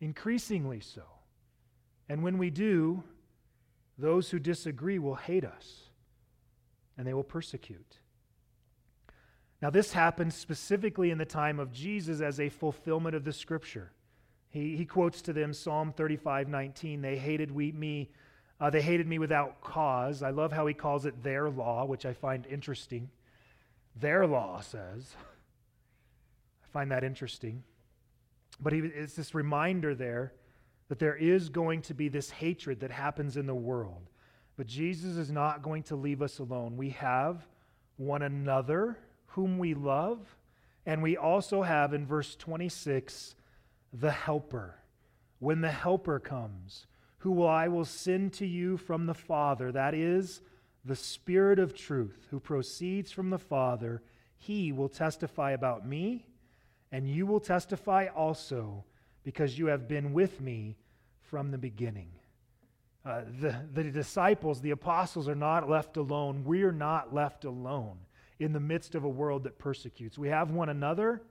increasingly 0.00 0.80
so. 0.80 1.02
And 2.08 2.22
when 2.22 2.38
we 2.38 2.50
do, 2.50 3.02
those 3.98 4.30
who 4.30 4.38
disagree 4.38 4.98
will 4.98 5.14
hate 5.14 5.44
us 5.44 5.90
and 6.96 7.06
they 7.06 7.14
will 7.14 7.24
persecute. 7.24 7.98
Now, 9.62 9.70
this 9.70 9.92
happened 9.92 10.34
specifically 10.34 11.10
in 11.10 11.18
the 11.18 11.24
time 11.24 11.58
of 11.58 11.72
Jesus 11.72 12.20
as 12.20 12.38
a 12.38 12.48
fulfillment 12.48 13.16
of 13.16 13.24
the 13.24 13.32
scripture. 13.32 13.92
He, 14.50 14.76
he 14.76 14.84
quotes 14.84 15.22
to 15.22 15.32
them 15.32 15.52
Psalm 15.52 15.92
35 15.92 16.48
19. 16.48 17.00
They 17.00 17.16
hated 17.16 17.50
we, 17.50 17.72
me. 17.72 18.10
Uh, 18.60 18.70
they 18.70 18.82
hated 18.82 19.06
me 19.06 19.18
without 19.18 19.60
cause. 19.60 20.22
I 20.22 20.30
love 20.30 20.52
how 20.52 20.66
he 20.66 20.74
calls 20.74 21.04
it 21.06 21.22
their 21.22 21.50
law, 21.50 21.84
which 21.84 22.06
I 22.06 22.12
find 22.12 22.46
interesting. 22.46 23.10
Their 23.98 24.26
law 24.26 24.60
says. 24.60 25.14
I 26.64 26.68
find 26.72 26.90
that 26.90 27.04
interesting. 27.04 27.62
But 28.60 28.72
he, 28.72 28.80
it's 28.80 29.14
this 29.14 29.34
reminder 29.34 29.94
there 29.94 30.32
that 30.88 30.98
there 30.98 31.16
is 31.16 31.48
going 31.48 31.82
to 31.82 31.94
be 31.94 32.08
this 32.08 32.30
hatred 32.30 32.80
that 32.80 32.90
happens 32.90 33.36
in 33.36 33.46
the 33.46 33.54
world. 33.54 34.10
But 34.56 34.66
Jesus 34.66 35.16
is 35.16 35.30
not 35.30 35.62
going 35.62 35.82
to 35.84 35.96
leave 35.96 36.22
us 36.22 36.38
alone. 36.38 36.76
We 36.76 36.90
have 36.90 37.46
one 37.96 38.22
another 38.22 38.98
whom 39.26 39.58
we 39.58 39.74
love. 39.74 40.36
And 40.86 41.02
we 41.02 41.16
also 41.16 41.62
have 41.62 41.92
in 41.92 42.06
verse 42.06 42.36
26 42.36 43.34
the 43.92 44.12
Helper. 44.12 44.76
When 45.38 45.60
the 45.60 45.70
Helper 45.70 46.18
comes, 46.18 46.86
who 47.18 47.44
I 47.44 47.68
will 47.68 47.84
send 47.84 48.32
to 48.34 48.46
you 48.46 48.76
from 48.76 49.06
the 49.06 49.14
Father, 49.14 49.72
that 49.72 49.94
is, 49.94 50.40
the 50.84 50.96
Spirit 50.96 51.58
of 51.58 51.74
truth, 51.74 52.26
who 52.30 52.38
proceeds 52.38 53.10
from 53.10 53.30
the 53.30 53.38
Father, 53.38 54.02
he 54.38 54.72
will 54.72 54.88
testify 54.88 55.50
about 55.50 55.86
me, 55.86 56.26
and 56.92 57.08
you 57.08 57.26
will 57.26 57.40
testify 57.40 58.06
also, 58.06 58.84
because 59.26 59.58
you 59.58 59.66
have 59.66 59.88
been 59.88 60.12
with 60.12 60.40
me 60.40 60.76
from 61.20 61.50
the 61.50 61.58
beginning. 61.58 62.10
Uh, 63.04 63.22
the, 63.40 63.56
the 63.74 63.82
disciples, 63.82 64.60
the 64.60 64.70
apostles, 64.70 65.28
are 65.28 65.34
not 65.34 65.68
left 65.68 65.96
alone. 65.96 66.44
We're 66.44 66.70
not 66.70 67.12
left 67.12 67.44
alone 67.44 67.98
in 68.38 68.52
the 68.52 68.60
midst 68.60 68.94
of 68.94 69.02
a 69.02 69.08
world 69.08 69.42
that 69.42 69.58
persecutes. 69.58 70.16
We 70.16 70.28
have 70.28 70.52
one 70.52 70.68
another, 70.68 71.22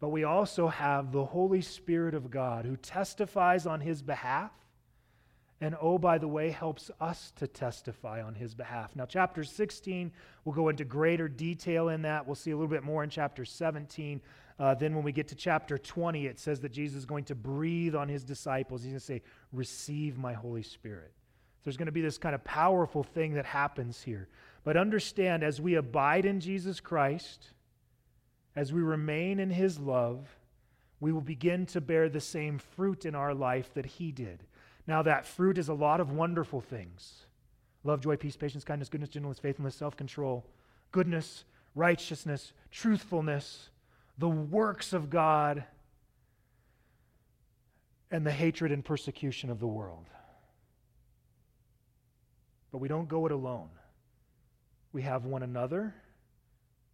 but 0.00 0.08
we 0.08 0.24
also 0.24 0.66
have 0.66 1.12
the 1.12 1.24
Holy 1.24 1.62
Spirit 1.62 2.16
of 2.16 2.32
God 2.32 2.64
who 2.64 2.76
testifies 2.76 3.64
on 3.64 3.80
his 3.80 4.02
behalf 4.02 4.50
And 5.60 5.74
oh, 5.80 5.98
by 5.98 6.18
the 6.18 6.28
way, 6.28 6.50
helps 6.50 6.90
us 7.00 7.32
to 7.36 7.48
testify 7.48 8.22
on 8.22 8.34
his 8.34 8.54
behalf. 8.54 8.94
Now, 8.94 9.06
chapter 9.06 9.42
16, 9.42 10.12
we'll 10.44 10.54
go 10.54 10.68
into 10.68 10.84
greater 10.84 11.28
detail 11.28 11.88
in 11.88 12.02
that. 12.02 12.26
We'll 12.26 12.36
see 12.36 12.52
a 12.52 12.56
little 12.56 12.68
bit 12.68 12.84
more 12.84 13.02
in 13.02 13.10
chapter 13.10 13.44
17. 13.44 14.20
Uh, 14.58 14.74
then, 14.74 14.94
when 14.94 15.04
we 15.04 15.12
get 15.12 15.28
to 15.28 15.34
chapter 15.34 15.78
20, 15.78 16.26
it 16.26 16.38
says 16.38 16.60
that 16.60 16.72
Jesus 16.72 16.98
is 16.98 17.06
going 17.06 17.24
to 17.24 17.34
breathe 17.34 17.94
on 17.94 18.08
his 18.08 18.24
disciples. 18.24 18.82
He's 18.82 18.90
going 18.90 19.00
to 19.00 19.04
say, 19.04 19.22
Receive 19.52 20.18
my 20.18 20.32
Holy 20.32 20.62
Spirit. 20.62 21.12
So 21.58 21.64
there's 21.64 21.76
going 21.76 21.86
to 21.86 21.92
be 21.92 22.00
this 22.00 22.18
kind 22.18 22.34
of 22.34 22.42
powerful 22.44 23.02
thing 23.02 23.34
that 23.34 23.46
happens 23.46 24.02
here. 24.02 24.28
But 24.64 24.76
understand, 24.76 25.42
as 25.42 25.60
we 25.60 25.74
abide 25.74 26.24
in 26.24 26.40
Jesus 26.40 26.80
Christ, 26.80 27.50
as 28.56 28.72
we 28.72 28.80
remain 28.80 29.38
in 29.38 29.50
his 29.50 29.78
love, 29.78 30.28
we 31.00 31.12
will 31.12 31.20
begin 31.20 31.64
to 31.66 31.80
bear 31.80 32.08
the 32.08 32.20
same 32.20 32.58
fruit 32.58 33.04
in 33.04 33.14
our 33.14 33.34
life 33.34 33.72
that 33.74 33.86
he 33.86 34.10
did. 34.10 34.44
Now, 34.86 35.02
that 35.02 35.26
fruit 35.26 35.58
is 35.58 35.68
a 35.68 35.74
lot 35.74 36.00
of 36.00 36.10
wonderful 36.10 36.60
things 36.60 37.26
love, 37.84 38.00
joy, 38.00 38.16
peace, 38.16 38.36
patience, 38.36 38.64
kindness, 38.64 38.88
goodness, 38.88 39.10
gentleness, 39.10 39.38
faithfulness, 39.38 39.76
self 39.76 39.96
control, 39.96 40.44
goodness, 40.90 41.44
righteousness, 41.74 42.52
truthfulness, 42.70 43.70
the 44.18 44.28
works 44.28 44.92
of 44.92 45.10
God, 45.10 45.64
and 48.10 48.26
the 48.26 48.32
hatred 48.32 48.72
and 48.72 48.84
persecution 48.84 49.50
of 49.50 49.60
the 49.60 49.66
world. 49.66 50.06
But 52.72 52.78
we 52.78 52.88
don't 52.88 53.08
go 53.08 53.26
it 53.26 53.32
alone. 53.32 53.68
We 54.92 55.02
have 55.02 55.24
one 55.24 55.42
another, 55.42 55.94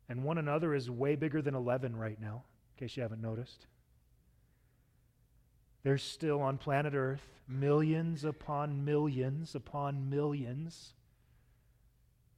and 0.09 0.25
one 0.25 0.39
another 0.39 0.75
is 0.75 0.91
way 0.91 1.15
bigger 1.17 1.41
than 1.41 1.55
11 1.55 1.97
right 1.97 2.21
now, 2.21 2.43
in 2.75 2.87
case 2.87 2.97
you 2.97 3.03
haven't 3.03 3.23
noticed. 3.23 3.67
There's 5.83 6.03
still 6.03 6.41
on 6.41 6.59
planet 6.59 6.95
Earth 6.95 7.23
millions 7.47 8.25
upon 8.25 8.85
millions 8.85 9.55
upon 9.55 10.09
millions 10.09 10.95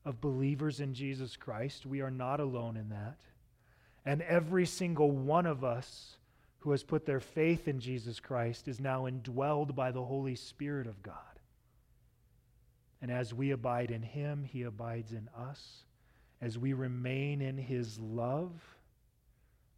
of 0.04 0.20
believers 0.20 0.80
in 0.80 0.94
Jesus 0.94 1.36
Christ. 1.36 1.86
We 1.86 2.00
are 2.00 2.10
not 2.10 2.40
alone 2.40 2.76
in 2.76 2.88
that. 2.90 3.18
And 4.06 4.22
every 4.22 4.64
single 4.64 5.10
one 5.10 5.46
of 5.46 5.64
us 5.64 6.16
who 6.60 6.70
has 6.70 6.84
put 6.84 7.04
their 7.04 7.20
faith 7.20 7.66
in 7.66 7.80
Jesus 7.80 8.20
Christ 8.20 8.68
is 8.68 8.80
now 8.80 9.02
indwelled 9.06 9.74
by 9.74 9.90
the 9.90 10.04
Holy 10.04 10.36
Spirit 10.36 10.86
of 10.86 11.02
God. 11.02 11.14
And 13.02 13.10
as 13.10 13.34
we 13.34 13.50
abide 13.50 13.90
in 13.90 14.02
Him, 14.02 14.44
He 14.44 14.62
abides 14.62 15.12
in 15.12 15.28
us. 15.36 15.84
As 16.40 16.56
we 16.56 16.72
remain 16.72 17.42
in 17.42 17.58
His 17.58 17.98
love, 17.98 18.52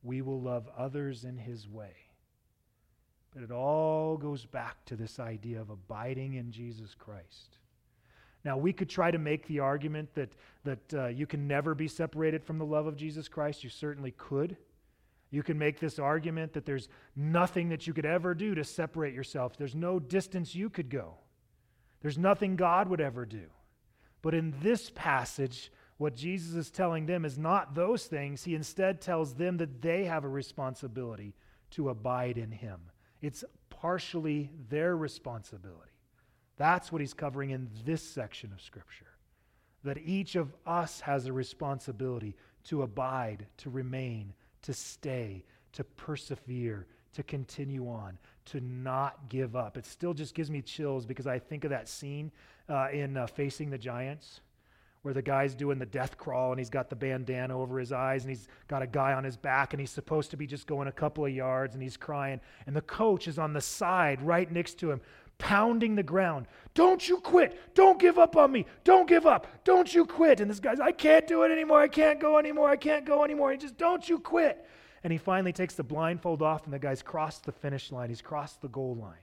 we 0.03 0.23
will 0.23 0.41
love 0.41 0.69
others 0.77 1.25
in 1.25 1.39
His 1.39 1.67
way. 1.67 1.95
But 3.35 3.43
it 3.43 3.51
all 3.51 4.17
goes 4.17 4.45
back 4.45 4.85
to 4.87 4.97
this 4.97 5.19
idea 5.19 5.61
of 5.61 5.71
abiding 5.71 6.35
in 6.35 6.53
Jesus 6.53 6.95
Christ. 6.95 7.57
Now, 8.49 8.57
we 8.57 8.73
could 8.73 8.89
try 8.89 9.11
to 9.11 9.19
make 9.19 9.47
the 9.47 9.61
argument 9.61 10.15
that, 10.15 10.31
that 10.65 10.95
uh, 10.95 11.07
you 11.09 11.27
can 11.27 11.47
never 11.47 11.75
be 11.75 11.87
separated 11.87 12.43
from 12.43 12.57
the 12.57 12.65
love 12.65 12.87
of 12.87 12.97
Jesus 12.97 13.29
Christ. 13.29 13.63
You 13.63 13.69
certainly 13.69 14.13
could. 14.13 14.57
You 15.31 15.43
can 15.43 15.59
make 15.59 15.79
this 15.79 15.99
argument 15.99 16.55
that 16.55 16.65
there's 16.65 16.89
nothing 17.15 17.69
that 17.69 17.87
you 17.87 17.93
could 17.93 18.07
ever 18.07 18.35
do 18.35 18.55
to 18.55 18.65
separate 18.65 19.13
yourself. 19.13 19.59
There's 19.59 19.75
no 19.75 19.99
distance 19.99 20.55
you 20.55 20.71
could 20.71 20.89
go. 20.89 21.17
There's 22.01 22.17
nothing 22.17 22.57
God 22.57 22.89
would 22.89 23.03
ever 23.03 23.27
do. 23.27 23.51
But 24.23 24.33
in 24.33 24.55
this 24.63 24.91
passage, 24.95 25.71
what 25.99 26.17
Jesus 26.17 26.55
is 26.55 26.71
telling 26.71 27.05
them 27.05 27.27
is 27.27 27.37
not 27.37 27.75
those 27.75 28.07
things. 28.07 28.45
He 28.45 28.55
instead 28.55 29.03
tells 29.03 29.35
them 29.35 29.59
that 29.59 29.83
they 29.83 30.07
have 30.07 30.25
a 30.25 30.29
responsibility 30.29 31.35
to 31.73 31.91
abide 31.91 32.39
in 32.39 32.51
Him. 32.51 32.81
It's 33.21 33.45
partially 33.69 34.53
their 34.71 34.97
responsibility. 34.97 35.88
That's 36.59 36.93
what 36.93 37.01
he's 37.01 37.15
covering 37.15 37.51
in 37.51 37.71
this 37.87 38.03
section 38.03 38.53
of 38.53 38.61
Scripture. 38.61 39.07
That 39.85 39.99
each 39.99 40.35
of 40.35 40.53
us 40.67 41.01
has 41.01 41.27
a 41.27 41.33
responsibility 41.33 42.37
to 42.65 42.83
abide, 42.83 43.47
to 43.59 43.71
remain, 43.71 44.35
to 44.63 44.75
stay, 44.75 45.45
to 45.73 45.85
persevere, 45.85 46.87
to 47.15 47.23
continue 47.23 47.89
on, 47.89 48.19
to 48.47 48.61
not 48.61 49.29
give 49.29 49.57
up. 49.57 49.77
It 49.77 49.87
still 49.87 50.15
just 50.15 50.35
gives 50.35 50.51
me 50.51 50.61
chills 50.61 51.07
because 51.07 51.27
I 51.27 51.39
think 51.39 51.65
of 51.65 51.71
that 51.71 51.89
scene 51.89 52.31
uh, 52.69 52.89
in 52.93 53.17
uh, 53.17 53.27
Facing 53.29 53.71
the 53.71 53.79
Giants 53.79 54.41
where 55.03 55.15
the 55.15 55.23
guy's 55.23 55.55
doing 55.55 55.79
the 55.79 55.87
death 55.87 56.19
crawl 56.19 56.51
and 56.51 56.59
he's 56.59 56.71
got 56.71 56.91
the 56.91 56.97
bandana 56.97 57.59
over 57.59 57.79
his 57.79 57.93
eyes 57.93 58.25
and 58.25 58.31
he's 58.31 58.49
got 58.67 58.83
a 58.83 58.87
guy 58.87 59.13
on 59.13 59.25
his 59.25 59.37
back 59.37 59.73
and 59.73 59.81
he's 59.81 59.91
supposed 59.91 60.31
to 60.31 60.37
be 60.37 60.47
just 60.47 60.67
going 60.67 60.89
a 60.89 60.93
couple 60.93 61.25
of 61.25 61.33
yards 61.33 61.75
and 61.75 61.83
he's 61.83 61.97
crying. 61.97 62.41
And 62.67 62.75
the 62.75 62.83
coach 62.83 63.29
is 63.29 63.39
on 63.39 63.53
the 63.53 63.61
side 63.61 64.21
right 64.21 64.51
next 64.51 64.75
to 64.81 64.91
him, 64.91 65.01
pounding 65.39 65.95
the 65.95 66.03
ground. 66.03 66.47
Don't 66.75 67.09
you 67.09 67.19
quit. 67.19 67.75
Don't 67.75 67.99
give 67.99 68.19
up 68.19 68.37
on 68.37 68.53
me. 68.53 68.67
Don't 68.85 69.09
give 69.09 69.27
up. 69.27 69.47
Don't 69.65 69.93
you 69.93 70.05
quit. 70.05 70.41
And 70.41 70.51
this 70.51 70.61
guy's, 70.61 70.81
I 70.81 70.93
can't 70.93 71.27
do 71.27 71.43
it 71.45 71.51
anymore. 71.51 71.81
I 71.81 71.89
can't 71.89 72.21
go 72.21 72.39
anymore. 72.39 72.69
I 72.69 72.77
can't 72.77 73.05
go 73.05 73.25
anymore. 73.25 73.53
He 73.53 73.59
just, 73.59 73.77
don't 73.77 74.09
you 74.09 74.19
quit. 74.19 74.67
And 75.03 75.13
he 75.13 75.19
finally 75.19 75.53
takes 75.53 75.75
the 75.75 75.85
blindfold 75.85 76.43
off 76.43 76.65
and 76.65 76.73
the 76.73 76.79
guy's 76.79 77.03
crossed 77.03 77.45
the 77.45 77.53
finish 77.53 77.93
line. 77.93 78.09
He's 78.09 78.23
crossed 78.23 78.61
the 78.61 78.69
goal 78.69 78.97
line. 78.97 79.15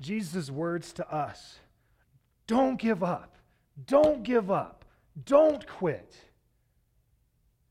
Jesus' 0.00 0.50
words 0.50 0.92
to 0.94 1.10
us 1.10 1.58
don't 2.46 2.78
give 2.78 3.02
up. 3.02 3.36
Don't 3.86 4.22
give 4.22 4.50
up. 4.50 4.84
Don't 5.24 5.66
quit. 5.66 6.14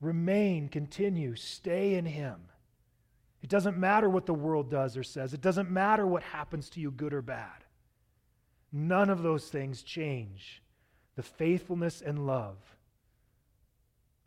Remain, 0.02 0.68
continue, 0.68 1.36
stay 1.36 1.96
in 1.96 2.06
Him. 2.06 2.50
It 3.46 3.50
doesn't 3.50 3.78
matter 3.78 4.10
what 4.10 4.26
the 4.26 4.34
world 4.34 4.72
does 4.72 4.98
or 4.98 5.04
says, 5.04 5.36
it 5.36 5.42
doesn't 5.42 5.70
matter 5.70 6.08
what 6.08 6.24
happens 6.24 6.68
to 6.72 6.80
you, 6.80 6.90
good 6.90 7.14
or 7.14 7.22
bad. 7.22 7.64
None 8.72 9.12
of 9.12 9.22
those 9.22 9.50
things 9.50 9.84
change 9.84 10.64
the 11.16 11.22
faithfulness 11.22 12.02
and 12.02 12.26
love 12.26 12.58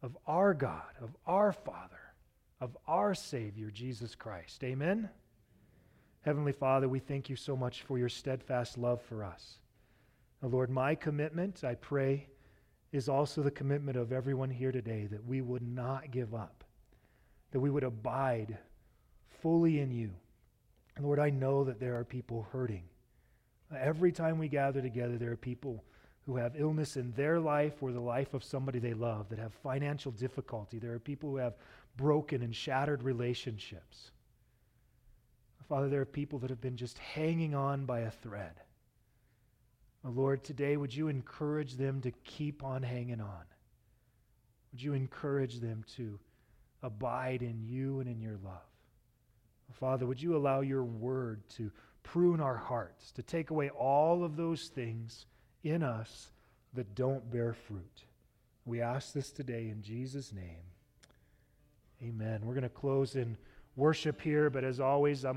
of 0.04 0.16
our 0.28 0.54
God, 0.54 0.92
of 1.02 1.16
our 1.26 1.50
Father, 1.50 1.98
of 2.60 2.76
our 2.86 3.12
Savior, 3.12 3.72
Jesus 3.72 4.14
Christ. 4.14 4.62
Amen? 4.62 5.10
Heavenly 6.20 6.52
Father, 6.52 6.88
we 6.88 7.00
thank 7.00 7.28
you 7.28 7.34
so 7.34 7.56
much 7.56 7.82
for 7.82 7.98
your 7.98 8.08
steadfast 8.08 8.78
love 8.78 9.02
for 9.02 9.24
us. 9.24 9.58
Now, 10.40 10.50
Lord, 10.50 10.70
my 10.70 10.94
commitment, 10.94 11.64
I 11.64 11.74
pray, 11.74 12.28
is 12.92 13.08
also 13.08 13.42
the 13.42 13.50
commitment 13.50 13.98
of 13.98 14.12
everyone 14.12 14.50
here 14.50 14.70
today 14.70 15.08
that 15.10 15.26
we 15.26 15.40
would 15.40 15.66
not 15.66 16.12
give 16.12 16.36
up, 16.36 16.62
that 17.50 17.58
we 17.58 17.68
would 17.68 17.82
abide 17.82 18.58
fully 19.40 19.80
in 19.80 19.90
you. 19.90 20.10
Lord, 21.00 21.18
I 21.18 21.30
know 21.30 21.64
that 21.64 21.80
there 21.80 21.96
are 21.96 22.04
people 22.04 22.46
hurting. 22.52 22.82
Every 23.76 24.12
time 24.12 24.38
we 24.38 24.48
gather 24.48 24.80
together, 24.80 25.16
there 25.16 25.30
are 25.30 25.36
people 25.36 25.84
who 26.26 26.36
have 26.36 26.60
illness 26.60 26.96
in 26.96 27.12
their 27.12 27.40
life 27.40 27.74
or 27.80 27.92
the 27.92 28.00
life 28.00 28.34
of 28.34 28.44
somebody 28.44 28.78
they 28.78 28.94
love, 28.94 29.28
that 29.30 29.38
have 29.38 29.54
financial 29.62 30.12
difficulty. 30.12 30.78
There 30.78 30.92
are 30.92 30.98
people 30.98 31.30
who 31.30 31.36
have 31.36 31.54
broken 31.96 32.42
and 32.42 32.54
shattered 32.54 33.02
relationships. 33.02 34.10
Father, 35.68 35.88
there 35.88 36.00
are 36.00 36.06
people 36.06 36.38
that 36.40 36.50
have 36.50 36.60
been 36.60 36.76
just 36.76 36.98
hanging 36.98 37.54
on 37.54 37.84
by 37.84 38.00
a 38.00 38.10
thread. 38.10 38.54
Lord, 40.04 40.44
today 40.44 40.76
would 40.76 40.94
you 40.94 41.08
encourage 41.08 41.74
them 41.74 42.00
to 42.02 42.10
keep 42.24 42.64
on 42.64 42.82
hanging 42.82 43.20
on? 43.20 43.44
Would 44.72 44.82
you 44.82 44.94
encourage 44.94 45.60
them 45.60 45.84
to 45.96 46.18
abide 46.82 47.42
in 47.42 47.62
you 47.64 48.00
and 48.00 48.08
in 48.08 48.20
your 48.20 48.36
love? 48.44 48.67
Father, 49.72 50.06
would 50.06 50.20
you 50.20 50.36
allow 50.36 50.60
your 50.60 50.84
word 50.84 51.42
to 51.50 51.70
prune 52.02 52.40
our 52.40 52.56
hearts, 52.56 53.12
to 53.12 53.22
take 53.22 53.50
away 53.50 53.70
all 53.70 54.24
of 54.24 54.36
those 54.36 54.68
things 54.68 55.26
in 55.62 55.82
us 55.82 56.30
that 56.74 56.94
don't 56.94 57.30
bear 57.30 57.52
fruit? 57.52 58.04
We 58.64 58.80
ask 58.80 59.12
this 59.12 59.30
today 59.30 59.68
in 59.68 59.82
Jesus' 59.82 60.32
name. 60.32 60.62
Amen. 62.02 62.40
We're 62.44 62.54
going 62.54 62.62
to 62.62 62.68
close 62.68 63.16
in 63.16 63.36
worship 63.76 64.20
here, 64.20 64.50
but 64.50 64.64
as 64.64 64.80
always, 64.80 65.24
I'm 65.24 65.32
going 65.32 65.36